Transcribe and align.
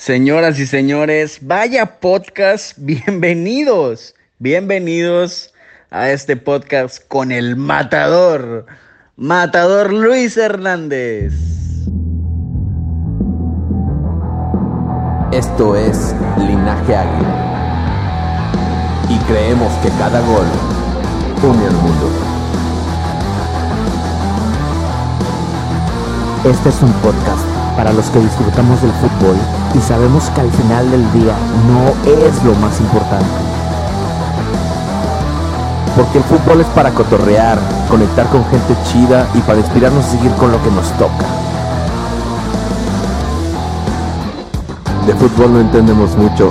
Señoras 0.00 0.58
y 0.58 0.66
señores, 0.66 1.40
vaya 1.42 2.00
podcast, 2.00 2.72
bienvenidos, 2.78 4.14
bienvenidos 4.38 5.52
a 5.90 6.08
este 6.08 6.38
podcast 6.38 7.06
con 7.06 7.30
el 7.30 7.54
matador, 7.54 8.64
matador 9.16 9.92
Luis 9.92 10.38
Hernández. 10.38 11.34
Esto 15.32 15.76
es 15.76 16.14
Linaje 16.38 16.96
Águila. 16.96 18.50
Y 19.10 19.18
creemos 19.30 19.70
que 19.82 19.90
cada 19.98 20.20
gol 20.22 20.46
une 21.42 21.66
al 21.66 21.74
mundo. 21.74 22.10
Este 26.46 26.70
es 26.70 26.80
un 26.80 26.92
podcast 27.02 27.59
para 27.80 27.94
los 27.94 28.10
que 28.10 28.20
disfrutamos 28.20 28.82
del 28.82 28.92
fútbol 28.92 29.36
y 29.74 29.78
sabemos 29.80 30.28
que 30.34 30.42
al 30.42 30.50
final 30.50 30.90
del 30.90 31.12
día 31.14 31.34
no 31.66 32.12
es 32.12 32.44
lo 32.44 32.54
más 32.56 32.78
importante. 32.78 33.24
Porque 35.96 36.18
el 36.18 36.24
fútbol 36.24 36.60
es 36.60 36.66
para 36.74 36.90
cotorrear, 36.90 37.58
conectar 37.88 38.26
con 38.26 38.44
gente 38.50 38.76
chida 38.84 39.26
y 39.32 39.38
para 39.38 39.60
inspirarnos 39.60 40.04
a 40.04 40.10
seguir 40.10 40.30
con 40.32 40.52
lo 40.52 40.62
que 40.62 40.70
nos 40.72 40.92
toca. 40.98 41.24
De 45.06 45.14
fútbol 45.14 45.54
no 45.54 45.60
entendemos 45.60 46.14
mucho, 46.18 46.50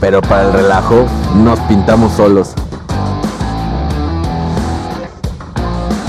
pero 0.00 0.20
para 0.20 0.48
el 0.48 0.52
relajo 0.52 1.04
nos 1.44 1.60
pintamos 1.60 2.12
solos. 2.14 2.54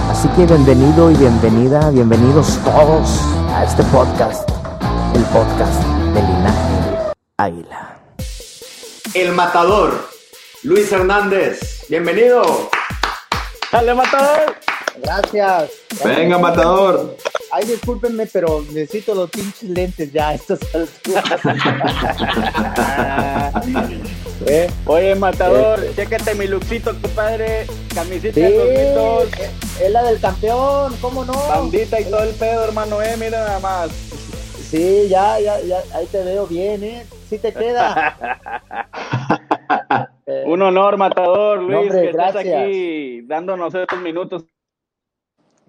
Así 0.09 0.27
que 0.29 0.47
bienvenido 0.47 1.11
y 1.11 1.15
bienvenida, 1.15 1.91
bienvenidos 1.91 2.57
todos 2.65 3.30
a 3.53 3.63
este 3.65 3.83
podcast, 3.85 4.49
el 5.13 5.23
podcast 5.25 5.83
de 6.13 6.21
Linaje 6.21 7.13
Águila. 7.37 7.99
El 9.13 9.33
matador, 9.33 10.07
Luis 10.63 10.91
Hernández. 10.91 11.85
Bienvenido. 11.89 12.43
¡Dale, 13.71 13.93
matador! 13.93 14.55
Gracias. 15.03 15.71
Venga, 16.03 16.37
matador. 16.37 17.17
Ay, 17.53 17.65
discúlpenme, 17.65 18.27
pero 18.27 18.61
necesito 18.71 19.13
los 19.13 19.29
pinches 19.29 19.63
lentes 19.63 20.11
ya 20.13 20.29
a 20.29 20.33
estas 20.35 20.59
alturas. 20.73 21.23
Eh, 24.47 24.69
Oye, 24.85 25.15
matador, 25.15 25.79
chécate 25.95 26.33
mi 26.35 26.47
luxito, 26.47 26.91
compadre. 27.01 27.65
Camisita 27.93 28.33
Sí, 28.33 28.41
de 28.41 28.57
2002, 28.57 29.29
es 29.81 29.91
la 29.91 30.03
del 30.03 30.19
campeón, 30.19 30.95
¿cómo 31.01 31.25
no? 31.25 31.33
bandita 31.33 31.99
y 31.99 32.05
todo 32.05 32.23
el 32.23 32.33
pedo, 32.35 32.63
hermano, 32.65 33.01
eh, 33.01 33.15
mira 33.17 33.39
nada 33.39 33.59
más. 33.59 33.89
Sí, 33.91 35.07
ya, 35.09 35.39
ya, 35.39 35.59
ya, 35.61 35.81
ahí 35.93 36.05
te 36.07 36.23
veo 36.23 36.47
bien, 36.47 36.83
¿eh? 36.83 37.05
Sí 37.29 37.37
te 37.37 37.53
queda. 37.53 38.17
Eh, 40.27 40.43
Un 40.45 40.61
honor, 40.61 40.97
matador, 40.97 41.57
Luis, 41.59 41.71
No, 41.71 41.79
hombre, 41.81 42.01
que 42.03 42.09
estás 42.11 42.33
gracias. 42.33 42.61
aquí 42.63 43.21
dándonos 43.23 43.73
estos 43.73 43.99
minutos. 44.01 44.45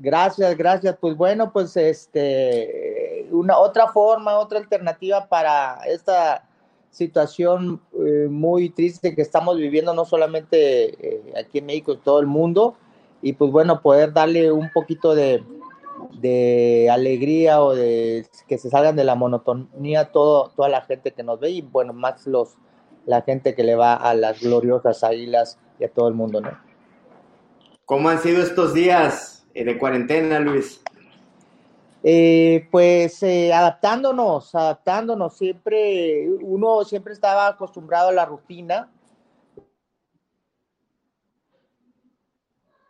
Gracias, 0.02 0.56
gracias. 0.56 0.96
Pues 1.00 1.16
bueno, 1.16 1.52
pues 1.52 1.76
este, 1.76 3.28
una 3.30 3.56
otra 3.56 3.86
forma, 3.92 4.36
otra 4.36 4.58
alternativa 4.58 5.28
para 5.28 5.78
esta 5.86 6.44
situación 6.90 7.80
eh, 8.04 8.26
muy 8.28 8.70
triste 8.70 9.14
que 9.14 9.22
estamos 9.22 9.56
viviendo, 9.58 9.94
no 9.94 10.04
solamente 10.04 10.86
eh, 11.06 11.34
aquí 11.38 11.58
en 11.58 11.66
México, 11.66 11.92
en 11.92 12.00
todo 12.00 12.18
el 12.18 12.26
mundo, 12.26 12.74
y 13.22 13.34
pues 13.34 13.52
bueno, 13.52 13.80
poder 13.80 14.12
darle 14.12 14.50
un 14.50 14.72
poquito 14.72 15.14
de, 15.14 15.44
alegría 16.90 17.62
o 17.62 17.72
de 17.72 18.26
que 18.48 18.58
se 18.58 18.70
salgan 18.70 18.96
de 18.96 19.04
la 19.04 19.14
monotonía 19.14 20.10
todo, 20.10 20.50
toda 20.56 20.68
la 20.68 20.82
gente 20.82 21.12
que 21.12 21.22
nos 21.22 21.38
ve 21.38 21.50
y 21.50 21.60
bueno, 21.62 21.92
más 21.92 22.26
los 22.26 22.56
la 23.06 23.22
gente 23.22 23.54
que 23.54 23.62
le 23.62 23.76
va 23.76 23.94
a 23.94 24.14
las 24.14 24.40
gloriosas 24.40 25.04
águilas 25.04 25.58
y 25.78 25.84
a 25.84 25.88
todo 25.88 26.08
el 26.08 26.14
mundo, 26.14 26.40
¿no? 26.40 26.50
¿Cómo 27.84 28.08
han 28.08 28.18
sido 28.18 28.42
estos 28.42 28.74
días 28.74 29.41
de 29.54 29.78
cuarentena, 29.78 30.38
Luis? 30.40 30.82
Eh, 32.04 32.66
pues 32.70 33.22
eh, 33.22 33.52
adaptándonos, 33.52 34.54
adaptándonos, 34.54 35.36
siempre, 35.36 36.28
uno 36.40 36.84
siempre 36.84 37.12
estaba 37.12 37.46
acostumbrado 37.46 38.08
a 38.08 38.12
la 38.12 38.24
rutina 38.24 38.90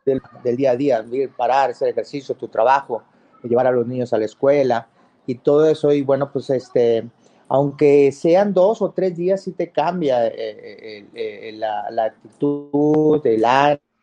del, 0.05 0.57
día 0.57 0.73
a 0.73 0.77
día, 0.77 1.05
parar, 1.37 1.71
hacer 1.71 1.89
ejercicio, 1.89 2.35
tu 2.35 2.49
trabajo, 2.49 3.03
llevar 3.43 3.67
a 3.67 3.73
los 3.73 3.87
niños 3.87 4.13
a 4.13 4.19
la 4.19 4.25
escuela 4.25 4.89
y 5.27 5.37
todo 5.37 5.67
eso, 5.69 5.93
y 5.93 6.03
bueno, 6.03 6.33
pues 6.33 6.51
este, 6.51 7.09
aunque 7.49 8.13
sean 8.13 8.53
dos 8.53 8.83
o 8.83 8.91
tres 8.91 9.17
días, 9.17 9.43
sí 9.43 9.53
te 9.53 9.71
cambia 9.71 10.27
eh, 10.27 10.33
eh, 10.37 11.07
eh, 11.15 11.53
la 11.53 12.05
actitud, 12.05 13.25
el 13.27 13.45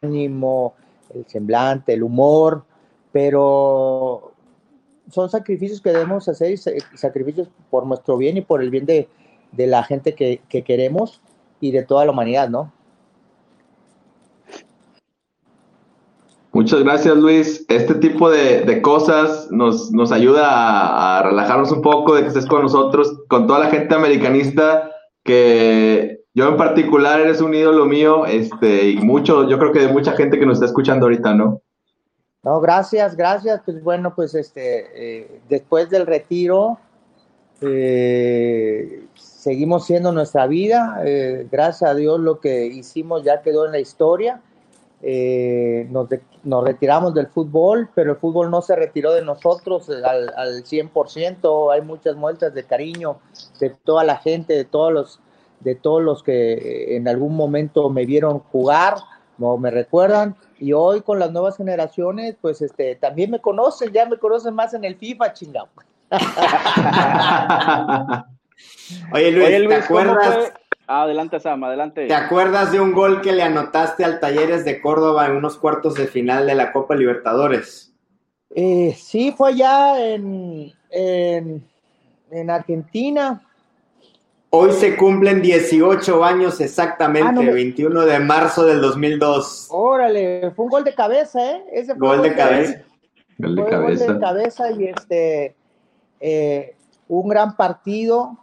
ánimo, 0.01 0.75
el 1.13 1.25
semblante, 1.27 1.93
el 1.93 2.03
humor, 2.03 2.63
pero 3.11 4.31
son 5.11 5.29
sacrificios 5.29 5.81
que 5.81 5.91
debemos 5.91 6.27
hacer 6.29 6.51
y 6.51 6.57
sa- 6.57 6.71
sacrificios 6.95 7.49
por 7.69 7.85
nuestro 7.85 8.17
bien 8.17 8.37
y 8.37 8.41
por 8.41 8.61
el 8.61 8.69
bien 8.69 8.85
de, 8.85 9.09
de 9.51 9.67
la 9.67 9.83
gente 9.83 10.13
que, 10.13 10.41
que 10.49 10.63
queremos 10.63 11.21
y 11.59 11.71
de 11.71 11.83
toda 11.83 12.05
la 12.05 12.11
humanidad, 12.11 12.49
¿no? 12.49 12.71
Muchas 16.51 16.83
gracias, 16.83 17.15
Luis. 17.15 17.65
Este 17.69 17.95
tipo 17.95 18.29
de, 18.29 18.61
de 18.61 18.81
cosas 18.81 19.49
nos, 19.51 19.91
nos 19.91 20.11
ayuda 20.11 20.49
a, 20.49 21.19
a 21.19 21.23
relajarnos 21.23 21.71
un 21.71 21.81
poco, 21.81 22.15
de 22.15 22.23
que 22.23 22.27
estés 22.29 22.47
con 22.47 22.63
nosotros, 22.63 23.21
con 23.27 23.45
toda 23.45 23.59
la 23.59 23.69
gente 23.69 23.93
americanista, 23.93 24.91
que 25.23 26.18
yo 26.33 26.47
en 26.49 26.57
particular 26.57 27.19
eres 27.19 27.41
un 27.41 27.53
ídolo 27.53 27.85
mío, 27.85 28.25
este, 28.25 28.89
y 28.91 28.97
mucho, 28.97 29.47
yo 29.49 29.57
creo 29.59 29.71
que 29.71 29.79
de 29.79 29.87
mucha 29.87 30.13
gente 30.13 30.39
que 30.39 30.45
nos 30.45 30.55
está 30.55 30.65
escuchando 30.67 31.05
ahorita, 31.05 31.33
¿no? 31.33 31.61
No, 32.43 32.61
gracias, 32.61 33.15
gracias. 33.17 33.61
Pues 33.65 33.83
bueno, 33.83 34.13
pues 34.15 34.33
este, 34.35 34.87
eh, 35.23 35.41
después 35.49 35.89
del 35.89 36.05
retiro, 36.07 36.77
eh, 37.61 39.03
seguimos 39.15 39.85
siendo 39.85 40.11
nuestra 40.11 40.47
vida. 40.47 41.01
eh, 41.05 41.47
gracias 41.51 41.89
a 41.91 41.95
Dios 41.95 42.19
lo 42.19 42.39
que 42.39 42.65
hicimos 42.67 43.23
ya 43.23 43.41
quedó 43.41 43.65
en 43.65 43.71
la 43.73 43.79
historia. 43.79 44.41
Eh, 45.01 45.87
nos, 45.91 46.09
de- 46.09 46.21
nos 46.43 46.63
retiramos 46.63 47.13
del 47.13 47.27
fútbol, 47.27 47.89
pero 47.95 48.11
el 48.11 48.17
fútbol 48.17 48.51
no 48.51 48.61
se 48.61 48.75
retiró 48.75 49.13
de 49.13 49.23
nosotros 49.23 49.87
eh, 49.89 50.01
al, 50.03 50.33
al 50.35 50.63
100%. 50.63 51.71
Hay 51.73 51.81
muchas 51.81 52.15
muestras 52.15 52.53
de 52.53 52.63
cariño 52.63 53.17
de 53.59 53.69
toda 53.83 54.03
la 54.03 54.17
gente, 54.17 54.53
de 54.53 54.65
todos 54.65 54.91
los, 54.91 55.19
de 55.59 55.75
todos 55.75 56.01
los 56.01 56.23
que 56.23 56.53
eh, 56.53 56.95
en 56.95 57.07
algún 57.07 57.35
momento 57.35 57.89
me 57.89 58.05
vieron 58.05 58.39
jugar 58.39 58.95
o 59.39 59.57
me 59.57 59.71
recuerdan. 59.71 60.35
Y 60.59 60.73
hoy 60.73 61.01
con 61.01 61.19
las 61.19 61.31
nuevas 61.31 61.57
generaciones, 61.57 62.35
pues 62.41 62.61
este, 62.61 62.95
también 62.95 63.31
me 63.31 63.39
conocen, 63.39 63.91
ya 63.91 64.05
me 64.05 64.17
conocen 64.17 64.55
más 64.55 64.73
en 64.73 64.83
el 64.83 64.95
FIFA, 64.95 65.33
chingado. 65.33 65.69
Oye, 69.13 69.31
Luis, 69.31 69.47
Oye, 69.47 69.57
¿te 69.57 69.59
Luis, 69.59 69.85
¿cómo 69.87 69.99
acuerdas? 69.99 70.35
fue? 70.35 70.53
Adelante, 70.87 71.39
Sam, 71.39 71.63
adelante. 71.63 72.07
¿Te 72.07 72.15
acuerdas 72.15 72.71
de 72.71 72.79
un 72.79 72.93
gol 72.93 73.21
que 73.21 73.31
le 73.31 73.43
anotaste 73.43 74.03
al 74.03 74.19
Talleres 74.19 74.65
de 74.65 74.81
Córdoba 74.81 75.27
en 75.27 75.33
unos 75.33 75.57
cuartos 75.57 75.93
de 75.93 76.07
final 76.07 76.47
de 76.47 76.55
la 76.55 76.73
Copa 76.73 76.95
Libertadores? 76.95 77.93
Eh, 78.55 78.95
sí, 78.97 79.31
fue 79.37 79.51
allá 79.51 80.03
en, 80.03 80.73
en, 80.89 81.63
en 82.31 82.49
Argentina. 82.49 83.39
Hoy 84.51 84.71
se 84.71 84.97
cumplen 84.97 85.41
18 85.43 86.23
años 86.23 86.59
exactamente, 86.59 87.29
Ah, 87.29 87.31
no 87.31 87.43
me- 87.43 87.53
21 87.53 88.01
de 88.05 88.19
marzo 88.19 88.65
del 88.65 88.81
2002. 88.81 89.67
Órale, 89.69 90.51
fue 90.55 90.65
un 90.65 90.71
gol 90.71 90.83
de 90.83 90.95
cabeza, 90.95 91.39
¿eh? 91.51 91.63
Ese 91.71 91.95
fue 91.95 92.07
Gol 92.07 92.21
de 92.23 92.35
cabeza. 92.35 92.81
Gol 93.37 93.55
de 93.55 93.61
fue 93.63 93.75
un 93.77 93.83
gol 93.83 93.97
de 93.97 94.05
cabeza. 94.07 94.19
cabeza 94.19 94.71
y 94.71 94.85
este, 94.85 95.55
eh, 96.19 96.75
un 97.07 97.29
gran 97.29 97.55
partido 97.55 98.37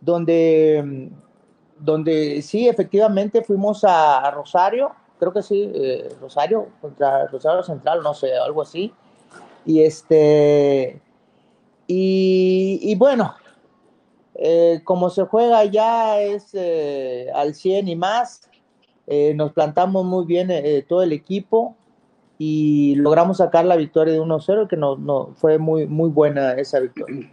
donde, 0.00 1.08
donde 1.78 2.42
sí, 2.42 2.68
efectivamente 2.68 3.42
fuimos 3.44 3.84
a, 3.84 4.18
a 4.26 4.30
Rosario, 4.32 4.90
creo 5.20 5.32
que 5.32 5.42
sí, 5.42 5.70
eh, 5.72 6.08
Rosario, 6.20 6.66
contra 6.80 7.28
Rosario 7.28 7.62
Central, 7.62 8.02
no 8.02 8.12
sé, 8.12 8.34
algo 8.36 8.60
así. 8.62 8.92
Y 9.64 9.82
este, 9.84 11.00
y 11.86 12.80
y, 12.82 12.94
bueno, 12.96 13.34
eh, 14.46 14.82
como 14.84 15.08
se 15.08 15.24
juega 15.24 15.64
ya 15.64 16.20
es 16.20 16.50
eh, 16.52 17.28
al 17.34 17.54
100 17.54 17.88
y 17.88 17.96
más, 17.96 18.42
eh, 19.06 19.32
nos 19.34 19.54
plantamos 19.54 20.04
muy 20.04 20.26
bien 20.26 20.50
todo 20.86 21.02
el 21.02 21.12
equipo 21.12 21.74
y 22.36 22.94
logramos 22.96 23.38
sacar 23.38 23.64
la 23.64 23.76
victoria 23.76 24.12
de 24.12 24.20
1-0, 24.20 24.68
que 24.68 24.76
no, 24.76 24.96
no, 24.96 25.30
fue 25.36 25.56
muy, 25.56 25.86
muy 25.86 26.10
buena 26.10 26.52
esa 26.52 26.80
victoria. 26.80 27.26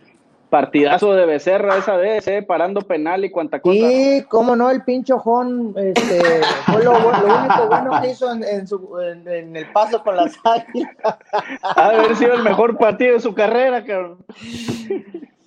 Partidazo 0.50 1.14
de 1.14 1.26
Becerra 1.26 1.78
esa 1.78 1.98
vez, 1.98 2.26
¿eh? 2.30 2.44
parando 2.44 2.80
penal 2.80 3.26
y 3.26 3.30
cuanta 3.30 3.60
cosa. 3.60 3.74
Sí, 3.74 4.24
cómo 4.30 4.56
no, 4.56 4.70
el 4.70 4.86
pincho 4.86 5.20
Jón 5.20 5.74
este, 5.76 6.22
fue 6.72 6.82
lo, 6.82 6.92
único 6.92 7.68
bueno 7.68 8.02
que 8.02 8.12
hizo 8.12 8.32
en, 8.32 8.66
su, 8.66 8.98
en, 9.02 9.56
el 9.58 9.70
paso 9.74 10.02
con 10.02 10.16
las 10.16 10.34
águilas. 10.46 11.18
Ha 11.62 11.90
haber 11.90 12.16
sido 12.16 12.36
el 12.36 12.44
mejor 12.44 12.78
partido 12.78 13.16
de 13.16 13.20
su 13.20 13.34
carrera, 13.34 13.84
cabrón. 13.84 14.20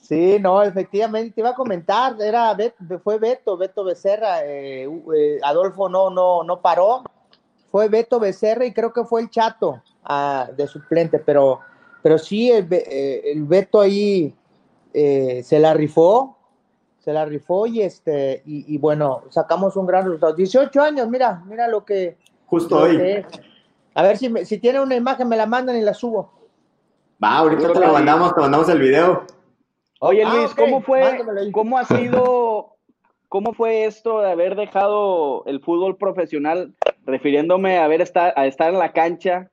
Sí, 0.05 0.37
no, 0.39 0.63
efectivamente, 0.63 1.33
te 1.33 1.41
iba 1.41 1.51
a 1.51 1.55
comentar, 1.55 2.21
era 2.21 2.55
fue 3.03 3.19
Beto, 3.19 3.57
Beto 3.57 3.85
Becerra, 3.85 4.45
eh, 4.45 4.87
eh, 5.17 5.39
Adolfo 5.43 5.89
no, 5.89 6.11
no, 6.11 6.45
no 6.45 6.61
paró, 6.61 7.05
fue 7.71 7.89
Beto 7.89 8.21
Becerra 8.21 8.67
y 8.67 8.75
creo 8.75 8.93
que 8.93 9.05
fue 9.05 9.23
el 9.23 9.31
Chato 9.31 9.83
ah, 10.05 10.47
de 10.55 10.67
suplente, 10.67 11.21
pero, 11.21 11.61
pero 12.03 12.19
sí, 12.19 12.51
el, 12.51 12.69
eh, 12.71 13.23
el 13.33 13.45
Beto 13.45 13.81
ahí 13.81 14.35
eh, 14.93 15.41
se 15.43 15.59
la 15.59 15.73
rifó, 15.73 16.37
se 16.99 17.11
la 17.11 17.25
rifó 17.25 17.67
y 17.67 17.81
este, 17.81 18.43
y, 18.45 18.77
bueno, 18.77 19.23
sacamos 19.31 19.75
un 19.75 19.87
gran 19.87 20.05
resultado. 20.05 20.35
18 20.35 20.83
años, 20.83 21.09
mira, 21.09 21.43
mira 21.47 21.67
lo 21.67 21.83
que. 21.83 22.19
Justo 22.45 22.77
hoy. 22.77 23.25
a 23.95 24.03
ver 24.03 24.19
si, 24.19 24.31
si 24.45 24.59
tiene 24.59 24.81
una 24.81 24.97
imagen, 24.97 25.29
me 25.29 25.37
la 25.37 25.47
mandan 25.47 25.77
y 25.77 25.81
la 25.81 25.95
subo. 25.95 26.31
Va, 27.23 27.39
ahorita 27.39 27.73
te 27.73 27.81
lo 27.81 27.93
mandamos, 27.93 28.35
te 28.35 28.41
mandamos 28.43 28.69
el 28.69 28.81
video. 28.81 29.25
Oye 30.07 30.23
ah, 30.23 30.35
Luis, 30.35 30.55
¿cómo 30.55 30.83
fue, 30.83 31.19
cómo 31.51 31.79
ha 31.79 31.87
sido, 31.87 32.77
cómo 33.31 33.55
fue 33.55 33.87
esto 33.87 34.21
de 34.21 34.33
haber 34.33 34.55
dejado 34.55 35.47
el 35.47 35.63
fútbol 35.63 35.97
profesional, 35.97 36.75
refiriéndome 37.07 37.79
a, 37.79 37.87
haber 37.87 38.03
estar, 38.03 38.35
a 38.37 38.47
estar 38.47 38.71
en 38.71 38.79
la 38.79 38.93
cancha 38.93 39.51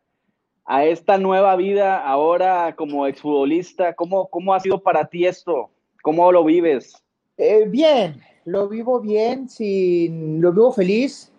a 0.65 0.83
esta 0.83 1.17
nueva 1.17 1.55
vida 1.55 2.05
ahora 2.05 2.75
como 2.75 3.07
exfutbolista? 3.07 3.93
¿Cómo, 3.93 4.27
¿Cómo 4.27 4.53
ha 4.53 4.59
sido 4.59 4.83
para 4.83 5.05
ti 5.05 5.25
esto? 5.25 5.69
¿Cómo 6.03 6.29
lo 6.33 6.43
vives? 6.43 7.01
Eh, 7.37 7.63
bien, 7.69 8.21
lo 8.43 8.67
vivo 8.67 8.99
bien, 8.99 9.47
sin, 9.47 10.41
lo 10.41 10.51
vivo 10.51 10.73
feliz. 10.73 11.31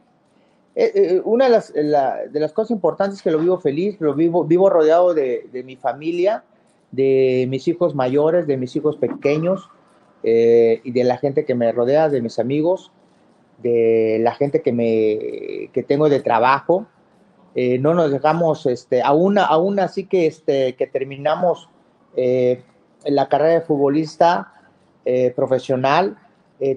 Eh, 0.74 0.90
eh, 0.94 1.22
una 1.26 1.44
de 1.44 1.50
las, 1.50 1.70
de 1.70 2.40
las, 2.40 2.52
cosas 2.54 2.70
importantes 2.70 3.18
es 3.18 3.22
que 3.22 3.30
lo 3.30 3.40
vivo 3.40 3.58
feliz, 3.58 4.00
lo 4.00 4.14
vivo, 4.14 4.42
vivo 4.42 4.70
rodeado 4.70 5.12
de, 5.12 5.50
de 5.52 5.62
mi 5.64 5.76
familia, 5.76 6.44
de 6.92 7.46
mis 7.48 7.66
hijos 7.66 7.94
mayores, 7.94 8.46
de 8.46 8.56
mis 8.56 8.76
hijos 8.76 8.96
pequeños 8.96 9.68
y 10.22 10.92
de 10.92 11.04
la 11.04 11.18
gente 11.18 11.44
que 11.44 11.56
me 11.56 11.72
rodea, 11.72 12.08
de 12.08 12.22
mis 12.22 12.38
amigos, 12.38 12.92
de 13.62 14.18
la 14.20 14.34
gente 14.34 14.62
que, 14.62 14.72
me, 14.72 15.70
que 15.72 15.82
tengo 15.82 16.08
de 16.08 16.20
trabajo. 16.20 16.86
Eh, 17.54 17.78
no 17.78 17.94
nos 17.94 18.10
dejamos, 18.10 18.66
este, 18.66 19.02
aún, 19.02 19.38
aún 19.38 19.78
así 19.78 20.04
que, 20.04 20.26
este, 20.26 20.74
que 20.74 20.86
terminamos 20.86 21.68
eh, 22.16 22.62
la 23.04 23.28
carrera 23.28 23.54
de 23.54 23.60
futbolista 23.60 24.52
eh, 25.04 25.32
profesional, 25.34 26.18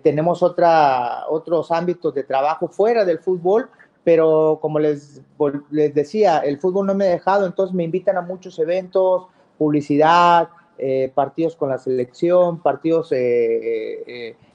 tenemos 0.02 0.42
otra, 0.42 1.26
otros 1.30 1.70
ámbitos 1.72 2.12
de 2.16 2.24
trabajo 2.24 2.68
fuera 2.68 3.06
del 3.06 3.20
fútbol, 3.20 3.70
pero 4.04 4.58
como 4.60 4.80
les, 4.80 5.22
les 5.70 5.94
decía, 5.94 6.40
el 6.40 6.58
fútbol 6.58 6.88
no 6.88 6.96
me 6.96 7.06
ha 7.06 7.12
dejado, 7.12 7.46
entonces 7.46 7.76
me 7.76 7.84
invitan 7.84 8.18
a 8.18 8.22
muchos 8.22 8.58
eventos, 8.58 9.28
publicidad, 9.58 10.50
partidos 11.14 11.56
con 11.56 11.70
la 11.70 11.78
selección, 11.78 12.60
partidos 12.60 13.14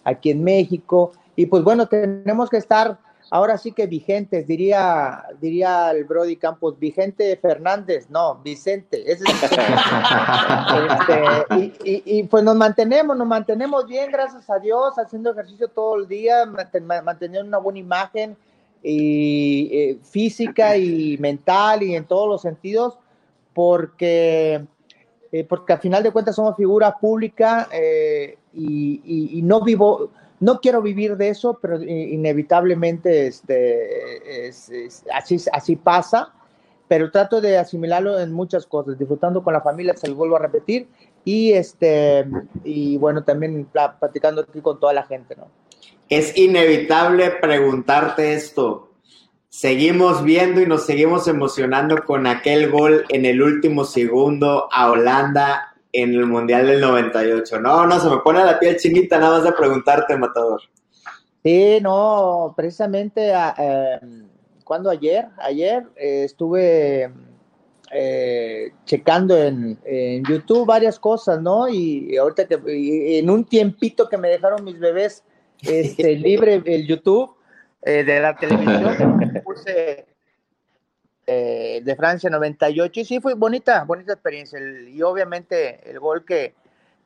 aquí 0.05 0.31
en 0.31 0.45
México, 0.45 1.13
y 1.37 1.47
pues 1.47 1.65
bueno, 1.65 1.87
tenemos 1.89 2.51
que 2.51 2.59
estar 2.59 2.99
ahora 3.31 3.57
sí 3.57 3.73
que 3.73 3.87
vigentes, 3.87 4.47
diría, 4.47 5.25
diría 5.41 5.91
el 5.93 6.05
Brody 6.05 6.37
Campos, 6.37 6.79
Vigente 6.79 7.37
Fernández, 7.37 8.11
no, 8.11 8.37
Vicente. 8.37 9.05
Este, 10.91 12.03
y, 12.05 12.23
pues 12.25 12.45
nos 12.45 12.57
mantenemos, 12.57 13.17
nos 13.17 13.27
mantenemos 13.27 13.87
bien, 13.87 14.11
gracias 14.11 14.49
a 14.51 14.59
Dios, 14.59 14.99
haciendo 14.99 15.33
ejercicio 15.33 15.69
todo 15.69 15.97
el 15.97 16.07
día, 16.07 16.47
manteniendo 16.47 17.49
una 17.49 17.59
buena 17.59 17.79
imagen 17.79 18.37
y, 18.83 19.69
eh, 19.73 19.99
física 20.03 20.77
y 20.77 21.17
mental 21.19 21.83
y 21.83 21.95
en 21.95 22.05
todos 22.05 22.29
los 22.29 22.43
sentidos, 22.43 22.99
porque, 23.55 24.65
eh, 25.33 25.45
porque 25.45 25.73
al 25.73 25.81
final 25.81 26.03
de 26.03 26.11
cuentas 26.11 26.37
somos 26.37 26.57
figura 26.57 26.97
pública 26.99 27.69
eh, 27.73 28.39
y 28.53 29.41
no 29.43 29.63
vivo 29.63 30.11
no 30.41 30.61
quiero 30.61 30.81
vivir 30.83 31.17
de 31.17 31.29
eso, 31.29 31.59
pero 31.61 31.81
inevitablemente 31.83 33.27
este, 33.27 34.51
así, 35.13 35.37
así 35.53 35.77
pasa, 35.77 36.33
pero 36.89 37.11
trato 37.11 37.41
de 37.43 37.59
asimilarlo 37.59 38.19
en 38.19 38.33
muchas 38.33 38.67
cosas, 38.67 38.99
disfrutando 38.99 39.45
con 39.45 39.53
la 39.53 39.61
familia, 39.61 39.95
se 39.97 40.09
lo 40.09 40.15
vuelvo 40.15 40.37
a 40.37 40.41
repetir, 40.41 40.89
y, 41.25 41.53
este, 41.53 42.27
y 42.65 42.97
bueno, 42.97 43.23
también 43.23 43.69
platicando 43.71 44.41
aquí 44.41 44.63
con 44.63 44.81
toda 44.81 44.95
la 44.95 45.03
gente, 45.05 45.37
¿no? 45.37 45.49
Es 46.09 46.37
inevitable 46.37 47.31
preguntarte 47.33 48.33
esto. 48.33 48.90
Seguimos 49.51 50.23
viendo 50.23 50.61
y 50.61 50.67
nos 50.67 50.87
seguimos 50.87 51.27
emocionando 51.27 52.05
con 52.05 52.29
aquel 52.29 52.71
gol 52.71 53.05
en 53.09 53.27
el 53.27 53.43
último 53.43 53.85
segundo 53.85 54.69
a 54.73 54.89
Holanda 54.91 55.75
en 55.93 56.15
el 56.15 56.27
Mundial 56.27 56.69
del 56.69 56.81
98. 56.81 57.61
No, 57.61 57.85
no, 57.85 57.99
se 57.99 58.09
me 58.09 58.19
pone 58.19 58.45
la 58.45 58.61
piel 58.61 58.77
chinita 58.77 59.19
nada 59.19 59.39
más 59.39 59.45
de 59.45 59.53
preguntarte, 59.53 60.17
Matador. 60.17 60.63
Sí, 61.43 61.79
no, 61.83 62.55
precisamente, 62.57 63.35
ah, 63.35 63.55
em, 64.01 64.29
cuando 64.63 64.89
ayer, 64.89 65.27
ayer 65.39 65.85
eh, 65.97 66.23
estuve 66.27 67.11
eh, 67.91 68.73
checando 68.85 69.37
en, 69.37 69.79
YouTube 70.29 70.65
varias 70.65 70.97
cosas, 71.01 71.43
¿no? 71.43 71.69
Y, 71.69 72.17
ahorita 72.17 72.47
que 72.47 73.19
en 73.19 73.29
un 73.29 73.45
tiempito 73.45 74.09
que 74.09 74.17
me 74.17 74.29
dejaron 74.29 74.63
mis 74.63 74.79
bebés 74.79 75.25
este, 75.63 76.15
libre 76.15 76.63
el 76.65 76.87
YouTube 76.87 77.35
eh, 77.83 78.05
de 78.05 78.21
la 78.21 78.37
televisión, 78.37 79.19
puse 79.35 80.07
eh, 81.27 81.81
de 81.85 81.97
Francia 81.97 82.29
98 82.29 83.01
y 83.01 83.05
sí 83.05 83.21
fue 83.21 83.35
bonita, 83.35 83.85
bonita 83.85 84.13
experiencia. 84.13 84.59
y 84.61 85.01
obviamente 85.03 85.89
el 85.89 86.01
gol 86.01 86.25
que, 86.25 86.55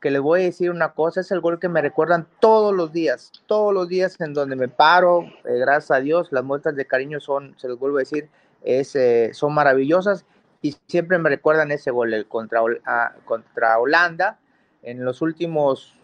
que 0.01 0.09
les 0.09 0.21
voy 0.21 0.41
a 0.41 0.43
decir 0.45 0.71
una 0.71 0.93
cosa, 0.93 1.21
es 1.21 1.31
el 1.31 1.41
gol 1.41 1.59
que 1.59 1.69
me 1.69 1.81
recuerdan 1.81 2.27
todos 2.39 2.73
los 2.73 2.91
días, 2.91 3.31
todos 3.45 3.73
los 3.73 3.87
días 3.87 4.19
en 4.21 4.33
donde 4.33 4.55
me 4.55 4.67
paro, 4.67 5.23
eh, 5.43 5.59
gracias 5.59 5.91
a 5.91 6.01
Dios, 6.01 6.31
las 6.31 6.43
muestras 6.43 6.75
de 6.75 6.85
cariño 6.85 7.19
son, 7.19 7.53
se 7.57 7.67
los 7.67 7.77
vuelvo 7.77 7.97
a 7.97 7.99
decir, 7.99 8.29
es, 8.63 8.95
eh, 8.95 9.31
son 9.33 9.53
maravillosas 9.53 10.25
y 10.61 10.75
siempre 10.87 11.19
me 11.19 11.29
recuerdan 11.29 11.71
ese 11.71 11.91
gol, 11.91 12.13
el 12.13 12.27
contra, 12.27 12.61
ah, 12.85 13.13
contra 13.25 13.77
Holanda, 13.77 14.39
en 14.81 15.05
los 15.05 15.21
últimos 15.21 15.95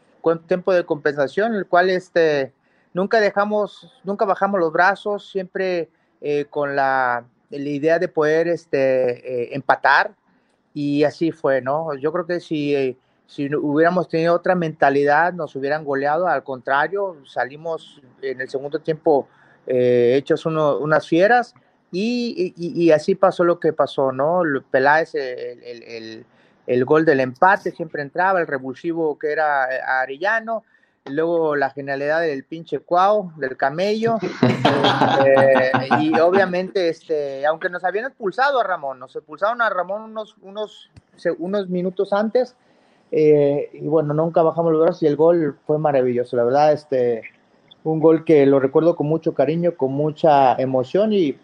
tiempos 0.47 0.75
de 0.75 0.85
compensación, 0.85 1.55
el 1.55 1.65
cual 1.65 1.89
este, 1.89 2.53
nunca 2.93 3.19
dejamos, 3.19 3.99
nunca 4.03 4.25
bajamos 4.25 4.59
los 4.59 4.71
brazos, 4.71 5.29
siempre 5.31 5.89
con 6.49 6.75
la 6.75 7.25
la 7.59 7.69
idea 7.69 7.99
de 7.99 8.07
poder 8.07 8.47
este, 8.47 9.43
eh, 9.43 9.49
empatar 9.55 10.13
y 10.73 11.03
así 11.03 11.31
fue, 11.31 11.61
¿no? 11.61 11.95
Yo 11.95 12.11
creo 12.13 12.25
que 12.25 12.39
si, 12.39 12.97
si 13.27 13.53
hubiéramos 13.53 14.07
tenido 14.07 14.33
otra 14.33 14.55
mentalidad 14.55 15.33
nos 15.33 15.55
hubieran 15.55 15.83
goleado, 15.83 16.27
al 16.27 16.43
contrario, 16.43 17.17
salimos 17.25 18.01
en 18.21 18.39
el 18.39 18.49
segundo 18.49 18.79
tiempo 18.79 19.27
eh, 19.67 20.13
hechos 20.15 20.45
unas 20.45 21.07
fieras 21.07 21.53
y, 21.91 22.53
y, 22.55 22.91
así 22.91 23.15
pasó 23.15 23.43
lo 23.43 23.59
que 23.59 23.73
pasó, 23.73 24.13
¿no? 24.13 24.43
Peláez, 24.71 25.13
el, 25.13 25.83
el, 25.83 26.25
el, 26.65 26.85
gol 26.85 27.03
del 27.03 27.19
empate 27.19 27.71
siempre 27.71 28.01
entraba, 28.01 28.39
el 28.39 28.47
revulsivo 28.47 29.19
que 29.19 29.33
era 29.33 29.65
eh, 29.65 29.81
Arellano, 29.85 30.63
luego 31.05 31.55
la 31.55 31.71
genialidad 31.71 32.21
del 32.21 32.43
pinche 32.43 32.79
Cuau, 32.79 33.31
del 33.37 33.57
camello, 33.57 34.17
este, 35.25 35.71
y 35.99 36.13
obviamente, 36.19 36.89
este, 36.89 37.45
aunque 37.45 37.69
nos 37.69 37.83
habían 37.83 38.05
expulsado 38.05 38.59
a 38.59 38.63
Ramón, 38.63 38.99
nos 38.99 39.15
expulsaron 39.15 39.61
a 39.61 39.69
Ramón 39.69 40.03
unos, 40.03 40.35
unos, 40.41 40.89
unos 41.39 41.69
minutos 41.69 42.13
antes, 42.13 42.55
eh, 43.11 43.69
y 43.73 43.87
bueno, 43.87 44.13
nunca 44.13 44.41
bajamos 44.41 44.71
los 44.71 44.81
brazos 44.81 45.03
y 45.03 45.07
el 45.07 45.15
gol 45.15 45.57
fue 45.65 45.79
maravilloso, 45.79 46.35
la 46.37 46.43
verdad, 46.43 46.71
este, 46.71 47.23
un 47.83 47.99
gol 47.99 48.23
que 48.23 48.45
lo 48.45 48.59
recuerdo 48.59 48.95
con 48.95 49.07
mucho 49.07 49.33
cariño, 49.33 49.75
con 49.75 49.91
mucha 49.91 50.53
emoción 50.55 51.13
y, 51.13 51.35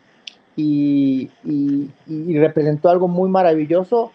y, 0.55 1.29
y 1.45 2.39
representó 2.39 2.89
algo 2.89 3.07
muy 3.07 3.29
maravilloso 3.29 4.11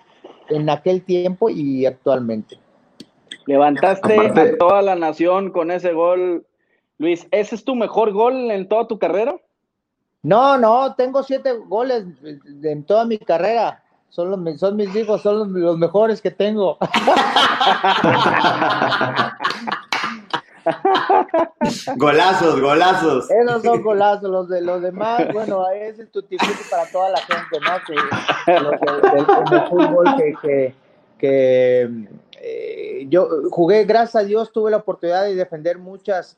en 0.48 0.70
aquel 0.70 1.02
tiempo 1.02 1.50
y 1.50 1.86
actualmente. 1.86 2.61
Levantaste 3.46 4.18
a 4.18 4.58
toda 4.58 4.82
la 4.82 4.94
nación 4.94 5.50
con 5.50 5.70
ese 5.70 5.92
gol. 5.92 6.46
Luis, 6.98 7.26
¿ese 7.30 7.54
es 7.54 7.64
tu 7.64 7.74
mejor 7.74 8.12
gol 8.12 8.50
en 8.50 8.68
toda 8.68 8.86
tu 8.86 8.98
carrera? 8.98 9.36
No, 10.22 10.56
no, 10.56 10.94
tengo 10.94 11.22
siete 11.24 11.52
goles 11.66 12.04
en 12.62 12.84
toda 12.84 13.04
mi 13.04 13.18
carrera. 13.18 13.82
son, 14.08 14.30
los, 14.30 14.38
son 14.60 14.76
mis 14.76 14.94
hijos, 14.94 15.20
son 15.20 15.60
los, 15.60 15.78
mejores 15.78 16.22
que 16.22 16.30
tengo. 16.30 16.78
golazos, 21.96 22.60
golazos. 22.60 23.28
Esos 23.30 23.64
son 23.64 23.82
golazos, 23.82 24.30
los 24.30 24.48
de 24.48 24.62
los 24.62 24.80
demás, 24.80 25.26
bueno, 25.32 25.68
es 25.70 25.98
el 25.98 26.08
tutifuti 26.08 26.62
para 26.70 26.86
toda 26.86 27.10
la 27.10 27.18
gente, 27.18 27.58
¿no? 27.60 27.72
Que, 27.84 27.94
los 28.60 28.80
del, 29.50 29.62
fútbol 29.68 30.14
que, 30.16 30.72
que, 31.18 31.90
eh, 32.40 32.91
yo 33.08 33.28
jugué, 33.50 33.84
gracias 33.84 34.16
a 34.16 34.26
Dios, 34.26 34.52
tuve 34.52 34.70
la 34.70 34.78
oportunidad 34.78 35.24
de 35.24 35.34
defender 35.34 35.78
muchas, 35.78 36.36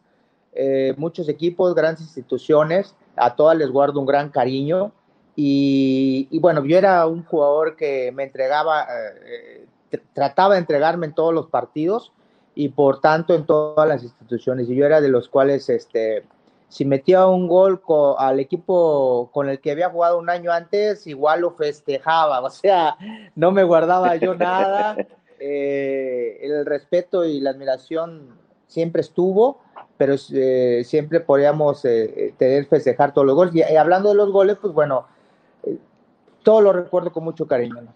eh, 0.53 0.95
muchos 0.97 1.29
equipos, 1.29 1.75
grandes 1.75 2.03
instituciones, 2.03 2.95
a 3.17 3.35
todas 3.35 3.57
les 3.57 3.71
guardo 3.71 4.01
un 4.01 4.07
gran 4.07 4.31
cariño 4.31 4.93
y, 5.37 6.39
bueno, 6.39 6.65
yo 6.65 6.79
era 6.79 7.07
un 7.07 7.25
jugador 7.25 7.77
que 7.77 8.13
me 8.13 8.25
entregaba, 8.25 8.87
eh, 9.27 9.67
trataba 10.13 10.55
de 10.55 10.61
entregarme 10.61 11.07
en 11.07 11.15
todos 11.15 11.35
los 11.35 11.49
partidos 11.49 12.13
y 12.55 12.69
por 12.69 13.01
tanto 13.01 13.35
en 13.35 13.45
todas 13.45 13.89
las 13.89 14.03
instituciones. 14.03 14.69
Y 14.69 14.77
yo 14.77 14.87
era 14.87 15.01
de 15.01 15.09
los 15.09 15.29
cuales, 15.29 15.69
este, 15.69 16.25
si 16.69 16.85
metía 16.85 17.27
un 17.27 17.49
gol 17.49 17.83
al 18.19 18.39
equipo 18.39 19.31
con 19.33 19.49
el 19.49 19.61
que 19.61 19.73
había 19.73 19.91
jugado 19.91 20.19
un 20.19 20.31
año 20.31 20.53
antes, 20.53 21.07
igual 21.07 21.41
lo 21.41 21.53
festejaba. 21.53 22.41
O 22.45 22.51
sea, 22.51 22.97
no 23.35 23.51
me 23.51 23.65
guardaba 23.65 24.15
yo 24.17 24.35
nada. 24.35 24.97
Eh, 25.39 26.39
el 26.43 26.65
respeto 26.67 27.25
y 27.25 27.41
la 27.41 27.51
admiración 27.51 28.39
siempre 28.67 29.01
estuvo, 29.01 29.61
pero 29.97 30.15
eh, 30.33 30.83
siempre 30.85 31.21
podíamos 31.21 31.83
tener 31.83 32.67
festejar 32.67 33.13
todos 33.13 33.27
los 33.27 33.37
goles. 33.37 33.55
y, 33.55 33.63
hablando 33.77 34.11
de 34.11 34.15
los 34.17 34.31
goles, 34.31 34.57
pues 34.61 34.73
bueno, 34.73 35.07
todo 36.43 36.61
lo 36.61 36.73
recuerdo 36.73 37.13
con 37.13 37.25
mucho 37.25 37.47
cariño. 37.47 37.89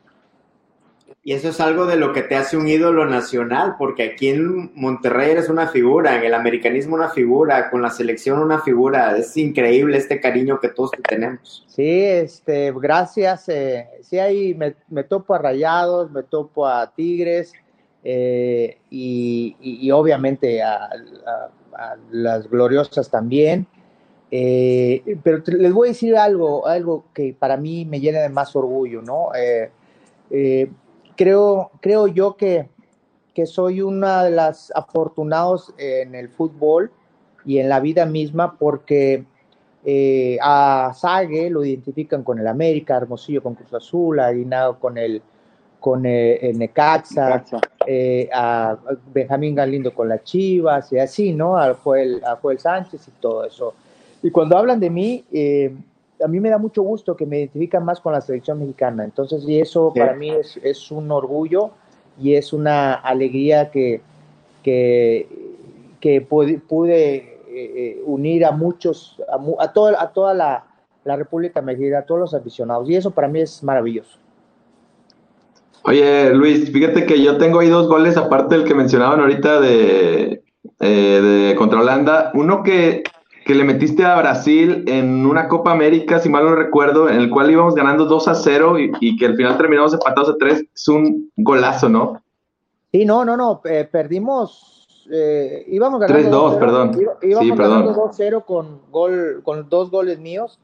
Y 1.28 1.34
eso 1.34 1.50
es 1.50 1.60
algo 1.60 1.84
de 1.84 1.96
lo 1.96 2.14
que 2.14 2.22
te 2.22 2.36
hace 2.36 2.56
un 2.56 2.66
ídolo 2.66 3.04
nacional, 3.04 3.74
porque 3.76 4.12
aquí 4.12 4.28
en 4.28 4.72
Monterrey 4.74 5.32
eres 5.32 5.50
una 5.50 5.68
figura, 5.68 6.16
en 6.16 6.24
el 6.24 6.32
americanismo 6.32 6.94
una 6.94 7.10
figura, 7.10 7.68
con 7.68 7.82
la 7.82 7.90
selección 7.90 8.38
una 8.38 8.60
figura. 8.60 9.14
Es 9.14 9.36
increíble 9.36 9.98
este 9.98 10.22
cariño 10.22 10.58
que 10.58 10.68
todos 10.68 10.92
tenemos. 11.06 11.66
Sí, 11.68 12.02
este, 12.02 12.72
gracias. 12.72 13.46
Eh, 13.50 13.90
sí, 14.00 14.18
ahí 14.18 14.54
me, 14.54 15.04
topo 15.04 15.34
a 15.34 15.38
Rayados, 15.38 16.10
me 16.10 16.22
topo 16.22 16.66
a 16.66 16.94
Tigres 16.94 17.52
eh, 18.04 18.78
y, 18.88 19.90
obviamente 19.90 20.62
a, 20.62 20.88
las 22.10 22.48
gloriosas 22.48 23.10
también. 23.10 23.66
Eh, 24.30 25.18
pero 25.22 25.42
les 25.44 25.74
voy 25.74 25.88
a 25.88 25.92
decir 25.92 26.16
algo, 26.16 26.66
algo 26.66 27.04
que 27.12 27.36
para 27.38 27.58
mí 27.58 27.84
me 27.84 28.00
llena 28.00 28.20
de 28.20 28.30
más 28.30 28.56
orgullo, 28.56 29.02
¿no? 29.02 29.28
Eh, 31.18 31.22
eh, 31.22 31.24
creo, 31.24 31.70
creo 31.80 32.06
yo 32.06 32.36
que, 32.36 32.68
que 33.34 33.46
soy 33.46 33.80
una 33.82 34.24
de 34.24 34.30
las 34.30 34.72
afortunados 34.74 35.74
en 35.78 36.14
el 36.14 36.28
fútbol 36.28 36.90
y 37.44 37.58
en 37.58 37.68
la 37.68 37.80
vida 37.80 38.06
misma 38.06 38.56
porque 38.58 39.24
a 40.42 40.92
Sague 40.94 41.48
lo 41.48 41.64
identifican 41.64 42.22
con 42.22 42.38
el 42.38 42.46
América, 42.46 42.96
Hermosillo 42.96 43.42
con 43.42 43.54
Cruz 43.54 43.72
Azul, 43.72 44.20
a 44.20 44.32
con 44.78 44.98
el 44.98 45.22
con 45.80 46.04
el, 46.04 46.58
Necaxa, 46.58 47.44
a 48.34 48.76
Benjamín 49.14 49.54
Galindo 49.54 49.94
con 49.94 50.08
las 50.08 50.24
Chivas 50.24 50.92
y 50.92 50.98
así, 50.98 51.32
¿no? 51.32 51.56
A 51.56 51.72
Joel, 51.74 52.20
a 52.24 52.36
Joel 52.36 52.58
Sánchez 52.58 53.08
y 53.08 53.10
todo 53.20 53.44
eso. 53.44 53.74
Y 54.22 54.30
cuando 54.30 54.58
hablan 54.58 54.80
de 54.80 54.90
mí, 54.90 55.24
eh, 55.32 55.72
a 56.22 56.28
mí 56.28 56.40
me 56.40 56.50
da 56.50 56.58
mucho 56.58 56.82
gusto 56.82 57.16
que 57.16 57.26
me 57.26 57.38
identifican 57.38 57.84
más 57.84 58.00
con 58.00 58.12
la 58.12 58.20
selección 58.20 58.58
mexicana. 58.58 59.04
Entonces, 59.04 59.44
y 59.46 59.60
eso 59.60 59.92
para 59.94 60.14
mí 60.14 60.30
es, 60.30 60.58
es, 60.62 60.90
un 60.90 61.10
orgullo 61.10 61.70
y 62.20 62.34
es 62.34 62.52
una 62.52 62.94
alegría 62.94 63.70
que, 63.70 64.00
que, 64.62 65.28
que 66.00 66.20
pude, 66.20 66.58
pude 66.58 67.14
eh, 67.16 67.38
eh, 67.48 68.02
unir 68.04 68.44
a 68.44 68.50
muchos, 68.50 69.20
a, 69.28 69.36
a, 69.36 70.02
a 70.02 70.12
toda 70.12 70.34
la, 70.34 70.64
la, 71.04 71.16
República 71.16 71.62
Mexicana, 71.62 72.00
a 72.00 72.06
todos 72.06 72.20
los 72.20 72.34
aficionados. 72.34 72.88
Y 72.90 72.96
eso 72.96 73.10
para 73.10 73.28
mí 73.28 73.40
es 73.40 73.62
maravilloso. 73.62 74.18
Oye, 75.84 76.34
Luis, 76.34 76.70
fíjate 76.72 77.06
que 77.06 77.22
yo 77.22 77.38
tengo 77.38 77.60
ahí 77.60 77.68
dos 77.68 77.88
goles, 77.88 78.16
aparte 78.16 78.56
del 78.56 78.64
que 78.64 78.74
mencionaban 78.74 79.20
ahorita 79.20 79.60
de, 79.60 80.42
de 80.80 81.54
contra 81.56 81.80
Holanda. 81.80 82.32
Uno 82.34 82.62
que 82.62 83.04
que 83.48 83.54
le 83.54 83.64
metiste 83.64 84.04
a 84.04 84.14
Brasil 84.18 84.84
en 84.86 85.24
una 85.24 85.48
Copa 85.48 85.72
América, 85.72 86.18
si 86.18 86.28
mal 86.28 86.44
no 86.44 86.54
recuerdo, 86.54 87.08
en 87.08 87.16
el 87.16 87.30
cual 87.30 87.50
íbamos 87.50 87.74
ganando 87.74 88.04
2 88.04 88.28
a 88.28 88.34
0 88.34 88.76
y, 89.00 89.16
que 89.16 89.24
al 89.24 89.36
final 89.36 89.56
terminamos 89.56 89.94
empatados 89.94 90.28
a 90.28 90.36
3, 90.36 90.66
es 90.74 90.88
un 90.88 91.32
golazo, 91.34 91.88
¿no? 91.88 92.20
Sí, 92.92 93.06
no, 93.06 93.24
no, 93.24 93.38
no, 93.38 93.62
eh, 93.64 93.88
perdimos, 93.90 95.06
eh, 95.10 95.64
íbamos 95.66 95.98
ganando 95.98 96.50
3-2, 96.56 96.58
perdón. 96.58 97.00
Íbamos 97.22 97.48
sí, 97.48 97.56
ganando 97.56 97.94
2-0 97.94 98.44
con, 98.44 98.82
gol, 98.90 99.40
con 99.42 99.66
dos 99.70 99.90
goles 99.90 100.18
míos, 100.18 100.58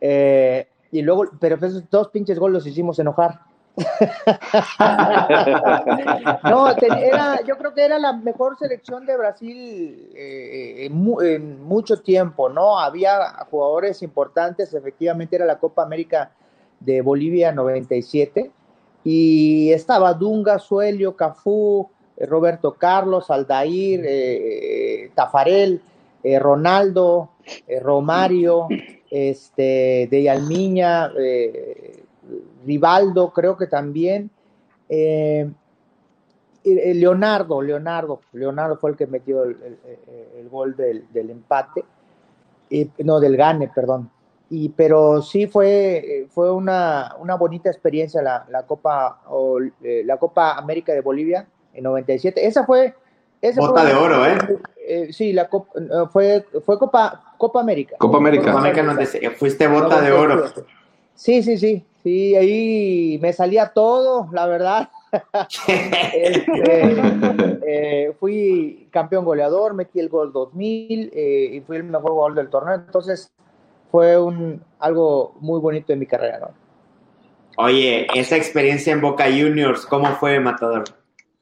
eh, 0.00 0.68
y 0.90 1.02
luego, 1.02 1.26
pero 1.38 1.56
esos 1.56 1.84
dos 1.90 2.08
pinches 2.08 2.38
goles 2.38 2.54
los 2.54 2.66
hicimos 2.66 2.98
enojar. 2.98 3.40
no, 6.44 6.76
era, 6.76 7.40
yo 7.46 7.56
creo 7.56 7.72
que 7.72 7.82
era 7.82 7.98
la 7.98 8.12
mejor 8.12 8.58
selección 8.58 9.06
de 9.06 9.16
Brasil 9.16 10.10
eh, 10.14 10.90
en, 10.90 11.62
mucho 11.62 12.02
tiempo, 12.02 12.50
¿no? 12.50 12.78
Había 12.78 13.46
jugadores 13.50 14.02
importantes, 14.02 14.74
efectivamente 14.74 15.36
era 15.36 15.46
la 15.46 15.58
Copa 15.58 15.84
América 15.84 16.32
de 16.80 17.00
Bolivia 17.00 17.50
97, 17.52 18.50
y 19.04 19.72
estaba 19.72 20.12
Dunga, 20.12 20.58
Suelio, 20.58 21.16
Cafú, 21.16 21.88
eh, 22.16 22.26
Roberto 22.26 22.74
Carlos, 22.74 23.30
Aldair, 23.30 24.02
eh, 24.04 25.10
Tafarel, 25.14 25.80
Ronaldo, 26.38 27.30
Romario, 27.80 28.68
este, 29.10 30.06
de 30.08 30.30
Almiña, 30.30 31.10
Rivaldo, 32.64 33.32
creo 33.32 33.56
que 33.56 33.66
también. 33.66 34.30
Eh, 34.88 35.50
Leonardo, 36.64 37.60
Leonardo, 37.60 38.20
Leonardo 38.32 38.76
fue 38.76 38.90
el 38.90 38.96
que 38.96 39.06
metió 39.06 39.42
el, 39.42 40.48
gol 40.50 40.76
del, 40.76 41.04
empate, 41.12 41.84
no, 42.98 43.18
del 43.18 43.36
gane, 43.36 43.68
perdón. 43.74 44.10
Y, 44.48 44.68
pero 44.68 45.22
sí 45.22 45.46
fue, 45.46 46.26
fue 46.30 46.52
una, 46.52 47.16
una 47.18 47.36
bonita 47.36 47.70
experiencia 47.70 48.20
la, 48.22 48.46
la 48.50 48.64
Copa, 48.64 49.22
o, 49.28 49.58
eh, 49.82 50.02
la 50.04 50.18
Copa 50.18 50.52
América 50.52 50.92
de 50.92 51.00
Bolivia 51.00 51.46
en 51.72 51.84
97. 51.84 52.46
Esa 52.46 52.64
fue... 52.64 52.94
Esa 53.40 53.60
Bota 53.60 53.84
de 53.84 53.94
oro, 53.94 54.24
¿eh? 54.24 54.38
¿eh? 54.86 55.12
sí, 55.12 55.32
la 55.32 55.48
Copa, 55.48 55.72
fue, 56.12 56.46
fue 56.64 56.78
Copa, 56.78 57.34
Copa 57.38 57.60
América. 57.60 57.96
Copa 57.98 58.18
América. 58.18 58.52
Copa 58.52 58.68
América 58.68 59.30
fuiste 59.36 59.66
bota 59.66 60.00
de 60.00 60.12
oro. 60.12 60.44
Sí, 61.16 61.42
sí, 61.42 61.58
sí. 61.58 61.84
Sí, 62.02 62.34
ahí 62.34 63.18
me 63.22 63.32
salía 63.32 63.68
todo, 63.68 64.28
la 64.32 64.46
verdad. 64.46 64.90
Este, 66.14 66.96
eh, 67.66 68.14
fui 68.18 68.88
campeón 68.90 69.26
goleador, 69.26 69.74
metí 69.74 70.00
el 70.00 70.08
gol 70.08 70.32
2000 70.32 71.10
eh, 71.12 71.50
y 71.52 71.60
fui 71.60 71.76
el 71.76 71.84
mejor 71.84 72.12
gol 72.12 72.34
del 72.34 72.48
torneo. 72.48 72.74
Entonces 72.76 73.30
fue 73.90 74.18
un, 74.18 74.64
algo 74.78 75.34
muy 75.40 75.60
bonito 75.60 75.92
en 75.92 75.98
mi 75.98 76.06
carrera. 76.06 76.38
¿no? 76.38 76.48
Oye, 77.58 78.06
esa 78.14 78.36
experiencia 78.36 78.92
en 78.92 79.02
Boca 79.02 79.24
Juniors, 79.24 79.84
¿cómo 79.84 80.06
fue, 80.16 80.40
Matador? 80.40 80.84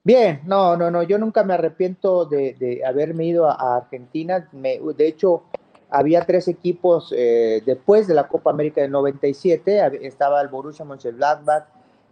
Bien, 0.03 0.41
no, 0.45 0.77
no, 0.77 0.91
no, 0.91 1.03
yo 1.03 1.19
nunca 1.19 1.45
me 1.45 1.55
arrepiento 1.55 2.25
de, 2.25 2.83
haberme 2.85 3.27
ido 3.27 3.49
a, 3.49 3.77
Argentina. 3.77 4.49
Me, 4.53 4.81
de 4.97 5.07
hecho, 5.07 5.45
había 5.91 6.25
tres 6.25 6.49
equipos 6.49 7.13
eh, 7.17 7.63
después 7.67 8.07
de 8.07 8.15
la 8.15 8.29
Copa 8.29 8.51
América 8.51 8.81
del 8.81 8.93
97, 8.93 10.07
estaba 10.07 10.41
el 10.41 10.49
Borussia 10.49 10.85
Mönchengladbach, 10.85 11.65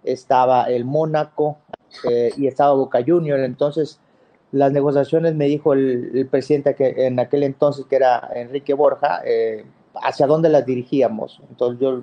estaba 0.03 0.65
el 0.65 0.85
Mónaco 0.85 1.59
eh, 2.11 2.33
y 2.37 2.47
estaba 2.47 2.75
Boca 2.75 3.01
Juniors, 3.07 3.45
entonces 3.45 4.01
las 4.51 4.73
negociaciones 4.73 5.35
me 5.35 5.47
dijo 5.47 5.75
el, 5.75 6.27
presidente 6.31 6.75
que 6.75 7.07
en 7.07 7.21
aquel 7.21 7.43
entonces 7.43 7.87
que 7.87 7.97
era 7.97 8.31
Enrique 8.35 8.75
Borja, 8.75 9.23
eh, 9.25 9.65
hacia 10.03 10.27
dónde 10.27 10.49
las 10.49 10.67
dirigíamos. 10.67 11.41
Entonces 11.49 11.81
yo 11.81 12.03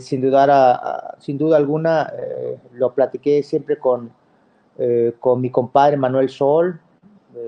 sin, 0.00 0.20
dudar 0.20 1.16
sin 1.18 1.36
duda 1.36 1.56
alguna 1.56 2.12
lo 2.72 2.94
platiqué 2.94 3.42
siempre 3.42 3.76
con, 3.76 4.12
con 5.18 5.40
mi 5.40 5.50
compadre 5.50 5.96
Manuel 5.96 6.28
Sol, 6.28 6.80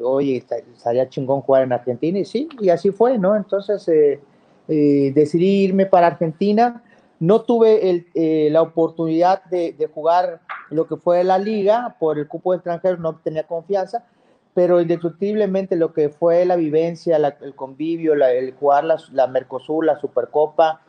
oye, 0.03 0.37
estaría 0.37 1.09
chingón 1.09 1.41
jugar 1.43 1.63
en 1.65 1.73
Argentina, 1.73 2.19
y 2.19 2.25
sí, 2.25 2.49
y 2.61 2.71
así 2.71 2.91
fue, 2.91 3.19
¿no? 3.19 3.37
Entonces 3.37 3.87
eh, 3.89 4.21
eh, 4.69 5.13
decidí 5.15 5.65
irme 5.65 5.87
para 5.87 6.09
Argentina. 6.09 6.83
No 7.19 7.43
tuve 7.43 8.07
eh, 8.15 8.49
la 8.51 8.63
oportunidad 8.63 9.45
de, 9.45 9.91
jugar 9.93 10.41
lo 10.71 10.87
que 10.87 10.97
fue 10.97 11.23
la 11.23 11.39
liga 11.39 11.97
por 11.99 12.19
el 12.19 12.27
cupo 12.27 12.53
de 12.53 12.59
extranjeros, 12.59 12.99
no 12.99 13.17
tenía 13.17 13.43
confianza, 13.47 14.07
pero 14.55 14.81
indiscutiblemente 14.81 15.77
lo 15.77 15.93
que 15.93 16.09
fue 16.09 16.45
la 16.47 16.57
vivencia, 16.57 17.17
el 17.17 17.55
convivio, 17.55 18.15
el 18.15 18.55
jugar 18.55 18.85
la, 18.85 19.27
Mercosur, 19.27 19.85
la 19.85 20.01
Supercopa, 20.01 20.81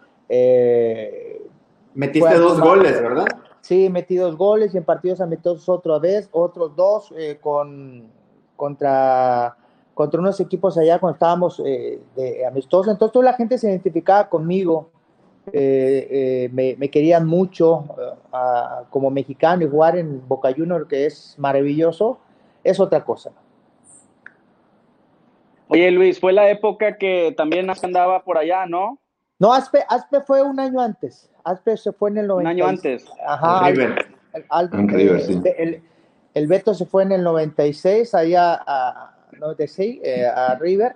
Metiste 1.93 2.37
dos 2.37 2.59
goles, 2.59 3.01
¿verdad? 3.01 3.25
Sí, 3.61 3.89
metí 3.89 4.15
dos 4.15 4.37
goles 4.37 4.73
y 4.73 4.77
en 4.77 4.83
partidos 4.83 5.21
amistosos 5.21 5.67
otra 5.69 5.99
vez, 5.99 6.29
otros 6.31 6.75
dos 6.75 7.13
eh, 7.17 7.37
con, 7.39 8.09
contra, 8.61 9.57
contra 9.95 10.19
unos 10.19 10.39
equipos 10.39 10.77
allá 10.77 10.99
cuando 10.99 11.15
estábamos 11.15 11.59
eh, 11.65 11.99
de 12.15 12.45
amistosos. 12.45 12.91
Entonces 12.91 13.11
toda 13.11 13.25
la 13.25 13.33
gente 13.33 13.57
se 13.57 13.67
identificaba 13.67 14.29
conmigo, 14.29 14.91
eh, 15.51 16.47
me, 16.53 16.75
me, 16.77 16.91
querían 16.91 17.25
mucho 17.25 17.85
como 18.91 19.09
mexicano 19.09 19.65
y 19.65 19.67
jugar 19.67 19.97
en 19.97 20.21
Boca 20.27 20.53
Juniors, 20.55 20.85
que 20.87 21.07
es 21.07 21.33
maravilloso, 21.39 22.19
es 22.63 22.79
otra 22.79 23.03
cosa. 23.03 23.31
Oye 25.67 25.89
Luis, 25.89 26.19
fue 26.19 26.31
la 26.31 26.47
época 26.51 26.97
que 26.99 27.33
también 27.35 27.67
andaba 27.81 28.23
por 28.23 28.37
allá, 28.37 28.67
¿no? 28.67 28.99
No, 29.39 29.51
Aspe, 29.51 29.79
Aspe 29.89 30.21
fue 30.21 30.43
un 30.43 30.59
año 30.59 30.79
antes. 30.79 31.31
Aspe 31.43 31.77
se 31.77 31.91
fue 31.93 32.11
en 32.11 32.19
el 32.19 32.27
96. 32.27 32.37
Un 32.37 32.47
año 32.47 32.67
antes. 32.69 33.11
Ajá. 33.25 33.69
el, 35.57 35.81
el, 36.33 36.47
Beto 36.47 36.73
se 36.73 36.85
fue 36.85 37.03
en 37.03 37.11
el 37.11 37.23
96, 37.23 38.13
allá 38.15 38.61
a, 38.65 39.15
96, 39.39 39.99
eh, 40.03 40.25
a 40.25 40.55
River. 40.55 40.95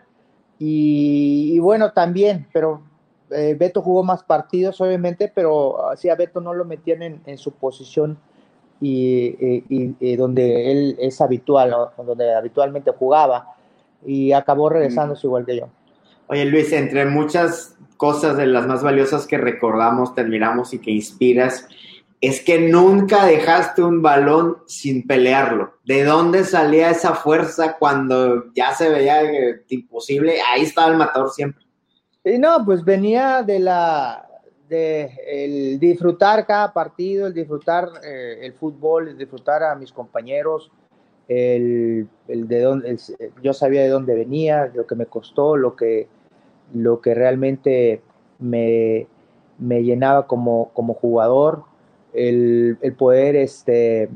Y, 0.59 1.59
bueno, 1.59 1.91
también, 1.91 2.47
pero 2.53 2.81
eh, 3.29 3.55
Beto 3.59 3.81
jugó 3.81 4.03
más 4.03 4.23
partidos, 4.23 4.79
obviamente, 4.81 5.31
pero 5.33 5.89
así 5.89 6.09
a 6.09 6.15
Beto 6.15 6.39
no 6.39 6.53
lo 6.53 6.63
metían 6.65 7.21
en, 7.25 7.37
su 7.37 7.51
posición 7.51 8.17
y, 8.79 10.15
donde 10.15 10.71
él 10.71 10.95
es 10.99 11.19
habitual, 11.21 11.75
donde 11.97 12.33
habitualmente 12.33 12.91
jugaba. 12.91 13.55
Y 14.05 14.33
acabó 14.33 14.69
regresándose 14.69 15.25
igual 15.25 15.45
que 15.45 15.57
yo. 15.57 15.69
Oye, 16.27 16.45
Luis, 16.45 16.71
entre 16.73 17.05
muchas 17.05 17.75
cosas 17.97 18.37
de 18.37 18.47
las 18.47 18.65
más 18.67 18.83
valiosas 18.83 19.27
que 19.27 19.37
recordamos, 19.37 20.15
te 20.15 20.21
admiramos 20.21 20.73
y 20.73 20.79
que 20.79 20.91
inspiras, 20.91 21.67
es 22.21 22.41
que 22.41 22.59
nunca 22.59 23.25
dejaste 23.25 23.83
un 23.83 24.01
balón 24.01 24.57
sin 24.67 25.05
pelearlo. 25.05 25.73
¿De 25.85 26.03
dónde 26.03 26.43
salía 26.43 26.89
esa 26.89 27.13
fuerza 27.13 27.77
cuando 27.77 28.51
ya 28.53 28.73
se 28.73 28.89
veía 28.89 29.21
imposible? 29.69 30.37
Ahí 30.41 30.63
estaba 30.63 30.91
el 30.91 30.97
matador 30.97 31.29
siempre. 31.31 31.63
Y 32.23 32.37
no, 32.37 32.65
pues 32.65 32.83
venía 32.83 33.43
de 33.43 33.59
la 33.59 34.21
de 34.67 35.11
el 35.27 35.79
disfrutar 35.79 36.47
cada 36.47 36.73
partido, 36.73 37.27
el 37.27 37.33
disfrutar 37.35 37.87
eh, 38.03 38.39
el 38.41 38.53
fútbol, 38.53 39.09
el 39.09 39.17
disfrutar 39.17 39.61
a 39.61 39.75
mis 39.75 39.91
compañeros, 39.91 40.71
el, 41.27 42.07
el 42.27 42.47
de 42.47 42.61
dónde, 42.61 42.97
yo 43.43 43.53
sabía 43.53 43.83
de 43.83 43.89
dónde 43.89 44.15
venía, 44.15 44.71
lo 44.73 44.87
que 44.87 44.95
me 44.95 45.05
costó, 45.05 45.55
lo 45.55 45.75
que 45.75 46.07
lo 46.73 47.01
que 47.01 47.13
realmente 47.13 48.01
me, 48.39 49.07
llenaba 49.59 50.27
como, 50.27 50.71
como 50.73 50.93
jugador, 50.93 51.63
el, 52.15 52.95
poder, 52.97 53.35
este, 53.35 54.09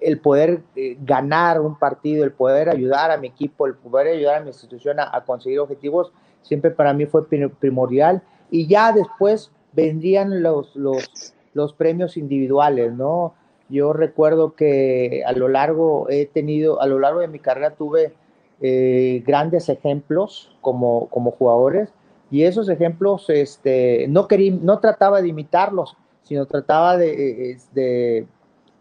el 0.00 0.18
poder 0.20 0.62
eh, 0.76 0.96
ganar 1.00 1.60
un 1.60 1.78
partido, 1.78 2.24
el 2.24 2.32
poder 2.32 2.68
ayudar 2.68 3.10
a 3.10 3.16
mi 3.16 3.28
equipo, 3.28 3.66
el 3.66 3.74
poder 3.74 4.08
ayudar 4.08 4.36
a 4.36 4.40
mi 4.40 4.48
institución 4.48 4.98
a, 5.00 5.24
conseguir 5.24 5.60
objetivos, 5.60 6.12
siempre 6.42 6.70
para 6.70 6.92
mí 6.92 7.06
fue 7.06 7.26
primordial. 7.26 8.22
Y 8.50 8.66
ya 8.66 8.92
después 8.92 9.50
vendrían 9.72 10.42
los, 10.42 10.74
los, 10.74 11.34
los 11.54 11.72
premios 11.72 12.16
individuales, 12.16 12.92
¿no? 12.92 13.34
Yo 13.68 13.92
recuerdo 13.92 14.54
que 14.54 15.22
a 15.26 15.32
lo 15.32 15.48
largo 15.48 16.08
he 16.08 16.26
tenido, 16.26 16.80
a 16.80 16.86
lo 16.86 16.98
largo 16.98 17.20
de 17.20 17.28
mi 17.28 17.38
carrera 17.38 17.72
tuve 17.72 18.14
eh, 18.60 19.22
grandes 19.26 19.68
ejemplos 19.68 20.56
como, 20.62 21.08
como 21.10 21.30
jugadores 21.32 21.90
y 22.30 22.44
esos 22.44 22.68
ejemplos 22.68 23.30
este, 23.30 24.06
no, 24.08 24.26
quería, 24.26 24.52
no 24.60 24.80
trataba 24.80 25.22
de 25.22 25.28
imitarlos, 25.28 25.96
sino 26.28 26.44
trataba 26.44 26.98
de, 26.98 27.56
de, 27.72 28.26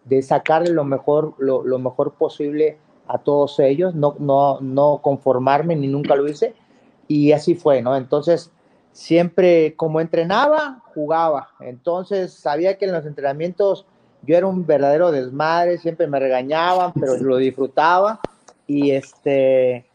de 0.03 0.21
sacarle 0.21 0.71
lo 0.71 0.83
mejor, 0.83 1.33
lo, 1.37 1.63
lo, 1.63 1.79
mejor 1.79 2.13
posible 2.15 2.77
a 3.07 3.19
todos 3.19 3.59
ellos, 3.59 3.95
no, 3.95 4.15
no, 4.19 4.59
no 4.59 4.99
conformarme 5.01 5.75
ni 5.77 5.87
nunca 5.87 6.15
lo 6.15 6.27
hice 6.27 6.53
y 7.07 7.31
así 7.31 7.55
fue, 7.55 7.81
¿no? 7.81 7.95
Entonces, 7.95 8.51
siempre 8.91 9.75
como 9.75 10.01
entrenaba, 10.01 10.83
jugaba. 10.93 11.49
Entonces, 11.61 12.33
sabía 12.33 12.77
que 12.77 12.85
en 12.85 12.91
los 12.91 13.05
entrenamientos 13.05 13.85
yo 14.23 14.35
era 14.35 14.45
un 14.45 14.65
verdadero 14.65 15.11
desmadre, 15.11 15.77
siempre 15.77 16.07
me 16.07 16.19
regañaban, 16.19 16.91
pero 16.99 17.15
lo 17.15 17.37
disfrutaba 17.37 18.19
y 18.65 18.91
este, 18.91 19.85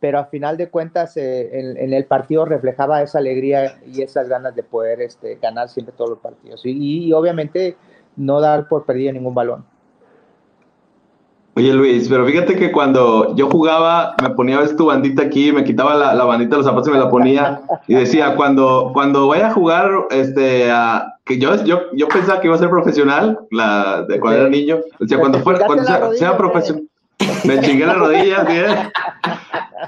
pero 0.00 0.18
a 0.18 0.26
final 0.26 0.56
de 0.56 0.68
cuentas 0.68 1.16
eh, 1.16 1.50
en, 1.52 1.92
el 1.92 2.04
partido 2.04 2.44
reflejaba 2.44 3.02
esa 3.02 3.18
alegría 3.18 3.78
y 3.92 4.02
esas 4.02 4.28
ganas 4.28 4.54
de 4.54 4.62
poder 4.62 5.00
este, 5.00 5.36
ganar 5.40 5.68
siempre 5.68 5.94
todos 5.96 6.10
los 6.10 6.18
partidos. 6.18 6.60
Y, 6.64 7.12
obviamente 7.12 7.76
no 8.16 8.40
dar 8.40 8.66
por 8.68 8.84
perdido 8.84 9.12
ningún 9.12 9.34
balón. 9.34 9.64
Oye 11.54 11.72
Luis, 11.72 12.08
pero 12.08 12.26
fíjate 12.26 12.56
que 12.56 12.70
cuando 12.70 13.34
yo 13.34 13.48
jugaba, 13.50 14.14
me 14.22 14.30
ponía 14.30 14.60
ves 14.60 14.76
tu 14.76 14.86
bandita 14.86 15.22
aquí, 15.22 15.52
me 15.52 15.64
quitaba 15.64 15.94
la, 15.94 16.14
la, 16.14 16.24
bandita 16.24 16.50
de 16.50 16.56
los 16.58 16.66
zapatos 16.66 16.88
y 16.88 16.92
me 16.92 16.98
la 16.98 17.08
ponía. 17.08 17.62
Y 17.86 17.94
decía, 17.94 18.36
cuando, 18.36 18.90
cuando 18.92 19.28
vaya 19.28 19.48
a 19.48 19.52
jugar, 19.52 19.90
este, 20.10 20.70
que 21.24 21.38
yo, 21.38 21.64
yo, 21.64 21.80
yo 21.94 22.08
pensaba 22.08 22.40
que 22.40 22.48
iba 22.48 22.56
a 22.56 22.58
ser 22.58 22.68
profesional, 22.68 23.38
la, 23.50 24.02
de 24.02 24.20
cuando 24.20 24.40
era 24.40 24.48
niño, 24.50 24.80
decía, 24.98 25.18
cuando, 25.18 25.38
fuera, 25.40 25.64
cuando 25.66 25.84
sea, 25.84 26.12
sea 26.12 26.36
profesional, 26.36 26.86
me 27.44 27.60
chingué 27.60 27.86
las 27.86 27.96
rodillas, 27.96 28.46
bien. 28.46 28.90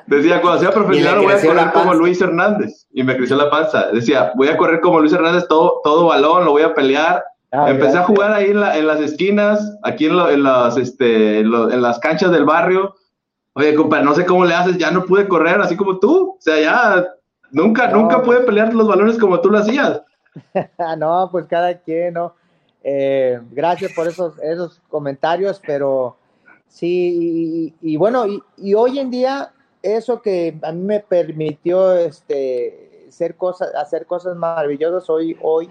Decía, 0.06 0.40
cuando 0.40 0.60
sea 0.60 0.70
profesional 0.70 1.20
voy 1.20 1.32
a 1.32 1.40
correr 1.40 1.72
como 1.72 1.94
Luis 1.94 2.20
Hernández. 2.20 2.86
Y 2.92 3.02
me 3.02 3.16
creció 3.16 3.36
la 3.36 3.50
panza. 3.50 3.88
Decía, 3.92 4.32
voy 4.34 4.48
a 4.48 4.56
correr 4.56 4.80
como 4.80 5.00
Luis 5.00 5.12
Hernández, 5.12 5.46
todo, 5.48 5.80
todo 5.84 6.06
balón, 6.06 6.44
lo 6.44 6.52
voy 6.52 6.62
a 6.62 6.74
pelear. 6.74 7.24
Ah, 7.50 7.70
Empecé 7.70 7.98
a 7.98 8.04
jugar 8.04 8.32
ahí 8.32 8.50
en, 8.50 8.86
las 8.86 9.00
esquinas, 9.00 9.76
aquí 9.82 10.06
en, 10.06 10.42
las, 10.42 10.76
este, 10.76 11.40
en, 11.40 11.82
las 11.82 11.98
canchas 11.98 12.30
del 12.30 12.44
barrio. 12.44 12.94
Oye, 13.54 13.74
compadre, 13.74 14.04
no 14.04 14.14
sé 14.14 14.26
cómo 14.26 14.44
le 14.44 14.54
haces, 14.54 14.76
ya 14.76 14.90
no 14.90 15.04
pude 15.04 15.26
correr 15.26 15.60
así 15.60 15.76
como 15.76 15.98
tú. 15.98 16.36
O 16.38 16.40
sea, 16.40 16.60
ya 16.60 17.06
nunca, 17.50 17.88
nunca 17.88 18.22
pude 18.22 18.40
pelear 18.40 18.74
los 18.74 18.86
balones 18.86 19.18
como 19.18 19.40
tú 19.40 19.50
lo 19.50 19.58
hacías. 19.58 20.02
no, 20.98 21.28
pues 21.32 21.46
cada 21.46 21.74
quien, 21.78 22.14
¿no? 22.14 22.34
Eh, 22.84 23.40
gracias 23.50 23.92
por 23.92 24.06
esos, 24.06 24.38
esos 24.40 24.80
comentarios, 24.88 25.60
pero 25.66 26.17
Sí, 26.68 27.74
y, 27.80 27.96
bueno, 27.96 28.26
y, 28.56 28.74
hoy 28.74 28.98
en 28.98 29.10
día 29.10 29.52
eso 29.82 30.20
que 30.20 30.58
a 30.62 30.72
mí 30.72 30.82
me 30.82 31.00
permitió 31.00 31.94
este, 31.94 33.06
ser 33.08 33.36
cosas, 33.36 33.74
hacer 33.74 34.06
cosas 34.06 34.36
maravillosas, 34.36 35.08
hoy, 35.08 35.36
hoy, 35.40 35.70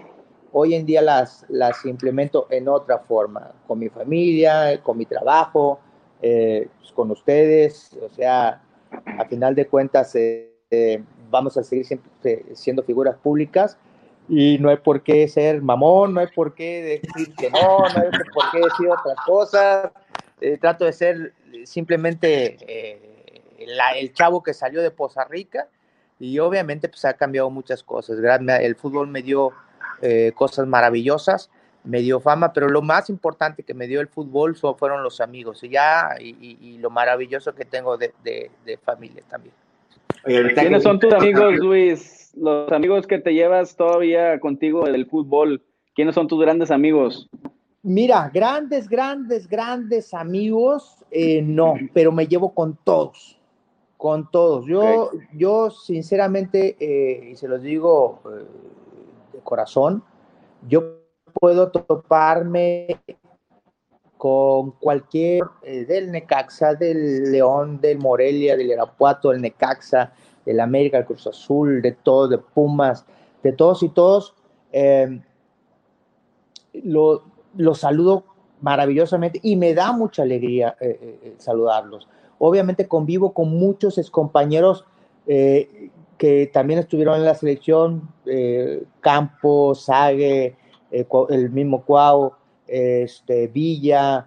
hoy 0.52 0.74
en 0.74 0.84
día 0.84 1.00
las, 1.00 1.46
las 1.48 1.84
implemento 1.86 2.46
en 2.50 2.68
otra 2.68 2.98
forma, 2.98 3.52
con 3.66 3.78
mi 3.78 3.88
familia, 3.88 4.82
con 4.82 4.98
mi 4.98 5.06
trabajo, 5.06 5.78
eh, 6.20 6.68
pues, 6.80 6.92
con 6.92 7.10
ustedes, 7.10 7.96
o 8.02 8.12
sea, 8.14 8.60
a 8.90 9.24
final 9.26 9.54
de 9.54 9.66
cuentas 9.66 10.14
eh, 10.16 10.52
eh, 10.70 11.02
vamos 11.30 11.56
a 11.56 11.62
seguir 11.62 11.86
siempre 11.86 12.44
siendo 12.54 12.82
figuras 12.82 13.16
públicas 13.16 13.78
y 14.28 14.58
no 14.58 14.68
hay 14.68 14.78
por 14.78 15.02
qué 15.02 15.28
ser 15.28 15.62
mamón, 15.62 16.14
no 16.14 16.20
hay 16.20 16.26
por 16.34 16.54
qué 16.54 17.00
decir 17.00 17.34
que 17.34 17.50
no, 17.50 17.78
no 17.78 18.02
hay 18.02 18.10
por 18.34 18.50
qué 18.50 18.58
decir 18.58 18.88
otras 18.90 19.16
cosas 19.24 19.92
eh, 20.40 20.58
trato 20.58 20.84
de 20.84 20.92
ser 20.92 21.32
simplemente 21.64 22.56
eh, 22.66 23.42
el 23.58 24.12
chavo 24.12 24.42
que 24.42 24.54
salió 24.54 24.82
de 24.82 24.90
Poza 24.90 25.24
Rica 25.24 25.68
y 26.20 26.38
obviamente 26.38 26.88
pues 26.88 27.04
ha 27.04 27.14
cambiado 27.14 27.50
muchas 27.50 27.82
cosas. 27.82 28.18
El 28.18 28.76
fútbol 28.76 29.08
me 29.08 29.22
dio 29.22 29.52
eh, 30.02 30.32
cosas 30.34 30.66
maravillosas, 30.66 31.50
me 31.84 32.00
dio 32.00 32.20
fama, 32.20 32.52
pero 32.52 32.68
lo 32.68 32.82
más 32.82 33.08
importante 33.10 33.62
que 33.62 33.74
me 33.74 33.86
dio 33.86 34.00
el 34.00 34.08
fútbol 34.08 34.56
fueron 34.56 35.02
los 35.02 35.20
amigos 35.20 35.62
y 35.64 35.70
ya 35.70 36.16
y, 36.20 36.78
lo 36.78 36.90
maravilloso 36.90 37.54
que 37.54 37.64
tengo 37.64 37.96
de, 37.96 38.50
familia 38.84 39.22
también. 39.28 39.54
¿Quiénes 40.24 40.82
son 40.82 40.98
tus 40.98 41.12
amigos, 41.12 41.56
Luis? 41.56 42.32
Los 42.36 42.70
amigos 42.72 43.06
que 43.06 43.18
te 43.18 43.32
llevas 43.32 43.76
todavía 43.76 44.38
contigo 44.40 44.84
del 44.84 45.06
fútbol. 45.06 45.62
¿Quiénes 45.94 46.14
son 46.14 46.28
tus 46.28 46.40
grandes 46.40 46.70
amigos? 46.70 47.28
Mira, 47.88 48.30
grandes, 48.34 48.86
grandes, 48.86 49.48
grandes 49.48 50.12
amigos, 50.12 51.06
eh, 51.10 51.40
no, 51.40 51.72
pero 51.94 52.12
me 52.12 52.26
llevo 52.26 52.52
con 52.52 52.76
todos, 52.84 53.40
con 53.96 54.30
todos. 54.30 54.66
Yo, 54.66 55.10
yo 55.32 55.70
sinceramente, 55.70 56.76
eh, 56.78 57.30
y 57.30 57.36
se 57.36 57.48
los 57.48 57.62
digo 57.62 58.20
eh, 58.26 58.44
de 59.32 59.38
corazón, 59.38 60.04
yo 60.68 60.98
puedo 61.32 61.70
toparme 61.70 63.00
con 64.18 64.72
cualquier 64.72 65.44
del 65.62 66.12
Necaxa, 66.12 66.74
del 66.74 67.32
León, 67.32 67.80
del 67.80 68.00
Morelia, 68.00 68.54
del 68.54 68.70
Irapuato, 68.70 69.30
del 69.30 69.40
Necaxa, 69.40 70.12
del 70.44 70.60
América, 70.60 70.98
del 70.98 71.06
Cruz 71.06 71.26
Azul, 71.26 71.80
de 71.80 71.92
todos, 71.92 72.28
de 72.28 72.36
Pumas, 72.36 73.06
de 73.42 73.52
todos 73.52 73.82
y 73.82 73.88
todos. 73.88 74.34
lo, 76.74 77.37
los 77.58 77.80
saludo 77.80 78.24
maravillosamente 78.60 79.40
y 79.42 79.56
me 79.56 79.74
da 79.74 79.92
mucha 79.92 80.22
alegría 80.22 80.76
eh, 80.80 80.98
eh, 81.00 81.18
eh, 81.22 81.34
saludarlos. 81.38 82.08
Obviamente 82.38 82.88
convivo 82.88 83.32
con 83.32 83.50
muchos 83.50 83.98
excompañeros 83.98 84.84
que 85.26 86.50
también 86.54 86.78
estuvieron 86.78 87.16
en 87.16 87.26
la 87.26 87.34
selección, 87.34 88.08
Campos, 89.00 89.84
Sague, 89.84 90.56
el 90.90 91.50
mismo 91.50 91.82
Cuau, 91.82 92.32
este, 92.66 93.48
Villa, 93.48 94.26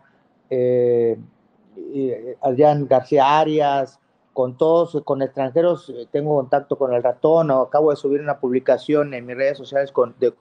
Adrián 2.41 2.85
García 2.87 3.39
Arias, 3.39 3.99
con 4.31 4.57
todos, 4.57 5.01
con 5.03 5.23
extranjeros, 5.23 5.91
tengo 6.11 6.35
contacto 6.35 6.77
con 6.77 6.93
el 6.93 7.01
ratón, 7.01 7.49
acabo 7.49 7.89
de 7.89 7.95
subir 7.95 8.21
una 8.21 8.39
publicación 8.39 9.15
en 9.15 9.25
mis 9.25 9.35
redes 9.35 9.57
sociales 9.57 9.91
con, 9.91 10.13
de, 10.19 10.35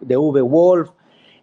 de 0.00 0.16
V 0.16 0.40
Wolf, 0.40 0.92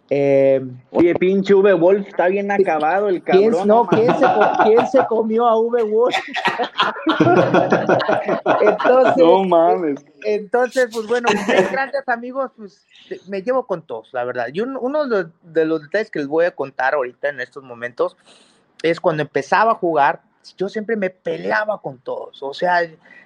eh, 0.09 0.61
Oye, 0.91 1.15
pinche 1.15 1.53
V 1.53 1.73
Wolf, 1.73 2.07
está 2.07 2.27
bien 2.27 2.51
acabado 2.51 3.07
el 3.09 3.23
cabrón. 3.23 3.51
¿Quién, 3.51 3.67
no, 3.67 3.87
¿quién 3.87 4.87
se, 4.87 5.05
comió 5.07 5.47
a 5.47 5.57
V 5.59 5.83
Wolf? 5.83 6.15
entonces, 8.61 9.17
no 9.17 9.43
mames. 9.45 10.05
Entonces, 10.23 10.89
pues 10.91 11.07
bueno, 11.07 11.29
grandes 11.71 12.07
amigos, 12.07 12.51
pues 12.55 12.85
me 13.27 13.41
llevo 13.41 13.65
con 13.65 13.81
todos, 13.85 14.09
la 14.13 14.23
verdad. 14.23 14.47
Y 14.53 14.61
uno 14.61 15.05
de 15.07 15.65
los 15.65 15.81
detalles 15.81 16.11
que 16.11 16.19
les 16.19 16.27
voy 16.27 16.45
a 16.45 16.51
contar 16.51 16.93
ahorita 16.93 17.29
en 17.29 17.39
estos 17.39 17.63
momentos 17.63 18.17
es 18.83 18.99
cuando 18.99 19.23
empezaba 19.23 19.71
a 19.71 19.75
jugar, 19.75 20.21
yo 20.57 20.69
siempre 20.69 20.95
me 20.95 21.09
peleaba 21.09 21.81
con 21.81 21.99
todos. 21.99 22.41
O 22.43 22.53
sea, 22.53 22.81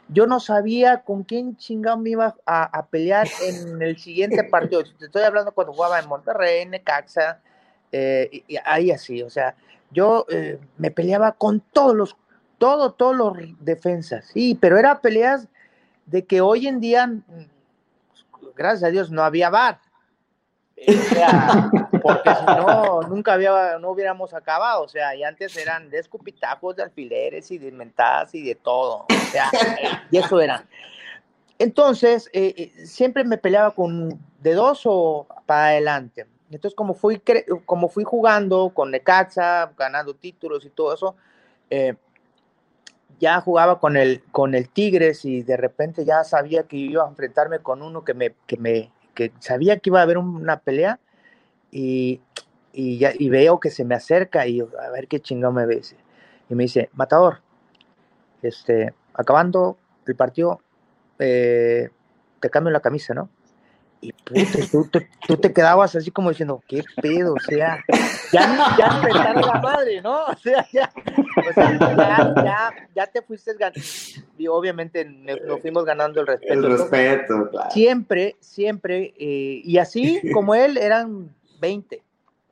yo 0.10 0.28
no 0.28 0.40
sabía 0.40 1.04
con 1.04 1.24
quién 1.24 1.58
chingado 1.58 1.98
me 1.98 2.12
iba 2.12 2.36
a, 2.46 2.86
pelear 2.88 3.28
en 3.42 3.82
el 3.82 3.98
siguiente 3.98 4.44
partido. 4.44 4.84
Te 4.84 5.06
estoy 5.06 5.24
hablando 5.24 5.52
cuando 5.52 5.74
jugaba 5.74 6.00
en 6.00 6.08
Monterrey, 6.08 6.62
en 6.62 6.72
Necaxa, 6.72 7.42
eh, 7.92 8.44
y, 8.48 8.58
ahí 8.66 8.92
así. 8.92 9.24
O 9.24 9.30
sea, 9.30 9.56
yo 9.92 10.26
eh, 10.30 10.60
me 10.78 10.92
peleaba 10.92 11.34
con 11.34 11.60
todos 11.60 11.96
los, 11.96 12.16
todo, 12.58 12.94
todos 12.94 13.16
los 13.16 13.38
defensas. 13.60 14.26
Sí, 14.34 14.58
pero 14.60 14.78
era 14.78 15.02
peleas 15.02 15.48
de 16.06 16.26
que 16.26 16.42
hoy 16.42 16.68
en 16.68 16.80
día, 16.80 17.08
mm, 17.08 17.24
gracias 18.56 18.84
a 18.84 18.92
Dios, 18.92 19.12
no 19.12 19.24
había 19.24 19.50
bar 19.50 19.80
porque 22.04 22.30
si 22.36 22.46
no, 22.46 23.02
nunca 23.04 23.34
había, 23.34 23.80
no 23.80 23.92
hubiéramos 23.92 24.34
acabado. 24.34 24.84
O 24.84 24.88
sea, 24.88 25.16
y 25.16 25.24
antes 25.24 25.58
eran 25.58 25.90
de 25.90 26.00
escupitajos, 26.00 26.76
de 26.76 26.84
alfileres 26.84 27.50
y 27.52 27.58
de 27.58 27.72
mentadas 27.72 28.34
y 28.36 28.44
de 28.44 28.56
todo. 28.56 29.06
O 29.10 29.32
sea, 29.32 29.50
y 30.12 30.18
eso 30.18 30.40
era. 30.40 30.66
Entonces, 31.60 32.30
eh, 32.34 32.54
eh, 32.58 32.86
siempre 32.86 33.24
me 33.24 33.38
peleaba 33.38 33.72
con 33.72 34.20
de 34.40 34.54
dos 34.54 34.82
o 34.86 35.28
para 35.46 35.68
adelante. 35.68 36.28
Entonces, 36.52 36.76
como 36.76 36.94
fui, 36.94 37.22
como 37.66 37.90
fui 37.90 38.04
jugando 38.04 38.72
con 38.74 38.92
Necaxa, 38.92 39.74
ganando 39.78 40.14
títulos 40.14 40.66
y 40.66 40.70
todo 40.70 40.94
eso, 40.94 41.16
eh, 41.70 41.96
ya 43.20 43.42
jugaba 43.42 43.80
con 43.80 43.98
el, 43.98 44.24
con 44.32 44.54
el 44.54 44.70
Tigres 44.70 45.26
y 45.26 45.42
de 45.42 45.58
repente 45.58 46.06
ya 46.06 46.24
sabía 46.24 46.64
que 46.64 46.78
iba 46.78 47.04
a 47.04 47.10
enfrentarme 47.10 47.60
con 47.60 47.82
uno 47.82 48.04
que 48.06 48.14
me, 48.14 48.36
que 48.46 48.58
me, 48.58 48.92
que 49.18 49.32
sabía 49.40 49.80
que 49.80 49.90
iba 49.90 50.00
a 50.00 50.04
haber 50.04 50.20
una 50.20 50.60
pelea 50.60 51.00
y, 51.72 52.22
ya, 52.72 53.12
y 53.18 53.30
veo 53.30 53.60
que 53.60 53.72
se 53.72 53.84
me 53.84 53.96
acerca 53.96 54.46
y 54.46 54.62
a 54.62 54.92
ver 54.92 55.08
qué 55.08 55.20
chingón 55.20 55.56
me 55.56 55.66
ve. 55.66 55.82
Y 56.50 56.54
me 56.54 56.66
dice, 56.66 56.92
Matador, 56.94 57.42
este, 58.44 58.94
acabando 59.16 59.80
el 60.06 60.16
partido, 60.16 60.62
eh, 61.18 61.90
te 62.40 62.50
cambio 62.52 62.72
la 62.72 62.80
camisa, 62.80 63.16
¿no? 63.16 63.30
Y 64.00 64.12
tú, 64.72 64.90
tú, 65.28 65.38
te 65.38 65.52
quedabas 65.52 65.96
así 65.96 66.12
como 66.12 66.30
diciendo, 66.30 66.62
¿qué 66.68 66.84
pedo? 67.02 67.34
O 67.34 67.40
sea, 67.40 67.84
ya, 68.32 68.76
ya 68.78 69.02
me 69.02 69.12
la 69.12 69.60
madre, 69.62 70.02
¿no? 70.02 70.26
O 70.26 70.36
sea, 70.36 70.68
ya, 70.72 70.92
ya, 71.56 72.74
ya, 72.96 73.08
te 73.08 73.22
fuiste 73.24 73.54
ganando. 73.54 73.82
Y 74.38 74.48
obviamente 74.48 75.04
nos 75.04 75.62
fuimos 75.62 75.84
ganando 75.84 76.22
el 76.22 76.28
respeto. 76.28 76.54
El 76.54 76.64
respeto, 76.64 77.50
claro. 77.50 77.72
Siempre, 77.72 78.36
siempre, 78.40 79.14
eh, 79.18 79.62
y 79.64 79.78
así 79.80 80.22
como 80.34 80.54
él, 80.54 80.78
eran 80.78 81.34
20, 81.60 82.04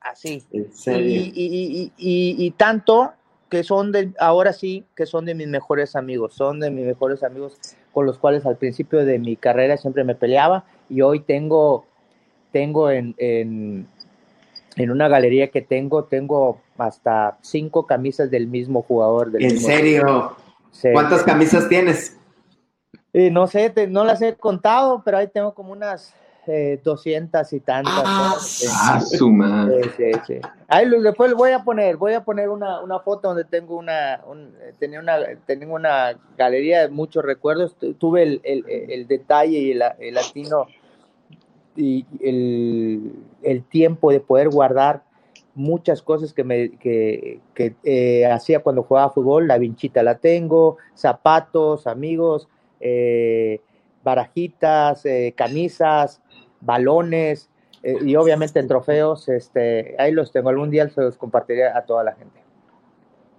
así. 0.01 0.43
Y, 0.51 0.59
y, 0.87 1.91
y, 1.95 2.45
y, 2.45 2.51
tanto 2.51 3.13
que 3.49 3.63
son 3.63 3.91
de, 3.91 4.11
ahora 4.19 4.51
sí, 4.51 4.83
que 4.95 5.05
son 5.05 5.25
de 5.25 5.35
mis 5.35 5.47
mejores 5.47 5.95
amigos, 5.95 6.33
son 6.33 6.59
de 6.59 6.71
mis 6.71 6.85
mejores 6.85 7.23
amigos 7.23 7.59
con 7.93 8.05
los 8.05 8.17
cuales 8.17 8.45
al 8.45 8.57
principio 8.57 9.05
de 9.05 9.19
mi 9.19 9.35
carrera 9.35 9.77
siempre 9.77 10.03
me 10.03 10.15
peleaba 10.15 10.65
y 10.89 11.01
hoy 11.01 11.19
tengo, 11.21 11.85
tengo 12.51 12.89
en, 12.89 13.15
en, 13.17 13.87
una 14.77 15.07
galería 15.07 15.49
que 15.49 15.61
tengo, 15.61 16.05
tengo 16.05 16.61
hasta 16.77 17.37
cinco 17.41 17.85
camisas 17.85 18.29
del 18.31 18.47
mismo 18.47 18.81
jugador. 18.81 19.31
Del 19.31 19.43
¿En 19.43 19.59
serio? 19.59 20.35
¿Cuántas 20.93 21.23
camisas 21.23 21.69
tienes? 21.69 22.17
no 23.31 23.47
sé, 23.47 23.73
no 23.87 24.03
las 24.03 24.21
he 24.21 24.35
contado, 24.35 25.01
pero 25.05 25.17
ahí 25.17 25.27
tengo 25.27 25.53
como 25.53 25.71
unas 25.71 26.13
eh, 26.47 26.79
200 26.83 27.53
y 27.53 27.59
tantas. 27.59 28.65
Ah, 28.73 29.01
su 29.01 29.29
madre. 29.29 29.89
Sí, 29.97 30.11
sí, 30.27 30.39
Ahí 30.67 30.89
después 31.01 31.33
voy 31.33 31.51
a 31.51 31.63
poner, 31.63 31.97
voy 31.97 32.13
a 32.13 32.23
poner 32.23 32.49
una, 32.49 32.81
una 32.81 32.99
foto 32.99 33.29
donde 33.29 33.45
tengo 33.45 33.77
una, 33.77 34.21
tenía 34.79 34.99
una, 34.99 35.17
tengo 35.45 35.75
una 35.75 36.17
galería 36.37 36.81
de 36.81 36.89
muchos 36.89 37.23
recuerdos. 37.23 37.75
Tuve 37.97 38.23
el, 38.23 38.41
el, 38.43 38.65
el 38.67 39.07
detalle 39.07 39.57
y 39.57 39.71
el, 39.71 39.83
el 39.99 40.13
latino 40.13 40.67
y 41.75 42.05
el, 42.21 43.11
el, 43.43 43.63
tiempo 43.63 44.11
de 44.11 44.19
poder 44.19 44.49
guardar 44.49 45.03
muchas 45.55 46.01
cosas 46.01 46.33
que 46.33 46.43
me 46.43 46.71
que, 46.77 47.39
que 47.53 47.75
eh, 47.83 48.25
hacía 48.25 48.59
cuando 48.59 48.83
jugaba 48.83 49.11
fútbol. 49.11 49.47
La 49.47 49.57
vinchita 49.57 50.03
la 50.03 50.17
tengo, 50.17 50.77
zapatos, 50.93 51.87
amigos, 51.87 52.47
eh, 52.79 53.61
barajitas, 54.03 55.05
eh, 55.05 55.33
camisas, 55.35 56.21
balones 56.61 57.49
eh, 57.83 57.97
y 58.03 58.15
obviamente 58.15 58.59
en 58.59 58.67
trofeos, 58.67 59.29
este, 59.29 59.95
ahí 59.99 60.11
los 60.11 60.31
tengo. 60.31 60.49
Algún 60.49 60.71
día 60.71 60.89
se 60.89 61.01
los 61.01 61.17
compartiré 61.17 61.67
a 61.67 61.85
toda 61.85 62.03
la 62.03 62.13
gente. 62.13 62.45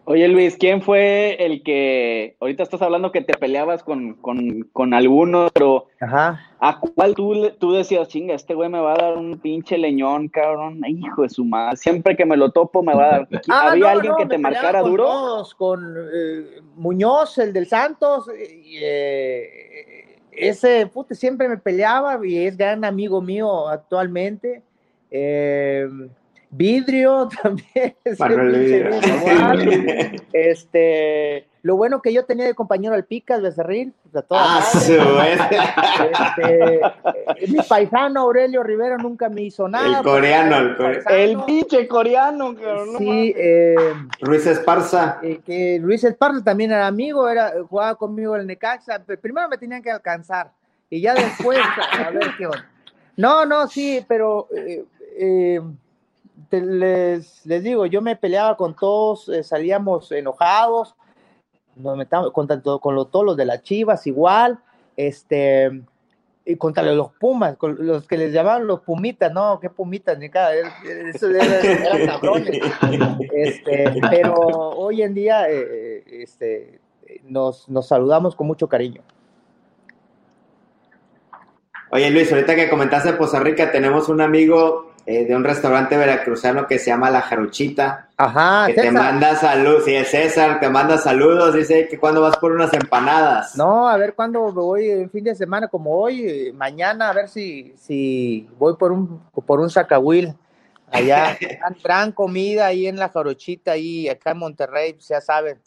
Oye 0.09 0.29
Luis, 0.29 0.57
¿quién 0.57 0.83
fue 0.83 1.35
el 1.45 1.65
que, 1.65 2.37
ahorita 2.39 2.63
estás 2.63 2.81
hablando 2.81 3.11
que 3.11 3.23
te 3.23 3.37
peleabas 3.37 3.83
con, 3.83 4.15
con, 4.15 4.63
con 4.73 4.95
alguno, 4.95 5.49
pero 5.53 5.89
¿a 5.99 6.79
cuál 6.79 7.17
tú, 7.17 7.51
tú 7.59 7.73
decías, 7.73 8.07
chinga, 8.07 8.37
este 8.37 8.55
güey 8.55 8.69
me 8.69 8.79
va 8.79 8.93
a 8.95 8.99
dar 8.99 9.19
un 9.19 9.41
pinche 9.41 9.77
leñón, 9.77 10.29
cabrón? 10.29 10.81
Hijo 10.87 11.23
de 11.23 11.29
su 11.29 11.45
madre, 11.45 11.77
siempre 11.77 12.17
que 12.17 12.25
me 12.25 12.37
lo 12.37 12.53
topo 12.53 12.85
me 12.85 12.95
va 12.95 13.05
a 13.05 13.11
dar. 13.11 13.29
Ah, 13.49 13.73
¿Había 13.73 13.91
alguien 13.91 14.15
que 14.17 14.27
te 14.27 14.39
marcara 14.39 14.83
con 14.83 14.91
duro? 14.93 15.05
Todos, 15.07 15.55
con 15.57 15.97
eh, 16.15 16.61
Muñoz, 16.77 17.39
el 17.39 17.53
del 17.53 17.67
Santos, 17.67 18.29
y, 18.29 18.77
eh, 18.81 20.06
ese 20.37 20.87
puto 20.87 21.15
siempre 21.15 21.49
me 21.49 21.57
peleaba 21.57 22.25
y 22.25 22.47
es 22.47 22.57
gran 22.57 22.85
amigo 22.85 23.21
mío 23.21 23.69
actualmente. 23.69 24.63
Eh, 25.11 25.89
vidrio 26.51 27.29
también. 27.43 27.97
este, 30.33 31.47
lo 31.67 31.77
bueno 31.77 32.01
que 32.01 32.13
yo 32.13 32.25
tenía 32.25 32.45
de 32.45 32.55
compañero 32.55 32.95
al 32.95 33.07
Picas 33.07 33.43
Becerril, 33.43 33.93
de 34.13 34.23
ah, 34.31 34.63
este, 36.39 36.81
mi 37.49 37.59
paisano 37.69 38.21
Aurelio 38.21 38.63
Rivera 38.63 38.97
nunca 38.99 39.29
me 39.29 39.43
hizo 39.43 39.67
nada. 39.67 39.99
El 39.99 40.05
coreano, 40.05 40.59
el, 40.59 40.77
coreano. 40.77 41.11
el 41.11 41.43
pinche 41.43 41.89
coreano. 41.89 42.55
sí, 42.99 43.35
eh, 43.37 43.75
Luis 44.21 44.47
Esparza. 44.47 45.19
Eh, 45.25 45.41
que 45.45 45.81
Luis 45.83 46.05
Esparza 46.05 46.45
también 46.45 46.71
era 46.71 46.87
amigo, 46.87 47.29
era, 47.29 47.55
jugaba 47.69 47.97
conmigo 47.97 48.37
en 48.37 48.43
el 48.43 48.47
Necaxa. 48.47 49.03
Primero 49.21 49.49
me 49.49 49.59
tenían 49.59 49.83
que 49.83 49.91
alcanzar 49.91 50.53
y 50.89 51.01
ya 51.01 51.15
después 51.15 51.59
a 51.99 52.11
ver 52.11 52.31
qué 52.39 52.47
onda. 52.47 52.71
No, 53.17 53.45
no, 53.45 53.67
sí, 53.67 54.05
pero 54.07 54.47
eh, 54.55 55.61
les, 56.49 57.45
les 57.45 57.63
digo, 57.65 57.87
yo 57.87 58.01
me 58.03 58.15
peleaba 58.15 58.57
con 58.57 58.77
todos, 58.77 59.29
salíamos 59.43 60.13
enojados 60.13 60.95
nos 61.77 61.97
metamos 61.97 62.33
con, 62.33 62.47
tanto, 62.47 62.81
con 62.81 62.95
los, 62.95 63.11
todos 63.11 63.25
los 63.25 63.37
de 63.37 63.45
las 63.45 63.63
Chivas 63.63 64.07
igual, 64.07 64.59
este, 64.97 65.83
y 66.45 66.57
contra 66.57 66.83
los 66.83 67.13
Pumas, 67.13 67.57
con 67.57 67.77
los 67.87 68.07
que 68.07 68.17
les 68.17 68.33
llamaban 68.33 68.67
los 68.67 68.81
Pumitas, 68.81 69.33
no, 69.33 69.59
qué 69.61 69.69
Pumitas, 69.69 70.19
ni 70.19 70.31
cada, 70.31 70.55
eso 70.55 71.29
eran 71.29 72.07
cabrones. 72.07 72.61
Este, 73.33 73.93
pero 74.11 74.35
hoy 74.35 75.03
en 75.03 75.15
día 75.15 75.51
eh, 75.51 76.05
este, 76.23 76.81
nos, 77.25 77.69
nos 77.69 77.89
saludamos 77.89 78.35
con 78.35 78.47
mucho 78.47 78.69
cariño. 78.69 79.03
Oye 81.91 82.11
Luis, 82.11 82.33
ahorita 82.33 82.57
que 82.57 82.69
comentaste 82.69 83.13
de 83.13 83.19
Poza 83.19 83.39
Rica, 83.41 83.71
tenemos 83.71 84.09
un 84.09 84.21
amigo 84.21 84.93
eh, 85.09 85.25
de 85.25 85.37
un 85.37 85.45
restaurante 85.45 85.97
veracruzano 85.97 86.67
que 86.67 86.81
se 86.81 86.87
llama 86.87 87.11
La 87.11 87.21
Jaruchita. 87.21 88.09
Ajá, 88.17 88.67
que 88.67 88.75
te 88.75 88.91
manda 88.91 89.37
saludos, 89.37 89.85
sí, 89.85 89.95
es 89.95 90.09
César, 90.09 90.59
te 90.59 90.69
manda 90.69 90.99
saludos, 90.99 91.55
dice 91.55 91.87
que 91.87 91.97
cuando 91.97 92.23
vas 92.23 92.37
por 92.39 92.51
unas 92.51 92.73
empanadas. 92.73 93.57
No, 93.57 93.89
a 93.89 93.97
ver 93.99 94.15
cuándo 94.15 94.51
voy 94.53 94.91
en 94.91 95.09
fin 95.09 95.23
de 95.23 95.37
semana 95.37 95.69
como 95.69 95.97
hoy, 95.97 96.53
mañana, 96.53 97.09
a 97.09 97.13
ver 97.13 97.29
si, 97.29 97.73
si 97.77 98.49
voy 98.59 98.75
por 98.75 98.91
un, 98.91 99.23
por 99.47 99.61
un 99.61 99.71
sacahuil. 99.71 100.35
Allá, 100.91 101.39
gran 101.85 102.11
comida 102.11 102.67
ahí 102.67 102.89
en 102.89 102.97
La 102.97 103.09
Jaruchita, 103.09 103.73
ahí 103.73 104.09
acá 104.09 104.33
en 104.33 104.39
Monterrey, 104.39 104.95
pues, 104.95 105.07
ya 105.07 105.21
saben, 105.21 105.61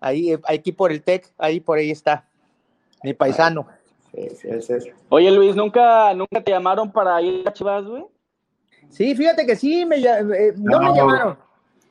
ahí, 0.00 0.38
aquí 0.48 0.72
por 0.72 0.90
el 0.90 1.02
TEC, 1.02 1.30
ahí 1.36 1.60
por 1.60 1.76
ahí 1.76 1.90
está, 1.90 2.24
mi 3.02 3.12
paisano. 3.12 3.66
Oye 5.10 5.30
Luis, 5.30 5.54
¿nunca, 5.54 6.14
¿nunca 6.14 6.40
te 6.42 6.50
llamaron 6.50 6.90
para 6.90 7.20
ir 7.20 7.46
a 7.46 7.52
Chivas, 7.52 7.84
güey? 7.84 8.06
Sí, 8.90 9.14
fíjate 9.14 9.46
que 9.46 9.56
sí, 9.56 9.84
me, 9.84 9.96
eh, 9.96 10.54
no, 10.56 10.80
me 10.80 10.94
llamaron, 10.94 11.38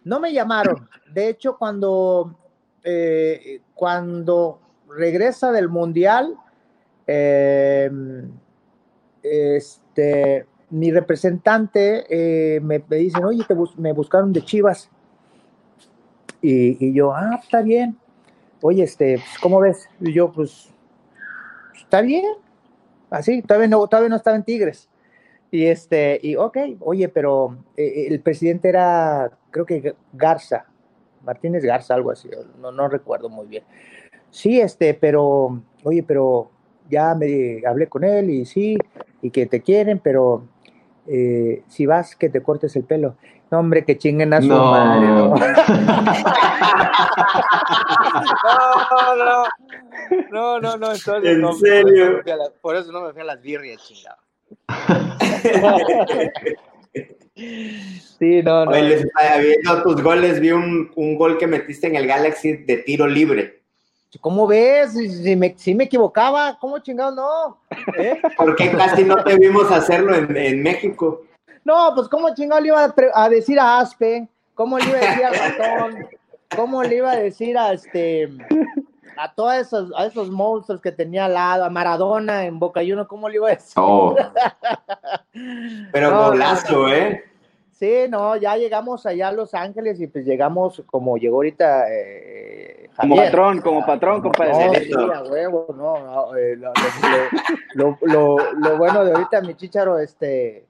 no 0.03 0.19
me 0.19 0.34
llamaron. 0.34 0.89
De 1.13 1.29
hecho, 1.29 1.58
cuando, 1.58 2.36
eh, 2.84 3.62
cuando 3.73 4.60
regresa 4.89 5.51
del 5.51 5.69
Mundial, 5.69 6.36
eh, 7.08 7.91
este, 9.21 10.45
mi 10.69 10.91
representante 10.91 12.60
me, 12.62 12.84
me, 12.88 12.95
dicen, 12.97 13.23
oye, 13.23 13.43
te 13.47 13.55
me 13.77 13.93
buscaron 13.93 14.34
de 14.34 14.43
Chivas. 14.43 14.89
Y, 16.41 16.93
yo, 16.93 17.13
ah, 17.13 17.39
está 17.41 17.62
bien. 17.62 17.97
Oye, 18.62 18.84
este, 18.84 19.15
pues, 19.15 19.39
¿cómo 19.41 19.60
ves? 19.60 19.89
Y 19.99 20.13
yo, 20.13 20.31
pues, 20.31 20.69
está 21.75 22.01
bien. 22.01 22.34
Así, 23.10 23.41
todavía 23.41 23.67
no, 23.67 23.88
todavía 23.88 24.10
no 24.10 24.15
estaba 24.15 24.38
en 24.38 24.43
Tigres. 24.43 24.89
Y 25.51 25.65
este, 25.65 26.19
y 26.21 26.36
ok, 26.36 26.58
oye, 26.81 27.08
pero 27.10 27.58
eh, 27.77 28.08
el 28.10 28.19
presidente 28.19 28.69
era, 28.69 29.31
creo 29.51 29.65
que 29.65 29.95
Garza, 30.13 30.65
Martínez 31.23 31.63
Garza, 31.63 31.93
algo 31.93 32.12
así, 32.12 32.29
no, 32.60 32.71
no 32.71 32.88
recuerdo 32.88 33.29
muy 33.29 33.47
bien. 33.47 33.63
Sí, 34.29 34.60
este, 34.60 34.93
pero, 34.93 35.62
oye, 35.84 36.03
pero 36.03 36.51
ya 36.89 37.15
me 37.15 37.62
hablé 37.65 37.88
con 37.88 38.03
él 38.03 38.29
y 38.29 38.45
sí, 38.45 38.77
y 39.21 39.31
que 39.31 39.45
te 39.45 39.62
quieren, 39.62 39.99
pero 39.99 40.43
eh, 41.08 41.63
si 41.67 41.86
vas, 41.86 42.15
que 42.15 42.29
te 42.29 42.41
cortes 42.41 42.75
el 42.75 42.84
pelo. 42.84 43.15
No, 43.51 43.60
hombre, 43.60 43.86
que 43.86 43.97
chinguen 43.97 44.34
a 44.34 44.41
su 44.41 44.47
madre. 44.47 45.08
¿no? 45.08 45.36
no, 50.31 50.60
no, 50.60 50.60
no, 50.60 50.77
no, 50.77 50.91
¿En 50.91 51.53
serio? 51.53 52.21
Por 52.62 52.75
eso, 52.75 52.91
no 52.91 53.01
me 53.01 53.13
fui 53.13 53.21
a 53.21 53.25
las 53.25 53.41
birrias, 53.41 53.81
chingado. 53.88 54.17
Sí, 58.17 58.41
no, 58.43 58.65
no. 58.65 58.71
Viendo 58.71 59.84
tus 59.84 60.01
goles, 60.01 60.39
vi 60.39 60.51
un, 60.51 60.91
un 60.95 61.15
gol 61.15 61.38
que 61.38 61.47
metiste 61.47 61.88
en 61.88 61.95
el 61.95 62.08
Galaxy 62.08 62.53
de 62.53 62.77
tiro 62.77 63.08
libre. 63.08 63.62
¿Cómo 64.21 64.47
ves? 64.47 64.93
Si 64.93 65.36
me, 65.36 65.55
si 65.58 65.75
me 65.75 65.84
equivocaba, 65.86 66.58
¿cómo 66.60 66.79
chingado 66.79 67.12
no? 67.12 67.58
¿Eh? 67.97 68.19
¿Por 68.38 68.55
qué 68.55 68.71
casi 68.71 69.03
no 69.03 69.21
te 69.23 69.38
vimos 69.38 69.69
hacerlo 69.71 70.15
en, 70.15 70.36
en 70.38 70.63
México? 70.63 71.23
No, 71.63 71.91
pues 71.95 72.08
cómo 72.08 72.34
chingado 72.34 72.62
le 72.62 72.67
iba 72.67 72.93
a, 73.13 73.29
decir 73.29 73.60
a 73.60 73.79
Aspe, 73.79 74.27
cómo 74.53 74.77
le 74.77 74.86
iba 74.86 74.97
a 74.97 75.01
decir 75.01 75.25
al 75.25 75.36
ratón, 75.36 76.08
cómo 76.55 76.84
le 76.84 76.95
iba 76.97 77.12
a 77.12 77.17
decir 77.17 77.58
a 77.58 77.73
este 77.73 78.29
a 79.17 79.34
todos 79.34 79.54
esos, 79.56 79.91
a 79.95 80.06
esos 80.06 80.30
monstruos 80.30 80.82
que 80.82 80.91
tenía 80.91 81.25
al 81.25 81.34
lado, 81.34 81.65
a 81.65 81.69
Maradona 81.69 82.45
en 82.45 82.60
Boca 82.60 82.82
Juniors, 82.82 83.08
¿cómo 83.08 83.30
le 83.30 83.36
iba 83.36 83.47
a 83.47 83.51
decir? 83.51 83.73
Oh. 83.78 84.15
Pero 85.91 86.12
no, 86.12 86.30
golazo, 86.30 86.89
¿eh? 86.89 87.23
Sí, 87.71 88.06
no, 88.10 88.38
ya 88.38 88.56
llegamos 88.56 89.06
allá 89.06 89.28
a 89.28 89.32
Los 89.34 89.54
Ángeles 89.54 89.99
y 89.99 90.08
pues 90.08 90.25
llegamos 90.25 90.82
como 90.86 91.17
llegó 91.17 91.38
ahorita 91.38 91.91
eh, 91.91 92.89
Como 92.95 93.17
patrón, 93.17 93.60
como 93.60 93.86
patrón, 93.86 94.21
compadre. 94.21 94.88
No, 94.89 95.23
huevo, 95.23 95.67
no, 95.75 96.36
eh, 96.38 96.56
lo, 97.73 97.97
lo, 98.01 98.38
lo, 98.54 98.78
bueno 98.78 99.04
de 99.04 99.12
ahorita, 99.12 99.41
mi 99.41 99.56
chicharo, 99.56 99.99
este, 99.99 100.65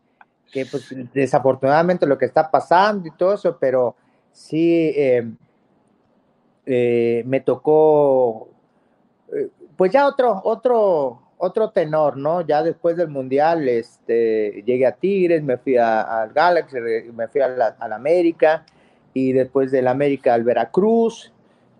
que 0.51 0.65
pues 0.65 0.95
desafortunadamente 1.13 2.07
lo 2.07 2.17
que 2.17 2.25
está 2.25 2.49
pasando 2.49 3.07
y 3.07 3.11
todo 3.11 3.35
eso, 3.35 3.55
pero 3.59 3.95
sí 4.31 4.91
eh, 4.95 5.29
eh, 6.65 7.23
me 7.25 7.41
tocó, 7.41 8.49
eh, 9.33 9.49
pues 9.77 9.91
ya 9.91 10.07
otro, 10.07 10.41
otro, 10.43 11.21
otro 11.37 11.69
tenor, 11.69 12.17
¿no? 12.17 12.41
Ya 12.41 12.63
después 12.63 12.97
del 12.97 13.09
Mundial, 13.09 13.67
este, 13.67 14.63
llegué 14.65 14.85
a 14.85 14.93
Tigres, 14.93 15.43
me 15.43 15.57
fui 15.57 15.77
al 15.77 16.31
Galaxy, 16.33 16.77
me 17.13 17.27
fui 17.27 17.41
al 17.41 17.93
América, 17.93 18.65
y 19.13 19.31
después 19.33 19.71
del 19.71 19.87
América 19.87 20.33
al 20.33 20.43
Veracruz, 20.43 21.31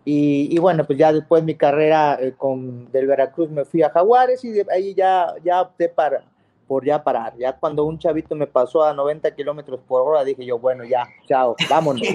y, 0.08 0.60
bueno, 0.60 0.86
pues 0.86 1.00
ya 1.00 1.12
después 1.12 1.44
mi 1.44 1.56
carrera 1.56 2.20
con, 2.38 2.92
del 2.92 3.08
Veracruz 3.08 3.50
me 3.50 3.66
fui 3.66 3.82
a 3.82 3.90
Jaguares, 3.90 4.44
y 4.46 4.52
de 4.52 4.66
ahí 4.72 4.94
ya, 4.94 5.34
ya 5.44 5.62
opté 5.62 5.90
para, 5.90 6.24
por 6.68 6.86
ya 6.86 7.04
parar. 7.04 7.34
Ya 7.38 7.54
cuando 7.54 7.84
un 7.86 7.98
chavito 8.00 8.36
me 8.36 8.48
pasó 8.48 8.84
a 8.84 8.94
90 8.94 9.32
kilómetros 9.32 9.80
por 9.88 10.02
hora, 10.02 10.24
dije 10.24 10.46
yo, 10.46 10.60
bueno, 10.60 10.84
ya, 10.84 11.08
chao, 11.28 11.56
vámonos. 11.70 12.02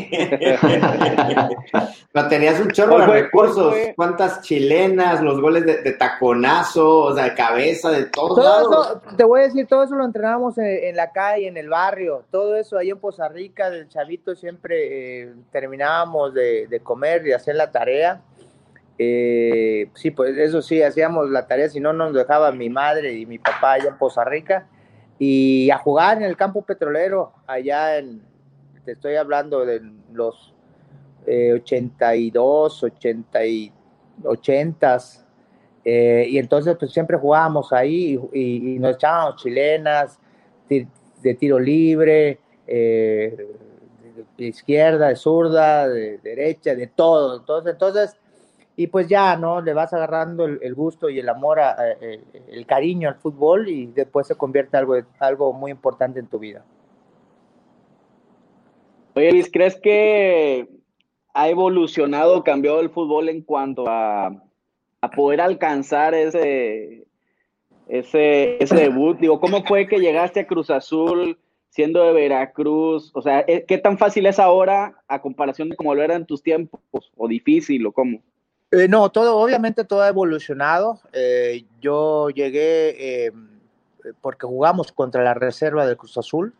Pero 2.12 2.28
tenías 2.28 2.60
un 2.60 2.70
chorro 2.70 2.98
de 2.98 3.06
recursos, 3.06 3.74
cuántas 3.96 4.42
chilenas, 4.42 5.22
los 5.22 5.40
goles 5.40 5.64
de, 5.64 5.92
taconazo, 5.92 6.98
o 6.98 7.14
sea, 7.14 7.24
de 7.24 7.34
cabeza, 7.34 7.90
de 7.90 8.06
todos 8.06 8.36
todo 8.36 9.00
te 9.16 9.24
voy 9.24 9.40
a 9.40 9.44
decir, 9.44 9.66
todo 9.66 9.82
eso 9.82 9.94
lo 9.94 10.04
entrenábamos 10.04 10.58
en, 10.58 10.96
la 10.96 11.12
calle, 11.12 11.48
en 11.48 11.56
el 11.56 11.68
barrio, 11.68 12.24
todo 12.30 12.56
eso 12.56 12.78
ahí 12.78 12.90
en 12.90 12.98
Poza 12.98 13.28
Rica, 13.28 13.70
del 13.70 13.88
chavito 13.88 14.34
siempre 14.34 15.22
eh, 15.22 15.32
terminábamos 15.52 16.34
de, 16.34 16.66
de 16.66 16.80
comer 16.80 17.26
y 17.26 17.32
hacer 17.32 17.54
la 17.56 17.70
tarea 17.70 18.22
eh, 19.02 19.88
sí, 19.94 20.10
pues 20.10 20.36
eso 20.36 20.60
sí, 20.60 20.82
hacíamos 20.82 21.30
la 21.30 21.46
tarea, 21.46 21.70
si 21.70 21.80
no 21.80 21.94
nos 21.94 22.12
dejaba 22.12 22.52
mi 22.52 22.68
madre 22.68 23.14
y 23.14 23.24
mi 23.24 23.38
papá 23.38 23.72
allá 23.72 23.88
en 23.88 23.96
Poza 23.96 24.24
Rica 24.24 24.66
y 25.18 25.70
a 25.70 25.78
jugar 25.78 26.18
en 26.18 26.24
el 26.24 26.36
campo 26.36 26.60
petrolero, 26.60 27.32
allá 27.46 27.96
en, 27.96 28.20
te 28.84 28.92
estoy 28.92 29.14
hablando 29.14 29.64
de 29.64 29.80
los 30.12 30.52
eh, 31.26 31.54
82, 31.54 32.82
80 32.82 33.46
y 33.46 33.72
80 34.22 34.98
eh, 35.82 36.26
y 36.28 36.36
entonces 36.36 36.76
pues 36.78 36.92
siempre 36.92 37.16
jugábamos 37.16 37.72
ahí 37.72 38.20
y, 38.34 38.78
nos 38.80 38.96
echábamos 38.96 39.42
chilenas 39.42 40.18
de, 40.68 41.34
tiro 41.36 41.58
libre, 41.58 42.38
eh, 42.66 43.48
de, 44.36 44.44
izquierda, 44.44 45.08
de 45.08 45.16
zurda, 45.16 45.88
de 45.88 46.18
derecha, 46.18 46.74
de 46.74 46.86
todo. 46.88 47.38
Entonces, 47.38 47.72
entonces 47.72 48.20
y 48.80 48.86
pues 48.86 49.08
ya, 49.08 49.36
¿no? 49.36 49.60
Le 49.60 49.74
vas 49.74 49.92
agarrando 49.92 50.46
el, 50.46 50.74
gusto 50.74 51.10
y 51.10 51.18
el 51.18 51.28
amor, 51.28 51.60
a, 51.60 51.76
eh, 52.00 52.18
el 52.48 52.64
cariño 52.64 53.10
al 53.10 53.16
fútbol 53.16 53.68
y 53.68 53.84
después 53.88 54.26
se 54.26 54.36
convierte 54.36 54.74
en 54.74 54.80
algo, 54.80 54.94
algo 55.18 55.52
muy 55.52 55.70
importante 55.70 56.18
en 56.18 56.26
tu 56.28 56.38
vida. 56.38 56.64
Oye, 59.14 59.32
Luis, 59.32 59.50
¿crees 59.52 59.78
que 59.78 60.66
ha 61.34 61.48
evolucionado, 61.50 62.42
cambiado 62.42 62.80
el 62.80 62.88
fútbol 62.88 63.28
en 63.28 63.42
cuanto 63.42 63.84
a, 63.86 64.42
poder 65.14 65.42
alcanzar 65.42 66.14
ese, 66.14 67.04
ese, 67.86 68.56
ese 68.64 68.76
debut? 68.76 69.18
Digo, 69.18 69.40
¿cómo 69.40 69.62
fue 69.62 69.88
que 69.88 70.00
llegaste 70.00 70.40
a 70.40 70.46
Cruz 70.46 70.70
Azul 70.70 71.38
siendo 71.68 72.02
de 72.02 72.14
Veracruz? 72.14 73.10
O 73.14 73.20
sea, 73.20 73.44
¿qué 73.44 73.76
tan 73.76 73.98
fácil 73.98 74.24
es 74.24 74.38
ahora 74.38 75.02
a 75.06 75.20
comparación 75.20 75.68
de 75.68 75.76
cómo 75.76 75.94
lo 75.94 76.02
era 76.02 76.14
en 76.14 76.24
tus 76.24 76.42
tiempos? 76.42 76.80
¿O 77.14 77.28
difícil 77.28 77.86
o 77.86 77.92
cómo? 77.92 78.22
Eh, 78.72 78.86
no, 78.86 79.10
todo, 79.10 79.36
obviamente 79.38 79.84
todo 79.84 80.02
ha 80.02 80.08
evolucionado. 80.08 81.00
Eh, 81.12 81.64
yo 81.80 82.30
llegué 82.30 83.26
eh, 83.26 83.32
porque 84.20 84.46
jugamos 84.46 84.92
contra 84.92 85.24
la 85.24 85.34
reserva 85.34 85.86
del 85.86 85.96
Cruz 85.96 86.16
Azul. 86.18 86.54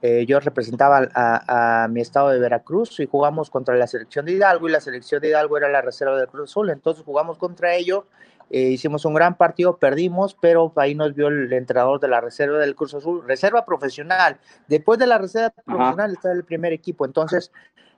yo 0.00 0.38
representaba 0.38 1.08
a, 1.12 1.88
mi 1.90 2.00
estado 2.00 2.28
de 2.28 2.38
Veracruz 2.38 3.00
y 3.00 3.06
jugamos 3.06 3.50
contra 3.50 3.74
la 3.74 3.88
selección 3.88 4.26
de 4.26 4.32
Hidalgo 4.32 4.68
y 4.68 4.72
la 4.72 4.80
selección 4.80 5.20
de 5.20 5.28
Hidalgo 5.28 5.58
era 5.58 5.68
la 5.68 5.82
reserva 5.82 6.16
del 6.16 6.28
Cruz 6.28 6.50
Azul. 6.50 6.70
Entonces 6.70 7.04
jugamos 7.04 7.36
contra 7.36 7.74
ellos, 7.74 8.04
hicimos 8.48 9.04
un 9.04 9.14
gran 9.14 9.36
partido, 9.36 9.76
perdimos, 9.78 10.36
pero 10.40 10.72
ahí 10.76 10.94
nos 10.94 11.14
vio 11.14 11.26
el 11.26 11.52
entrenador 11.52 11.98
de 11.98 12.06
la 12.06 12.20
reserva 12.20 12.58
del 12.58 12.76
Cruz 12.76 12.94
Azul, 12.94 13.24
reserva 13.26 13.66
profesional. 13.66 14.38
Después 14.68 15.00
de 15.00 15.08
la 15.08 15.18
reserva 15.18 15.50
profesional 15.50 16.12
está 16.12 16.30
el 16.30 16.44
primer 16.44 16.72
equipo. 16.72 17.04
Entonces 17.04 17.50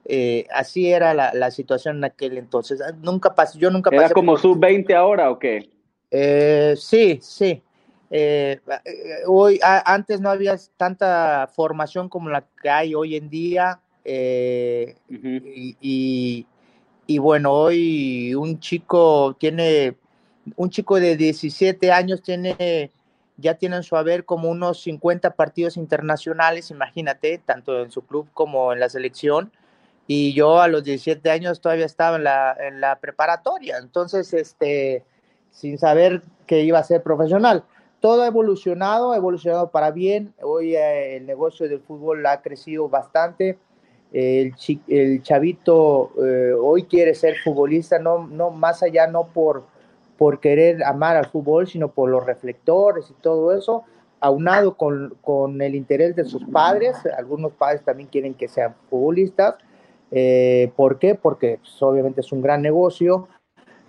eh, 0.05 0.47
así 0.53 0.91
era 0.91 1.15
la, 1.15 1.51
situación 1.51 1.99
en 1.99 2.05
aquel 2.05 2.39
entonces. 2.39 2.81
Ah, 2.81 2.93
nunca 3.01 3.35
pasé, 3.35 3.59
yo 3.59 3.71
nunca 3.71 3.91
pasé. 3.91 4.07
¿Era 4.07 4.15
como 4.15 4.37
sub-20 4.37 4.95
ahora 4.95 5.31
o 5.31 5.39
qué? 5.39 5.71
Eh, 6.11 6.75
sí, 6.77 7.19
sí. 7.23 7.63
Eh, 8.11 8.61
hoy, 9.27 9.61
antes 9.63 10.21
no 10.21 10.31
había 10.31 10.57
tanta 10.77 11.49
formación 11.55 12.09
como 12.09 12.29
la 12.29 12.45
que 12.61 12.71
hay 12.71 12.95
hoy 12.95 13.17
en 13.17 13.29
día. 13.29 13.81
y, 14.05 14.97
y, 17.07 17.19
bueno, 17.19 17.53
hoy 17.53 18.35
un 18.35 18.59
chico 18.59 19.37
tiene, 19.39 19.97
un 20.57 20.71
chico 20.71 20.99
de 20.99 21.17
17 21.17 21.93
años 21.93 22.23
tiene, 22.23 22.91
ya 23.37 23.55
tiene 23.55 23.77
en 23.77 23.83
su 23.83 23.97
haber 23.97 24.25
como 24.25 24.51
unos 24.51 24.83
50 24.83 25.35
partidos 25.35 25.77
internacionales, 25.77 26.71
imagínate, 26.71 27.39
tanto 27.39 27.83
en 27.83 27.91
su 27.93 28.03
club 28.03 28.29
como 28.33 28.73
en 28.73 28.81
la 28.81 28.89
selección 28.89 29.53
y 30.13 30.33
yo 30.33 30.61
a 30.61 30.67
los 30.67 30.83
17 30.83 31.31
años 31.31 31.61
todavía 31.61 31.87
estaba 31.87 32.17
en 32.17 32.25
la, 32.25 32.57
en 32.59 32.81
la 32.81 32.99
preparatoria, 32.99 33.79
entonces, 33.79 34.35
este, 34.35 35.05
sin 35.53 35.79
saber 35.79 36.23
que 36.49 36.65
iba 36.65 36.81
a 36.81 36.83
ser 36.83 37.01
profesional. 37.01 37.63
Todo 38.01 38.23
ha 38.23 38.27
evolucionado, 38.27 39.13
ha 39.13 39.17
evolucionado 39.17 39.71
para 39.71 39.93
bien. 39.93 40.35
Hoy 40.43 40.75
eh, 40.75 41.17
el 41.17 41.27
negocio 41.27 41.69
del 41.69 41.79
fútbol 41.79 42.27
ha 42.27 42.43
crecido 42.43 42.89
bastante. 42.89 43.57
El, 44.13 44.53
el 44.89 45.23
chavito 45.23 46.11
eh, 46.21 46.55
hoy 46.61 46.87
quiere 46.87 47.15
ser 47.15 47.37
futbolista, 47.45 48.01
no, 48.01 48.27
no 48.27 48.51
más 48.51 48.83
allá, 48.83 49.07
no 49.07 49.29
por, 49.29 49.63
por 50.19 50.41
querer 50.41 50.83
amar 50.83 51.17
al 51.17 51.27
fútbol, 51.27 51.69
sino 51.69 51.93
por 51.93 52.11
los 52.11 52.27
reflectores 52.27 53.09
y 53.11 53.15
todo 53.23 53.57
eso. 53.57 53.85
aunado 54.19 54.77
con, 54.77 55.15
con, 55.23 55.63
el 55.63 55.77
interés 55.77 56.17
de 56.17 56.25
sus 56.25 56.45
padres, 56.47 56.97
algunos 57.17 57.53
padres 57.53 57.85
también 57.85 58.09
quieren 58.09 58.35
que 58.35 58.49
sean 58.49 58.75
futbolistas. 58.89 59.55
Eh, 60.11 60.73
¿Por 60.77 60.99
qué? 60.99 61.15
Porque 61.15 61.59
pues, 61.61 61.81
obviamente 61.83 62.21
es 62.21 62.33
un 62.33 62.43
gran 62.43 62.63
negocio, 62.63 63.29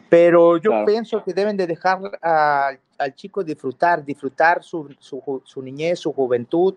pero 0.10 0.58
yo 0.58 0.86
pienso 0.86 1.24
que 1.24 1.34
deben 1.34 1.58
de 1.58 1.68
dejar 1.68 2.00
al 2.22 3.16
chico 3.16 3.44
disfrutar, 3.44 4.04
disfrutar 4.04 4.64
su, 4.64 4.94
su, 5.00 5.42
su, 5.44 5.62
niñez, 5.62 6.00
su 6.00 6.14
juventud, 6.14 6.76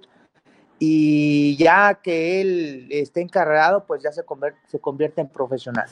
y 0.78 1.56
ya 1.56 1.94
que 2.02 2.40
él 2.40 2.88
esté 2.90 3.20
encargado, 3.20 3.84
pues 3.84 4.02
ya 4.02 4.12
se 4.12 4.24
convierte, 4.24 4.60
se 4.66 4.78
convierte 4.78 5.20
en 5.20 5.28
profesional. 5.28 5.88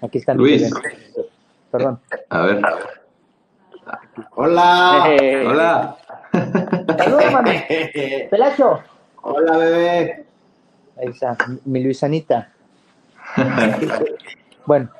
Aquí 0.00 0.18
está 0.18 0.34
Luis. 0.34 0.68
Perdón. 1.70 2.00
A 2.28 2.42
ver. 2.42 2.62
Hola. 4.34 5.16
Hola. 5.46 5.96
Saludos, 6.98 7.24
hermano. 7.24 7.50
Pelacho. 8.30 8.80
Hola, 9.22 9.56
bebé. 9.56 10.31
Ahí 10.98 11.08
está, 11.08 11.36
mi 11.64 11.82
Luisanita. 11.82 12.52
bueno. 14.66 14.90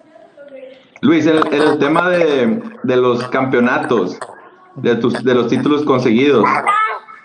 Luis, 1.00 1.26
el, 1.26 1.42
el 1.52 1.78
tema 1.78 2.09
de, 2.11 2.62
de, 2.83 2.96
los 2.96 3.26
campeonatos, 3.28 4.18
de, 4.76 4.94
tus, 4.96 5.24
de 5.24 5.35
los 5.35 5.48
títulos 5.48 5.85
conseguidos. 5.85 6.44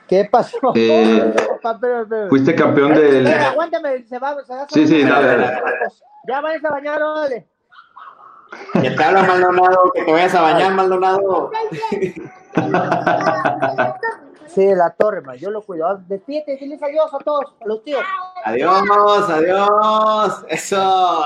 ¿Qué 0.08 0.26
pasó? 0.26 0.58
Eh, 0.74 1.36
fuiste 2.30 2.56
campeón 2.56 2.96
del. 2.96 3.28
Aguántame, 3.28 4.04
se 4.04 4.18
va, 4.20 4.36
se 4.44 4.54
va. 4.54 4.66
Sí, 4.70 4.88
sí, 4.88 5.04
dale, 5.04 5.28
dale. 5.28 5.62
Ya 6.28 6.42
vayas 6.42 6.66
a 6.66 6.70
bañar, 6.72 7.00
dale. 7.00 7.48
Que 8.82 8.92
te 8.92 9.04
habla 9.04 9.24
Maldonado, 9.24 9.92
que 9.94 10.04
te 10.04 10.12
vayas 10.12 10.34
a 10.34 10.42
bañar, 10.42 10.74
Maldonado. 10.74 11.52
Sí, 14.48 14.66
la 14.74 14.92
torre, 14.92 15.22
man. 15.22 15.38
yo 15.38 15.52
lo 15.52 15.62
cuido. 15.62 16.02
Despídete, 16.08 16.58
diles 16.58 16.82
adiós 16.82 17.14
a 17.14 17.18
todos, 17.20 17.56
a 17.60 17.68
los 17.68 17.84
tíos. 17.84 18.04
Adiós, 18.44 19.30
adiós. 19.30 20.46
Eso. 20.48 21.26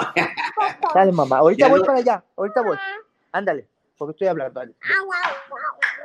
Dale, 0.93 1.12
mamá. 1.12 1.38
Ahorita 1.38 1.67
voy 1.67 1.81
para 1.81 1.99
allá. 1.99 2.23
Ahorita 2.36 2.62
voy. 2.62 2.77
Ándale, 3.31 3.67
porque 3.97 4.12
estoy 4.12 4.27
hablando. 4.27 4.60
Dale. 4.60 4.75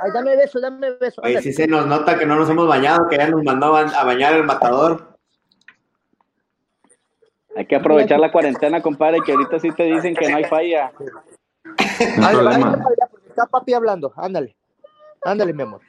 Ay, 0.01 0.11
dame 0.13 0.37
beso, 0.37 0.61
dame 0.61 0.91
beso. 0.93 1.23
Oye, 1.23 1.41
sí 1.41 1.53
se 1.53 1.67
nos 1.67 1.87
nota 1.87 2.19
que 2.19 2.27
no 2.27 2.37
nos 2.37 2.51
hemos 2.51 2.69
bañado, 2.69 3.09
que 3.09 3.17
ya 3.17 3.29
nos 3.29 3.43
mandaban 3.43 3.89
a 3.95 4.05
bañar 4.05 4.35
el 4.35 4.45
matador. 4.45 5.17
Hay 7.57 7.67
que 7.67 7.77
aprovechar 7.77 8.21
la 8.21 8.31
cuarentena, 8.31 8.83
compadre, 8.83 9.21
que 9.25 9.33
ahorita 9.33 9.59
sí 9.59 9.73
te 9.73 9.85
dicen 9.85 10.15
que 10.15 10.29
no 10.29 10.37
hay 10.37 10.45
falla. 10.45 10.93
No 12.19 12.27
hay 12.27 12.37
problema. 12.37 12.85
Está 13.29 13.47
papi 13.47 13.73
hablando. 13.73 14.13
Ándale. 14.17 14.55
Ándale, 15.25 15.53
mi 15.55 15.63
amor. 15.63 15.81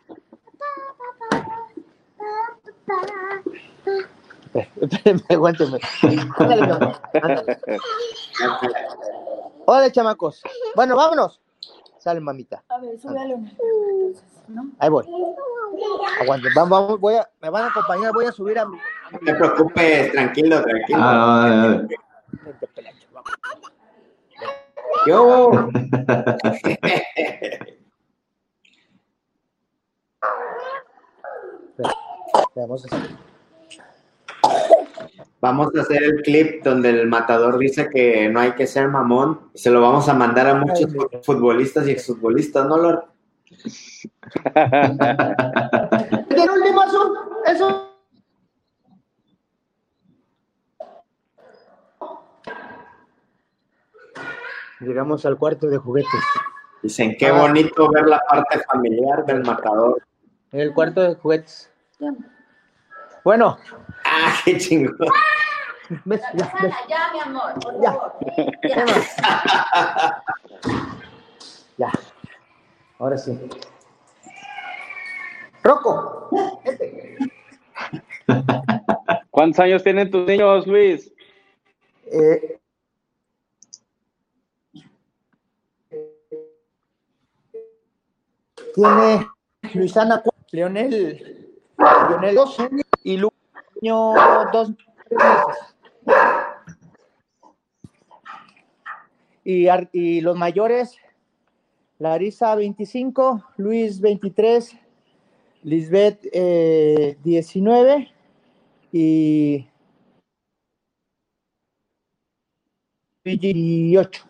Espérenme. 4.82 5.80
Ándale. 6.39 6.65
Hola, 9.65 9.91
chamacos. 9.91 10.41
Bueno, 10.76 10.95
vámonos. 10.95 11.41
Sale, 12.00 12.19
mamita. 12.21 12.63
A 12.69 12.80
ver. 12.80 12.97
¿no? 14.47 14.71
Ahí 14.80 14.89
voy. 14.89 15.06
Aguante, 16.21 16.47
vamos, 16.56 16.69
vamos, 16.69 17.00
voy 17.00 17.15
a, 17.15 17.30
me 17.41 17.50
van 17.50 17.65
a 17.65 17.67
acompañar, 17.67 18.13
voy 18.13 18.26
a 18.26 18.32
subir 18.32 18.58
a 18.58 18.65
mi. 18.65 18.78
No 19.12 19.19
te 19.19 19.34
preocupes, 19.36 20.12
tranquilo, 20.12 20.63
tranquilo. 20.63 21.00
Ah. 21.02 21.82
Yo. 25.06 25.69
Vamos 32.58 32.84
a 32.86 32.96
hacer. 32.96 33.10
Vamos 35.39 35.67
a 35.76 35.82
hacer 35.82 36.02
el 36.02 36.24
clip 36.24 36.63
donde 36.63 36.89
el 36.89 37.08
matador 37.08 37.60
dice 37.60 37.88
que 37.88 38.28
no 38.30 38.39
hay 38.39 38.54
que 38.54 38.65
ser 38.65 38.88
mamón. 38.88 39.52
Se 39.54 39.70
lo 39.70 39.80
vamos 39.80 40.10
a 40.10 40.15
mandar 40.15 40.48
a 40.48 40.56
muchos 40.56 40.91
futbolistas 41.24 41.88
y 41.88 41.91
exfutbolistas, 41.91 42.65
¿no, 42.65 42.78
Lord? 42.78 43.04
el 46.32 46.50
último 46.50 46.82
azul, 46.82 47.20
eso. 47.46 47.91
Llegamos 54.80 55.28
al 55.28 55.38
cuarto 55.38 55.67
de 55.67 55.78
juguetes. 55.78 56.10
Dicen, 56.82 57.15
qué 57.20 57.32
bonito 57.32 57.88
ver 57.91 58.08
la 58.08 58.20
parte 58.28 58.62
familiar 58.72 59.24
del 59.28 59.43
matador. 59.43 60.02
En 60.52 60.62
el 60.62 60.74
cuarto 60.74 61.02
de 61.02 61.13
juguetes. 61.13 61.72
Bueno. 63.27 63.57
Ah, 64.05 64.33
qué 64.45 64.57
chingón. 64.57 64.95
Ves, 66.05 66.21
ya, 66.33 66.53
ves. 66.61 66.73
Ya, 66.87 67.09
mi 67.11 67.19
amor. 67.19 67.51
Ya. 67.81 67.99
Ya. 68.63 68.85
ya. 71.77 71.91
Ahora 72.97 73.17
sí. 73.17 73.37
Rocco. 75.61 76.29
Este. 76.63 77.17
¿Cuántos 79.29 79.59
años 79.59 79.83
tienen 79.83 80.09
tus 80.09 80.25
niños, 80.25 80.65
Luis? 80.65 81.13
Eh, 82.05 82.57
tiene 88.73 89.27
Luisana, 89.73 90.23
Leonel, 90.53 91.45
Leonel 91.77 92.35
12 92.35 92.87
y 93.08 93.15
Lu 93.15 93.32
año 93.82 94.13
dos 94.52 94.72
meses. 95.10 95.58
Y, 99.46 99.67
y 99.93 100.20
los 100.20 100.36
mayores, 100.36 100.98
Larisa 102.00 102.54
25, 102.56 103.46
Luis 103.56 104.02
23, 104.02 104.76
Lisbeth 105.63 106.20
eh, 106.34 107.17
19 107.24 108.12
y 108.91 109.70
18. 113.24 114.24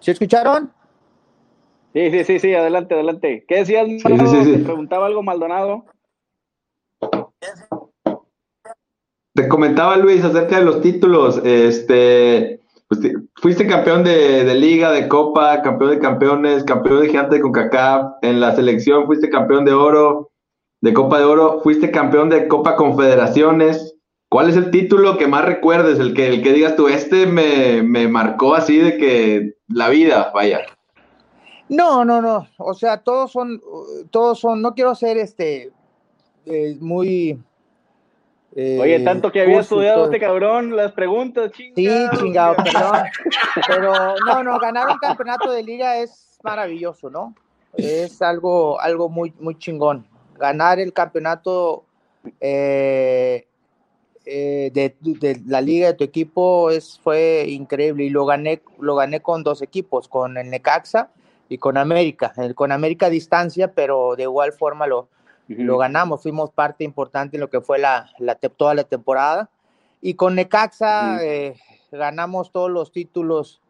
¿Se 0.00 0.10
escucharon? 0.10 0.77
Sí, 1.98 2.12
sí, 2.12 2.24
sí, 2.24 2.38
sí, 2.38 2.54
adelante, 2.54 2.94
adelante. 2.94 3.44
¿Qué 3.48 3.56
decías, 3.56 3.88
sí, 3.88 3.98
sí, 3.98 4.44
sí. 4.44 4.52
Te 4.52 4.58
preguntaba 4.60 5.06
algo 5.06 5.24
Maldonado. 5.24 5.84
Te 9.34 9.48
comentaba 9.48 9.96
Luis 9.96 10.22
acerca 10.22 10.60
de 10.60 10.64
los 10.64 10.80
títulos. 10.80 11.42
Este, 11.44 12.60
pues, 12.86 13.00
fuiste 13.34 13.66
campeón 13.66 14.04
de, 14.04 14.44
de, 14.44 14.54
liga, 14.54 14.92
de 14.92 15.08
copa, 15.08 15.60
campeón 15.62 15.90
de 15.90 15.98
campeones, 15.98 16.62
campeón 16.62 17.00
de 17.00 17.08
gigante 17.08 17.34
de 17.34 17.42
CONCACAF. 17.42 18.12
En 18.22 18.38
la 18.38 18.54
selección 18.54 19.06
fuiste 19.06 19.28
campeón 19.28 19.64
de 19.64 19.72
oro, 19.72 20.30
de 20.80 20.94
copa 20.94 21.18
de 21.18 21.24
oro. 21.24 21.60
Fuiste 21.64 21.90
campeón 21.90 22.28
de 22.28 22.46
copa 22.46 22.76
confederaciones. 22.76 23.96
¿Cuál 24.28 24.50
es 24.50 24.56
el 24.56 24.70
título 24.70 25.18
que 25.18 25.26
más 25.26 25.44
recuerdes? 25.44 25.98
El 25.98 26.14
que, 26.14 26.28
el 26.28 26.42
que 26.44 26.52
digas 26.52 26.76
tú, 26.76 26.86
este 26.86 27.26
me, 27.26 27.82
me 27.82 28.06
marcó 28.06 28.54
así 28.54 28.76
de 28.76 28.98
que 28.98 29.54
la 29.66 29.88
vida, 29.88 30.30
vaya. 30.32 30.60
No, 31.68 32.04
no, 32.04 32.22
no. 32.22 32.48
O 32.58 32.74
sea, 32.74 32.98
todos 32.98 33.32
son, 33.32 33.60
todos 34.10 34.38
son, 34.38 34.62
no 34.62 34.74
quiero 34.74 34.94
ser 34.94 35.18
este 35.18 35.70
eh, 36.46 36.76
muy. 36.80 37.38
Eh, 38.56 38.78
Oye, 38.80 39.00
tanto 39.00 39.30
que 39.30 39.42
había 39.42 39.60
estudiado 39.60 40.06
este 40.06 40.18
cabrón, 40.18 40.74
las 40.74 40.92
preguntas, 40.92 41.52
chingado. 41.52 42.10
Sí, 42.12 42.18
chingado, 42.18 42.56
perdón. 42.56 43.02
Pero 43.66 43.92
no, 44.26 44.42
no, 44.42 44.58
ganar 44.58 44.88
un 44.88 44.98
campeonato 44.98 45.50
de 45.50 45.62
liga 45.62 45.98
es 45.98 46.38
maravilloso, 46.42 47.10
¿no? 47.10 47.34
Es 47.76 48.22
algo, 48.22 48.80
algo 48.80 49.08
muy, 49.08 49.32
muy 49.38 49.56
chingón. 49.58 50.06
Ganar 50.36 50.80
el 50.80 50.92
campeonato 50.92 51.84
eh, 52.40 53.46
eh, 54.24 54.70
de, 54.72 54.96
de, 55.00 55.40
la 55.46 55.60
liga 55.60 55.88
de 55.88 55.94
tu 55.94 56.04
equipo 56.04 56.70
es, 56.70 56.98
fue 57.02 57.44
increíble 57.48 58.04
y 58.04 58.10
lo 58.10 58.24
gané, 58.24 58.62
lo 58.80 58.96
gané 58.96 59.20
con 59.20 59.44
dos 59.44 59.62
equipos, 59.62 60.08
con 60.08 60.36
el 60.38 60.50
Necaxa 60.50 61.10
y 61.48 61.58
con 61.58 61.76
América. 61.76 62.32
El, 62.36 62.54
con 62.54 62.72
América 62.72 63.06
a 63.06 63.10
distancia, 63.10 63.72
pero 63.72 64.16
de 64.16 64.24
igual 64.24 64.52
forma 64.52 64.86
lo, 64.86 65.00
uh 65.00 65.06
-huh. 65.48 65.64
lo 65.64 65.78
ganamos. 65.78 66.22
Fuimos 66.22 66.50
parte 66.50 66.84
importante 66.84 67.36
en 67.36 67.40
lo 67.40 67.50
que 67.50 67.60
fue 67.60 67.78
la, 67.78 68.10
la 68.18 68.34
toda 68.34 68.74
la 68.74 68.84
temporada. 68.84 69.50
Y 70.00 70.14
con 70.14 70.34
Necaxa 70.34 71.14
uh 71.14 71.16
-huh. 71.16 71.22
eh, 71.22 71.56
ganamos 71.92 72.52
todos 72.52 72.70
los 72.70 72.92
títulos 72.92 73.60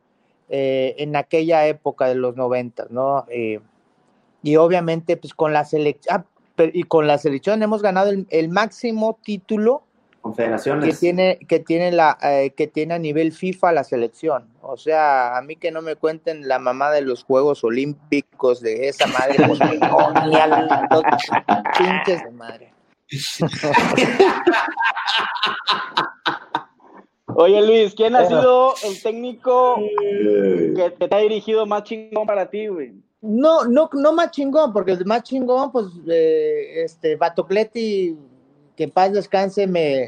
eh, 0.48 0.94
en 0.98 1.14
aquella 1.14 1.66
época 1.66 2.06
de 2.06 2.14
los 2.14 2.36
90, 2.36 2.86
¿no? 2.90 3.26
Eh, 3.28 3.60
y 4.42 4.56
obviamente, 4.56 5.16
pues 5.16 5.34
con 5.34 5.52
la 5.52 5.64
selección, 5.64 6.16
ah, 6.16 6.24
y 6.72 6.84
con 6.84 7.06
la 7.06 7.18
selección 7.18 7.62
hemos 7.62 7.82
ganado 7.82 8.10
el, 8.10 8.26
el 8.30 8.48
máximo 8.48 9.18
título 9.22 9.82
confederaciones 10.20 10.88
que 10.88 10.94
tiene 10.94 11.38
que 11.48 11.60
tiene 11.60 11.92
la 11.92 12.18
eh, 12.22 12.50
que 12.56 12.66
tiene 12.66 12.94
a 12.94 12.98
nivel 12.98 13.32
FIFA 13.32 13.72
la 13.72 13.84
selección 13.84 14.48
O 14.60 14.76
sea, 14.76 15.36
a 15.36 15.42
mí 15.42 15.56
que 15.56 15.70
no 15.70 15.82
me 15.82 15.96
cuenten 15.96 16.48
la 16.48 16.58
mamá 16.58 16.90
de 16.90 17.02
los 17.02 17.24
Juegos 17.24 17.64
Olímpicos 17.64 18.60
de 18.60 18.88
esa 18.88 19.06
madre, 19.06 19.36
pues, 19.46 19.60
ni 19.60 20.36
a 20.36 20.46
los 20.90 21.02
pinches 21.78 22.24
de 22.24 22.30
madre. 22.30 22.72
Oye 27.34 27.62
Luis, 27.62 27.94
¿quién 27.94 28.16
ha 28.16 28.26
sido 28.26 28.74
el 28.84 29.02
técnico 29.02 29.76
que 29.76 30.90
te 30.90 31.14
ha 31.14 31.18
dirigido 31.18 31.66
más 31.66 31.84
chingón 31.84 32.26
para 32.26 32.50
ti, 32.50 32.66
güey? 32.66 32.92
No, 33.20 33.64
no, 33.64 33.90
no 33.92 34.12
más 34.12 34.30
chingón, 34.30 34.72
porque 34.72 34.92
el 34.92 35.04
más 35.04 35.24
chingón, 35.24 35.72
pues, 35.72 35.86
eh, 36.08 36.84
este, 36.84 37.16
Batocleti, 37.16 38.16
que 38.78 38.88
paz 38.88 39.12
descanse, 39.12 39.66
me 39.66 40.04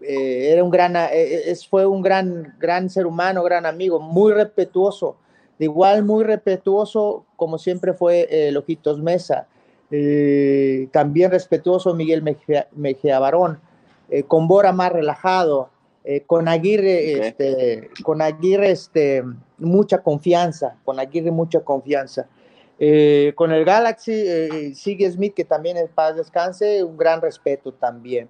eh, 0.00 0.52
era 0.52 0.62
un 0.64 0.70
gran, 0.70 0.96
eh, 0.96 1.42
es, 1.46 1.66
fue 1.66 1.86
un 1.86 2.02
gran, 2.02 2.54
gran 2.58 2.90
ser 2.90 3.06
humano, 3.06 3.42
gran 3.42 3.64
amigo, 3.64 4.00
muy 4.00 4.32
respetuoso, 4.32 5.16
de 5.58 5.66
igual 5.66 6.04
muy 6.04 6.24
respetuoso 6.24 7.24
como 7.36 7.56
siempre 7.56 7.94
fue 7.94 8.50
Lojitos 8.52 9.00
Mesa, 9.00 9.46
también 10.92 11.30
respetuoso 11.30 11.94
Miguel 11.94 12.22
Mejía, 12.22 12.68
Mejía 12.72 13.18
Barón, 13.18 13.60
con 14.28 14.46
Bora 14.46 14.72
más 14.72 14.92
relajado, 14.92 15.70
eh, 16.10 16.22
con 16.26 16.48
Aguirre, 16.48 17.28
este, 17.28 17.90
con 18.02 18.22
Aguirre, 18.22 18.70
este, 18.70 19.22
mucha 19.58 19.98
confianza, 19.98 20.76
con 20.82 20.98
Aguirre 20.98 21.30
mucha 21.30 21.60
confianza. 21.60 22.26
Eh, 22.78 23.32
con 23.34 23.52
el 23.52 23.64
Galaxy, 23.64 24.12
eh, 24.14 24.72
Sigue 24.74 25.10
Smith, 25.10 25.34
que 25.34 25.44
también 25.44 25.76
en 25.76 25.88
paz 25.88 26.16
descanse, 26.16 26.84
un 26.84 26.96
gran 26.96 27.20
respeto 27.20 27.72
también. 27.72 28.28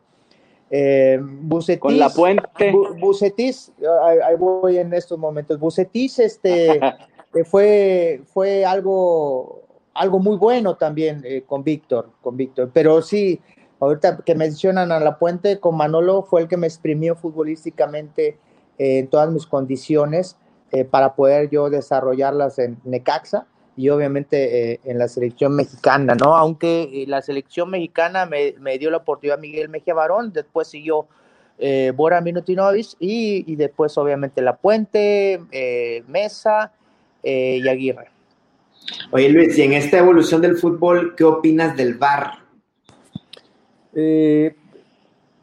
Bucetis, 1.20 1.80
con 1.80 1.98
la 1.98 2.10
puente. 2.10 2.72
Bucetis, 3.00 3.72
ahí, 4.02 4.36
voy 4.36 4.78
en 4.78 4.92
estos 4.92 5.18
momentos. 5.18 5.58
Bucetis, 5.58 6.18
este, 6.18 6.80
fue, 7.46 8.22
fue 8.26 8.64
algo, 8.64 9.62
algo 9.94 10.18
muy 10.18 10.36
bueno 10.36 10.76
también 10.76 11.22
con 11.46 11.64
Víctor, 11.64 12.10
con 12.20 12.36
Víctor, 12.36 12.70
pero 12.72 13.00
sí, 13.00 13.40
Ahorita 13.80 14.18
que 14.18 14.34
mencionan 14.34 14.90
a 14.90 14.98
La 14.98 15.18
Puente, 15.18 15.60
con 15.60 15.76
Manolo 15.76 16.22
fue 16.22 16.42
el 16.42 16.48
que 16.48 16.56
me 16.56 16.66
exprimió 16.66 17.14
futbolísticamente 17.14 18.38
eh, 18.78 18.98
en 18.98 19.08
todas 19.08 19.30
mis 19.30 19.46
condiciones 19.46 20.36
eh, 20.72 20.84
para 20.84 21.14
poder 21.14 21.48
yo 21.48 21.70
desarrollarlas 21.70 22.58
en 22.58 22.78
Necaxa 22.84 23.46
y 23.78 23.88
obviamente 23.88 24.72
eh, 24.72 24.80
en 24.84 24.98
la 24.98 25.08
selección 25.08 25.56
mexicana, 25.56 26.14
¿no? 26.14 26.36
Aunque 26.36 27.04
la 27.08 27.22
selección 27.22 27.70
mexicana 27.70 28.26
me, 28.26 28.78
dio 28.78 28.90
la 28.90 28.98
oportunidad 28.98 29.38
Miguel 29.38 29.70
Mejía 29.70 29.94
Barón, 29.94 30.32
después 30.32 30.68
siguió 30.68 31.06
Bora 31.94 32.20
Minutinovic 32.20 32.94
y, 33.00 33.50
y, 33.50 33.56
después 33.56 33.98
obviamente 33.98 34.42
La 34.42 34.56
Puente, 34.56 35.40
Mesa 36.06 36.72
y 37.22 37.66
Aguirre. 37.66 38.10
Oye 39.10 39.28
Luis, 39.28 39.58
y 39.58 39.62
en 39.62 39.72
esta 39.72 39.98
evolución 39.98 40.40
del 40.40 40.56
fútbol, 40.56 41.14
¿qué 41.16 41.24
opinas 41.24 41.76
del 41.76 41.94
VAR? 41.94 42.38
Eh, 43.94 44.54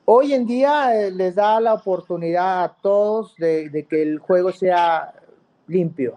hoy 0.05 0.33
en 0.33 0.45
día 0.45 0.95
eh, 0.95 1.11
les 1.11 1.36
da 1.36 1.59
la 1.59 1.73
oportunidad 1.73 2.63
a 2.63 2.75
todos 2.81 3.36
de, 3.36 3.86
que 3.89 4.01
el 4.01 4.19
juego 4.19 4.51
sea 4.51 5.13
limpio, 5.67 6.15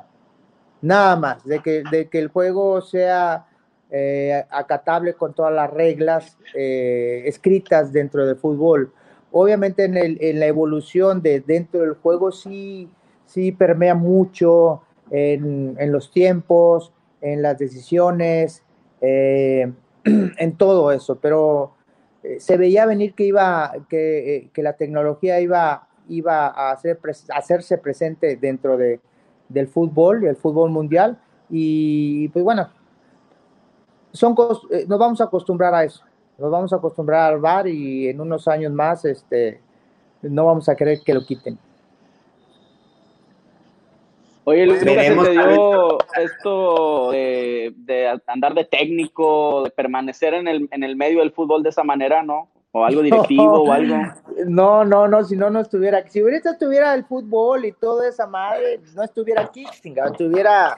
nada 0.81 1.17
más, 1.17 1.45
de 1.45 1.61
que, 1.61 1.83
de 1.91 2.09
que 2.09 2.19
el 2.19 2.29
juego 2.29 2.81
sea 2.81 3.47
eh, 3.91 4.45
acatable 4.51 5.15
con 5.15 5.35
todas 5.35 5.53
las 5.53 5.71
reglas 5.71 6.37
escritas 6.55 7.93
dentro 7.93 8.27
del 8.27 8.37
fútbol. 8.37 8.93
Obviamente 9.31 9.85
en, 9.85 9.97
el, 9.97 10.19
en, 10.21 10.41
la 10.41 10.47
evolución 10.47 11.23
de 11.23 11.41
dentro 11.41 11.81
del 11.81 11.95
juego 11.95 12.33
sí, 12.33 12.89
sí 13.27 13.53
permea 13.53 13.95
mucho 13.95 14.83
en, 15.11 15.77
en 15.79 15.93
los 15.93 16.11
tiempos, 16.11 16.93
en 17.21 17.43
las 17.43 17.59
decisiones, 17.59 18.63
en 20.05 20.57
todo 20.57 20.93
eso, 20.93 21.19
pero 21.21 21.73
eh, 22.23 22.41
se 22.41 22.57
veía 22.57 22.87
venir 22.87 23.15
que 23.15 23.25
iba, 23.25 23.73
que, 23.89 24.37
eh, 24.37 24.51
que 24.53 24.63
la 24.63 24.75
tecnología 24.75 25.41
iba, 25.41 25.89
iba 26.09 26.47
a, 26.47 26.73
hacer, 26.73 26.99
hacerse 27.35 27.79
presente 27.79 28.37
dentro 28.37 28.77
de, 28.77 29.01
del 29.49 29.69
fútbol, 29.69 30.25
el 30.25 30.37
fútbol 30.37 30.71
mundial, 30.71 31.19
y 31.51 32.29
pues 32.29 32.45
bueno, 32.45 32.69
son, 34.13 34.35
eh, 34.71 34.85
nos 34.89 34.99
vamos 34.99 35.21
a 35.21 35.25
acostumbrar 35.25 35.75
a 35.75 35.85
eso, 35.85 36.03
nos 36.39 36.51
vamos 36.51 36.73
a 36.73 36.77
acostumbrar 36.77 37.33
al 37.33 37.41
VAR 37.41 37.69
y 37.69 38.09
en 38.09 38.21
unos 38.21 38.47
años 38.49 38.73
más 38.73 39.05
este, 39.05 39.61
no 40.23 40.47
vamos 40.47 40.69
a 40.69 40.77
querer 40.77 41.01
que 41.05 41.15
lo 41.15 41.25
quiten. 41.25 41.59
Oye, 44.45 44.65
Luis, 44.65 44.83
¿nunca 44.83 45.03
se 45.03 45.15
te 45.15 45.31
dio 45.33 45.99
esto 46.17 47.11
de, 47.11 48.21
andar 48.27 48.55
de 48.55 48.65
técnico, 48.65 49.65
de 49.65 49.71
permanecer 49.71 50.33
en 50.33 50.49
el, 50.49 50.69
en 50.71 50.85
el 50.85 50.97
medio 50.97 51.19
del 51.19 51.33
fútbol 51.33 51.63
de 51.63 51.69
esa 51.69 51.85
manera, 51.85 52.23
no? 52.23 52.49
O 52.73 52.85
algo 52.85 53.03
directivo 53.03 53.63
o 53.63 53.73
algo. 53.73 53.97
No, 54.47 54.85
no, 54.85 55.09
no, 55.09 55.25
si 55.25 55.37
no, 55.37 55.51
no 55.51 55.61
estuviera 55.61 55.99
aquí. 55.99 56.11
Si 56.11 56.21
ahorita 56.21 56.53
estuviera 56.53 56.95
el 56.95 57.05
fútbol 57.05 57.65
y 57.65 57.73
toda 57.73 58.09
esa 58.09 58.27
madre, 58.27 58.81
no 58.95 59.03
estuviera 59.03 59.43
aquí, 59.43 59.65
estuviera. 59.65 60.77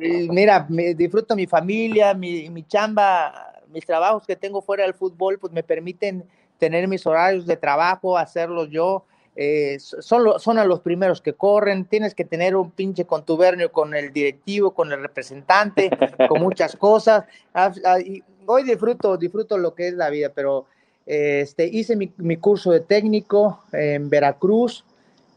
Eh, 0.00 0.28
mira, 0.30 0.66
me, 0.68 0.94
disfruto 0.94 1.34
mi 1.36 1.46
familia, 1.46 2.14
mi, 2.14 2.50
mi 2.50 2.62
chamba, 2.64 3.62
mis 3.68 3.86
trabajos 3.86 4.26
que 4.26 4.36
tengo 4.36 4.60
fuera 4.60 4.84
del 4.84 4.94
fútbol, 4.94 5.38
pues 5.38 5.52
me 5.52 5.62
permiten 5.62 6.24
tener 6.58 6.86
mis 6.86 7.06
horarios 7.06 7.46
de 7.46 7.56
trabajo, 7.56 8.18
hacerlos 8.18 8.68
yo 8.70 9.04
eh, 9.36 9.78
son, 9.78 10.38
son 10.38 10.58
a 10.58 10.64
los 10.64 10.80
primeros 10.80 11.20
que 11.20 11.34
corren, 11.34 11.84
tienes 11.84 12.14
que 12.14 12.24
tener 12.24 12.56
un 12.56 12.70
pinche 12.70 13.04
contubernio 13.04 13.72
con 13.72 13.94
el 13.94 14.12
directivo, 14.12 14.72
con 14.72 14.92
el 14.92 15.00
representante, 15.00 15.90
con 16.28 16.40
muchas 16.42 16.76
cosas. 16.76 17.24
Ah, 17.54 17.72
ah, 17.84 17.98
hoy 18.46 18.64
disfruto, 18.64 19.16
disfruto 19.16 19.56
lo 19.56 19.74
que 19.74 19.88
es 19.88 19.94
la 19.94 20.10
vida, 20.10 20.30
pero 20.34 20.66
este, 21.06 21.66
hice 21.66 21.96
mi, 21.96 22.36
curso 22.36 22.70
de 22.70 22.80
técnico 22.80 23.64
en 23.72 24.08
Veracruz 24.10 24.84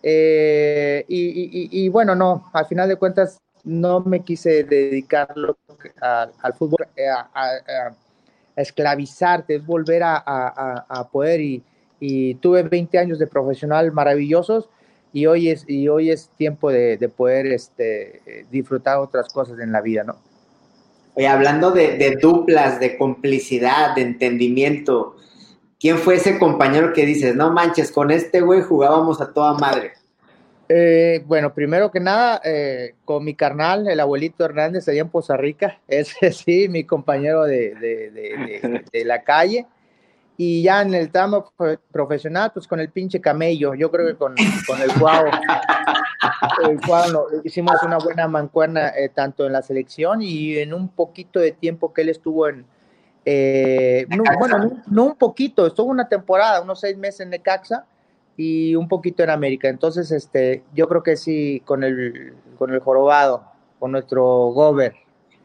eh, 0.03 1.05
y, 1.07 1.89
bueno, 1.89 2.13
no, 2.13 2.49
al 2.51 2.65
final 2.65 2.89
de 2.89 2.97
cuentas 2.97 3.39
no 3.63 4.01
me 4.01 4.19
quise 4.19 4.65
dedicarlo 4.65 5.57
al 6.01 6.53
fútbol, 6.53 6.87
eh, 6.95 7.07
a, 7.09 7.95
esclavizarte, 8.55 9.55
es 9.55 9.65
volver 9.65 10.03
a, 10.03 11.09
poder 11.11 11.41
y 11.41 11.63
y 11.99 12.35
tuve 12.35 12.63
20 12.63 12.97
años 12.97 13.19
de 13.19 13.27
profesional 13.27 13.91
maravillosos 13.91 14.69
y 15.13 15.27
hoy 15.27 15.49
es, 15.49 15.63
y 15.67 15.87
hoy 15.87 16.09
es 16.09 16.29
tiempo 16.37 16.71
de, 16.71 16.97
poder 17.15 17.45
este, 17.45 18.45
disfrutar 18.51 18.97
otras 18.97 19.31
cosas 19.31 19.59
en 19.59 19.71
la 19.71 19.79
vida, 19.79 20.03
¿no? 20.03 20.17
Oye, 21.13 21.27
hablando 21.27 21.69
de, 21.69 22.17
duplas, 22.19 22.79
de 22.79 22.97
complicidad, 22.97 23.93
de 23.95 24.01
entendimiento, 24.01 25.15
¿quién 25.79 25.99
fue 25.99 26.15
ese 26.15 26.39
compañero 26.39 26.91
que 26.91 27.05
dices, 27.05 27.35
no 27.35 27.51
manches, 27.53 27.91
con 27.91 28.09
este 28.09 28.41
güey 28.41 28.61
jugábamos 28.61 29.21
a 29.21 29.31
toda 29.31 29.53
madre? 29.53 29.91
Eh, 30.67 31.21
bueno, 31.27 31.53
primero 31.53 31.91
que 31.91 31.99
nada, 31.99 32.41
eh, 32.43 32.95
con 33.05 33.23
mi 33.23 33.35
carnal, 33.35 33.87
el 33.87 33.99
abuelito 33.99 34.43
Hernández, 34.43 34.87
allá 34.87 35.01
en 35.01 35.09
Poza 35.09 35.37
Rica, 35.37 35.79
ese 35.87 36.31
sí, 36.31 36.67
mi 36.67 36.85
compañero 36.85 37.43
de, 37.43 37.75
de 38.91 39.05
la 39.05 39.21
calle 39.23 39.67
y 40.37 40.63
ya 40.63 40.81
en 40.81 40.93
el 40.93 41.11
tramo 41.11 41.51
profesional, 41.91 42.51
pues 42.53 42.67
con 42.67 42.79
el 42.79 42.89
pinche 42.89 43.21
camello, 43.21 43.75
yo 43.75 43.91
creo 43.91 44.07
que 44.07 44.15
con, 44.15 44.35
con 44.65 44.81
el 44.81 44.91
Cuau, 44.99 45.25
el 46.67 46.81
Cuau 46.81 47.27
hicimos 47.43 47.75
una 47.83 47.97
buena 47.99 48.27
mancuerna 48.27 48.89
eh, 48.89 49.09
tanto 49.09 49.45
en 49.45 49.53
la 49.53 49.61
selección 49.61 50.21
y 50.21 50.57
en 50.57 50.73
un 50.73 50.89
poquito 50.89 51.39
de 51.39 51.51
tiempo 51.51 51.93
que 51.93 52.01
él 52.01 52.09
estuvo 52.09 52.47
en, 52.47 52.65
eh, 53.25 54.07
bueno, 54.39 54.81
no, 54.87 55.05
un 55.05 55.15
poquito, 55.15 55.67
estuvo 55.67 55.89
una 55.89 56.09
temporada, 56.09 56.61
unos 56.61 56.79
seis 56.79 56.97
meses 56.97 57.21
en 57.21 57.29
Necaxa 57.29 57.85
y 58.35 58.75
un 58.75 58.87
poquito 58.87 59.23
en 59.23 59.29
América, 59.29 59.69
entonces 59.69 60.11
este, 60.11 60.63
yo 60.73 60.87
creo 60.87 61.03
que 61.03 61.15
sí, 61.15 61.61
con 61.63 61.83
el, 61.83 62.33
con 62.57 62.73
el 62.73 62.79
jorobado, 62.79 63.43
con 63.79 63.91
nuestro 63.91 64.23
Gober. 64.47 64.95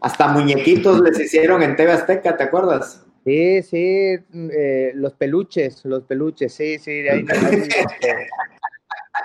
Hasta 0.00 0.28
muñequitos 0.28 1.00
les 1.00 1.20
hicieron 1.20 1.62
en 1.62 1.76
TV 1.76 1.92
Azteca, 1.92 2.36
¿te 2.36 2.44
acuerdas? 2.44 3.04
Sí, 3.28 3.62
sí, 3.62 4.16
mm, 4.30 4.48
eh, 4.50 4.92
los 4.94 5.12
peluches, 5.12 5.84
los 5.84 6.04
peluches, 6.04 6.50
sí, 6.50 6.78
sí, 6.78 7.06
ahí, 7.06 7.26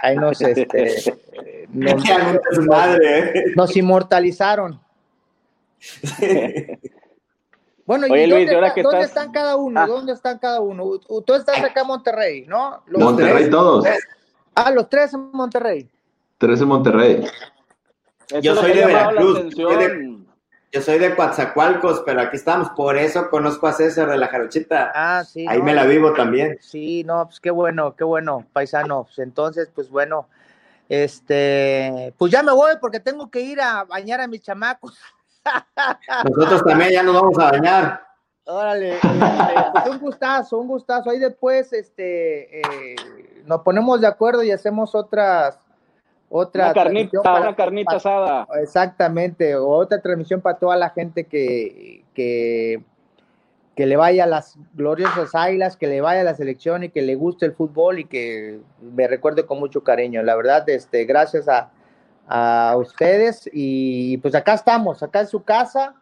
ahí 0.01 0.17
nos, 0.17 0.41
este, 0.41 1.13
nos, 1.69 2.03
¿eh? 3.01 3.43
nos 3.55 3.77
inmortalizaron. 3.77 4.81
Bueno, 7.85 8.07
¿y 8.07 8.29
dónde, 8.81 9.01
están 9.03 9.31
cada 9.31 9.55
uno? 9.55 9.79
Ah. 9.79 9.87
¿Dónde 9.87 10.11
están 10.11 10.37
cada 10.37 10.59
uno? 10.59 10.99
Tú 10.99 11.33
estás 11.33 11.63
acá 11.63 11.81
en 11.81 11.87
Monterrey, 11.87 12.45
¿no? 12.45 12.83
Monterrey 12.87 13.49
todos. 13.49 13.85
Ah, 14.53 14.71
los 14.71 14.89
tres 14.89 15.13
en 15.13 15.31
Monterrey. 15.31 15.89
Tres 16.37 16.59
en 16.59 16.67
Monterrey. 16.67 17.25
Yo 18.41 18.53
soy 18.55 18.73
de 18.73 18.85
Veracruz. 18.85 19.55
Yo 20.73 20.81
soy 20.81 20.97
de 20.97 21.15
Coatzacoalcos, 21.15 22.01
pero 22.03 22.21
aquí 22.21 22.35
estamos. 22.35 22.71
Por 22.71 22.97
eso 22.97 23.29
conozco 23.29 23.67
a 23.67 23.73
César 23.73 24.09
de 24.09 24.17
la 24.17 24.27
Jarochita. 24.27 24.91
Ah, 24.95 25.23
sí. 25.23 25.45
Ahí 25.47 25.61
me 25.61 25.75
la 25.75 25.85
vivo 25.85 26.13
también. 26.13 26.57
Sí, 26.61 27.03
no, 27.03 27.25
pues 27.27 27.39
qué 27.39 27.51
bueno, 27.51 27.95
qué 27.95 28.03
bueno, 28.03 28.43
paisanos. 28.53 29.19
Entonces, 29.19 29.69
pues 29.73 29.91
bueno, 29.91 30.27
Este, 30.89 32.13
pues 32.17 32.31
ya 32.31 32.41
me 32.41 32.51
voy 32.51 32.73
porque 32.81 32.99
tengo 32.99 33.29
que 33.29 33.41
ir 33.41 33.61
a 33.61 33.83
bañar 33.83 34.19
a 34.19 34.27
mis 34.27 34.41
chamacos. 34.41 34.97
Nosotros 36.25 36.63
también 36.63 36.91
ya 36.91 37.03
nos 37.03 37.15
vamos 37.15 37.37
a 37.37 37.51
bañar. 37.51 38.03
Órale, 38.45 38.95
este, 38.95 39.09
pues 39.73 39.87
un 39.87 39.99
gustazo, 39.99 40.57
un 40.57 40.67
gustazo. 40.67 41.09
Ahí 41.11 41.19
después, 41.19 41.71
este, 41.71 42.59
eh, 42.59 42.95
nos 43.45 43.61
ponemos 43.61 44.01
de 44.01 44.07
acuerdo 44.07 44.43
y 44.43 44.51
hacemos 44.51 44.95
otras, 44.95 45.59
otra 46.35 46.65
una 46.65 46.73
carnita, 46.73 47.21
una 47.21 47.55
carnita 47.55 47.95
asada. 47.97 48.47
Exactamente, 48.61 49.55
otra 49.55 50.01
transmisión 50.01 50.41
para 50.41 50.57
toda 50.57 50.75
la 50.75 50.89
gente 50.89 51.25
que, 51.25 52.03
que, 52.15 52.81
que 53.75 53.85
le 53.85 53.95
vaya 53.95 54.23
a 54.23 54.27
las 54.27 54.57
gloriosas 54.73 55.35
águilas, 55.35 55.77
que 55.77 55.87
le 55.87 56.01
vaya 56.01 56.21
a 56.21 56.23
la 56.23 56.33
selección 56.33 56.83
y 56.83 56.89
que 56.89 57.03
le 57.03 57.15
guste 57.15 57.45
el 57.45 57.53
fútbol 57.53 57.99
y 57.99 58.05
que 58.05 58.59
me 58.81 59.07
recuerde 59.07 59.45
con 59.45 59.59
mucho 59.59 59.83
cariño. 59.83 60.23
La 60.23 60.35
verdad, 60.35 60.67
este, 60.69 61.05
gracias 61.05 61.47
a, 61.47 61.69
a 62.27 62.75
ustedes 62.77 63.47
y 63.53 64.17
pues 64.17 64.33
acá 64.33 64.55
estamos, 64.55 65.03
acá 65.03 65.19
en 65.19 65.27
su 65.27 65.43
casa 65.43 65.93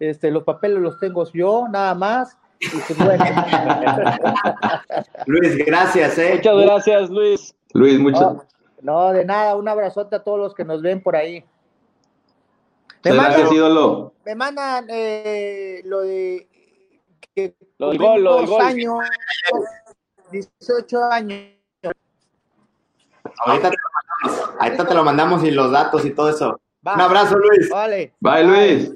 este, 0.00 0.30
los 0.30 0.44
papeles 0.44 0.78
los 0.78 0.98
tengo 0.98 1.30
yo, 1.32 1.68
nada 1.68 1.94
más. 1.94 2.38
Pues, 2.58 2.98
Luis, 5.26 5.58
gracias, 5.66 6.16
¿eh? 6.18 6.36
Muchas 6.36 6.56
gracias, 6.56 7.10
Luis. 7.10 7.54
Luis, 7.72 7.98
mucho. 7.98 8.46
No, 8.84 9.14
de 9.14 9.24
nada, 9.24 9.56
un 9.56 9.66
abrazote 9.66 10.14
a 10.14 10.22
todos 10.22 10.38
los 10.38 10.54
que 10.54 10.62
nos 10.62 10.82
ven 10.82 11.02
por 11.02 11.16
ahí. 11.16 11.42
Me 13.02 13.12
gracias, 13.12 13.50
ídolo. 13.50 14.12
Me 14.26 14.34
mandan 14.34 14.86
eh, 14.90 15.80
lo 15.86 16.02
de 16.02 16.46
que 17.34 17.56
lo 17.78 17.88
del 17.88 17.98
gol, 17.98 18.22
lo 18.22 18.36
del 18.36 18.46
gol. 18.46 18.60
años, 18.60 18.98
18 20.30 21.02
años. 21.04 21.40
Ahorita 23.38 23.70
te, 23.70 23.76
lo 23.76 23.88
mandamos, 23.94 24.54
ahorita 24.60 24.86
te 24.86 24.94
lo 24.94 25.04
mandamos 25.04 25.44
y 25.44 25.50
los 25.50 25.70
datos 25.70 26.04
y 26.04 26.10
todo 26.10 26.28
eso. 26.28 26.60
Un 26.84 27.00
abrazo, 27.00 27.38
Luis. 27.38 27.70
Vale. 27.70 28.12
Bye, 28.20 28.44
Luis. 28.44 28.92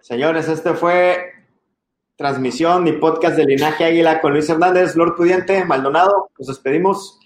Señores, 0.00 0.48
este 0.48 0.74
fue 0.74 1.35
transmisión 2.16 2.88
y 2.88 2.92
podcast 2.92 3.36
de 3.36 3.44
Linaje 3.44 3.84
Águila 3.84 4.20
con 4.20 4.32
Luis 4.32 4.48
Hernández, 4.48 4.96
Lord 4.96 5.14
Pudiente, 5.16 5.64
Maldonado. 5.64 6.30
Nos 6.38 6.48
despedimos. 6.48 7.20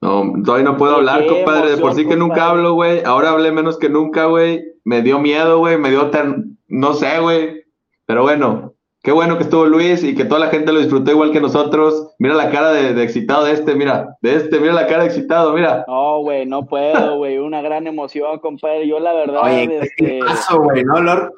No, 0.00 0.32
todavía 0.44 0.64
no 0.64 0.76
puedo 0.76 0.96
hablar, 0.96 1.26
compadre. 1.26 1.72
De 1.72 1.76
por 1.78 1.94
sí 1.94 2.06
que 2.06 2.16
nunca 2.16 2.50
hablo, 2.50 2.74
güey. 2.74 3.02
Ahora 3.04 3.30
hablé 3.30 3.50
menos 3.50 3.78
que 3.78 3.88
nunca, 3.88 4.26
güey. 4.26 4.64
Me 4.84 5.02
dio 5.02 5.18
miedo, 5.18 5.58
güey. 5.58 5.76
Me 5.76 5.90
dio 5.90 6.10
tan. 6.10 6.56
No 6.68 6.94
sé, 6.94 7.18
güey. 7.18 7.64
Pero 8.06 8.22
bueno, 8.22 8.74
qué 9.02 9.10
bueno 9.10 9.36
que 9.36 9.42
estuvo 9.42 9.66
Luis 9.66 10.04
y 10.04 10.14
que 10.14 10.24
toda 10.24 10.38
la 10.38 10.50
gente 10.50 10.72
lo 10.72 10.78
disfrutó 10.78 11.10
igual 11.10 11.32
que 11.32 11.40
nosotros. 11.40 12.14
Mira 12.20 12.34
la 12.34 12.50
cara 12.50 12.70
de, 12.70 13.02
excitado 13.02 13.44
de 13.44 13.52
este, 13.52 13.74
mira. 13.74 14.16
De 14.22 14.36
este, 14.36 14.60
mira 14.60 14.72
la 14.72 14.86
cara 14.86 15.02
de 15.02 15.08
excitado, 15.08 15.52
mira. 15.52 15.84
No, 15.88 16.20
güey, 16.20 16.46
no 16.46 16.64
puedo, 16.64 17.16
güey. 17.16 17.38
Una 17.38 17.60
gran 17.60 17.88
emoción, 17.88 18.38
compadre. 18.38 18.86
Yo, 18.86 19.00
la 19.00 19.12
verdad. 19.14 19.42
Oye, 19.42 19.90
qué 19.96 20.20
paso, 20.24 20.60
güey, 20.60 20.84
¿no, 20.84 21.00
Lord? 21.00 21.32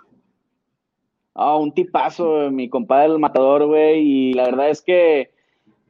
Ah, 1.35 1.57
un 1.57 1.73
tipazo, 1.73 2.51
mi 2.51 2.69
compadre 2.69 3.13
el 3.13 3.19
matador, 3.19 3.67
güey. 3.67 4.01
Y 4.01 4.33
la 4.35 4.45
verdad 4.45 4.71
es 4.71 4.83
que, 4.83 5.31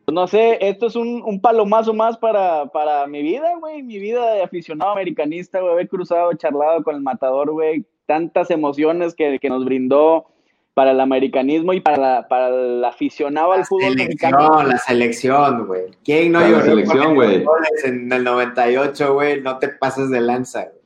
pues, 0.05 0.15
no 0.15 0.27
sé, 0.27 0.59
esto 0.61 0.87
es 0.87 0.97
un, 0.97 1.23
un 1.25 1.41
palomazo 1.41 1.95
más 1.95 2.19
para, 2.19 2.67
para 2.67 3.07
mi 3.07 3.23
vida, 3.23 3.57
güey. 3.59 3.83
Mi 3.83 3.99
vida 3.99 4.35
de 4.35 4.43
aficionado 4.43 4.93
americanista, 4.93 5.61
güey. 5.61 5.73
Haber 5.73 5.89
cruzado, 5.89 6.33
charlado 6.35 6.83
con 6.83 6.95
el 6.95 7.03
matador, 7.03 7.51
güey. 7.51 7.85
Tantas 8.07 8.51
emociones 8.51 9.15
que, 9.15 9.39
que 9.39 9.49
nos 9.49 9.65
brindó 9.65 10.27
para 10.75 10.93
el 10.93 11.01
americanismo 11.01 11.73
y 11.73 11.81
para, 11.81 11.97
la, 11.97 12.29
para 12.29 12.49
el 12.49 12.85
aficionado 12.85 13.53
al 13.53 13.65
fútbol 13.65 13.97
mexicano. 13.97 14.63
La 14.63 14.79
selección, 14.79 15.67
güey. 15.67 15.85
¿Quién 16.05 16.33
no 16.33 16.41
La 16.41 16.63
selección, 16.63 17.15
güey. 17.15 17.45
En 17.85 18.13
el 18.13 18.25
98, 18.25 19.15
güey, 19.15 19.41
no 19.43 19.59
te 19.59 19.69
pases 19.69 20.11
de 20.11 20.21
lanza, 20.21 20.65
güey. 20.65 20.80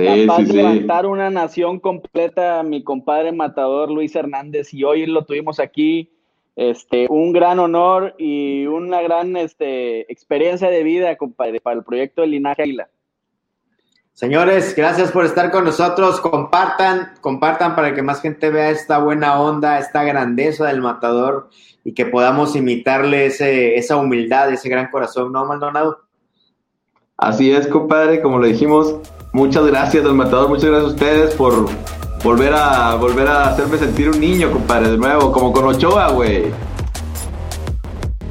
Sí, 0.00 0.26
capaz 0.26 0.42
de 0.44 0.52
levantar 0.54 1.06
una 1.06 1.30
nación 1.30 1.78
completa, 1.78 2.62
mi 2.62 2.82
compadre 2.82 3.32
matador 3.32 3.90
Luis 3.90 4.14
Hernández, 4.16 4.72
y 4.72 4.84
hoy 4.84 5.06
lo 5.06 5.24
tuvimos 5.24 5.60
aquí. 5.60 6.10
Este, 6.56 7.06
un 7.08 7.32
gran 7.32 7.58
honor 7.58 8.14
y 8.18 8.66
una 8.66 9.00
gran 9.00 9.36
este, 9.36 10.10
experiencia 10.12 10.68
de 10.68 10.82
vida, 10.82 11.16
compadre, 11.16 11.60
para 11.60 11.76
el 11.76 11.84
proyecto 11.84 12.20
de 12.22 12.28
Linaje 12.28 12.62
Águila. 12.62 12.88
Señores, 14.12 14.74
gracias 14.76 15.12
por 15.12 15.24
estar 15.24 15.50
con 15.50 15.64
nosotros. 15.64 16.20
Compartan, 16.20 17.14
compartan 17.22 17.74
para 17.74 17.94
que 17.94 18.02
más 18.02 18.20
gente 18.20 18.50
vea 18.50 18.68
esta 18.68 18.98
buena 18.98 19.40
onda, 19.40 19.78
esta 19.78 20.04
grandeza 20.04 20.66
del 20.66 20.82
matador 20.82 21.48
y 21.84 21.94
que 21.94 22.04
podamos 22.04 22.54
imitarle 22.54 23.26
ese, 23.26 23.76
esa 23.76 23.96
humildad, 23.96 24.52
ese 24.52 24.68
gran 24.68 24.90
corazón, 24.90 25.32
¿no, 25.32 25.46
Maldonado? 25.46 26.00
Así 27.20 27.52
es, 27.52 27.66
compadre, 27.66 28.20
como 28.20 28.38
lo 28.38 28.46
dijimos, 28.46 28.96
Muchas 29.32 29.64
gracias, 29.64 30.02
don 30.02 30.16
Matador. 30.16 30.48
Muchas 30.48 30.70
gracias 30.70 30.90
a 30.90 30.94
ustedes 30.94 31.34
por 31.34 31.68
volver 32.24 32.52
a 32.52 32.96
volver 32.96 33.28
a 33.28 33.44
hacerme 33.44 33.78
sentir 33.78 34.10
un 34.10 34.18
niño, 34.18 34.50
compadre, 34.50 34.90
de 34.90 34.98
nuevo, 34.98 35.30
como 35.30 35.52
con 35.52 35.66
Ochoa, 35.66 36.10
güey. 36.10 36.52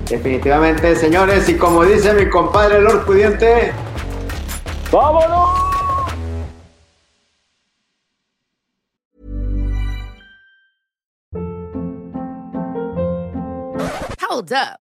Definitivamente, 0.10 0.96
señores, 0.96 1.48
y 1.48 1.56
como 1.56 1.86
dice 1.86 2.14
mi 2.14 2.30
compadre 2.30 2.82
Lord 2.82 3.06
Pudiente, 3.06 3.72
¡vámonos! 4.92 5.50
Hold 14.30 14.52
up. 14.52 14.89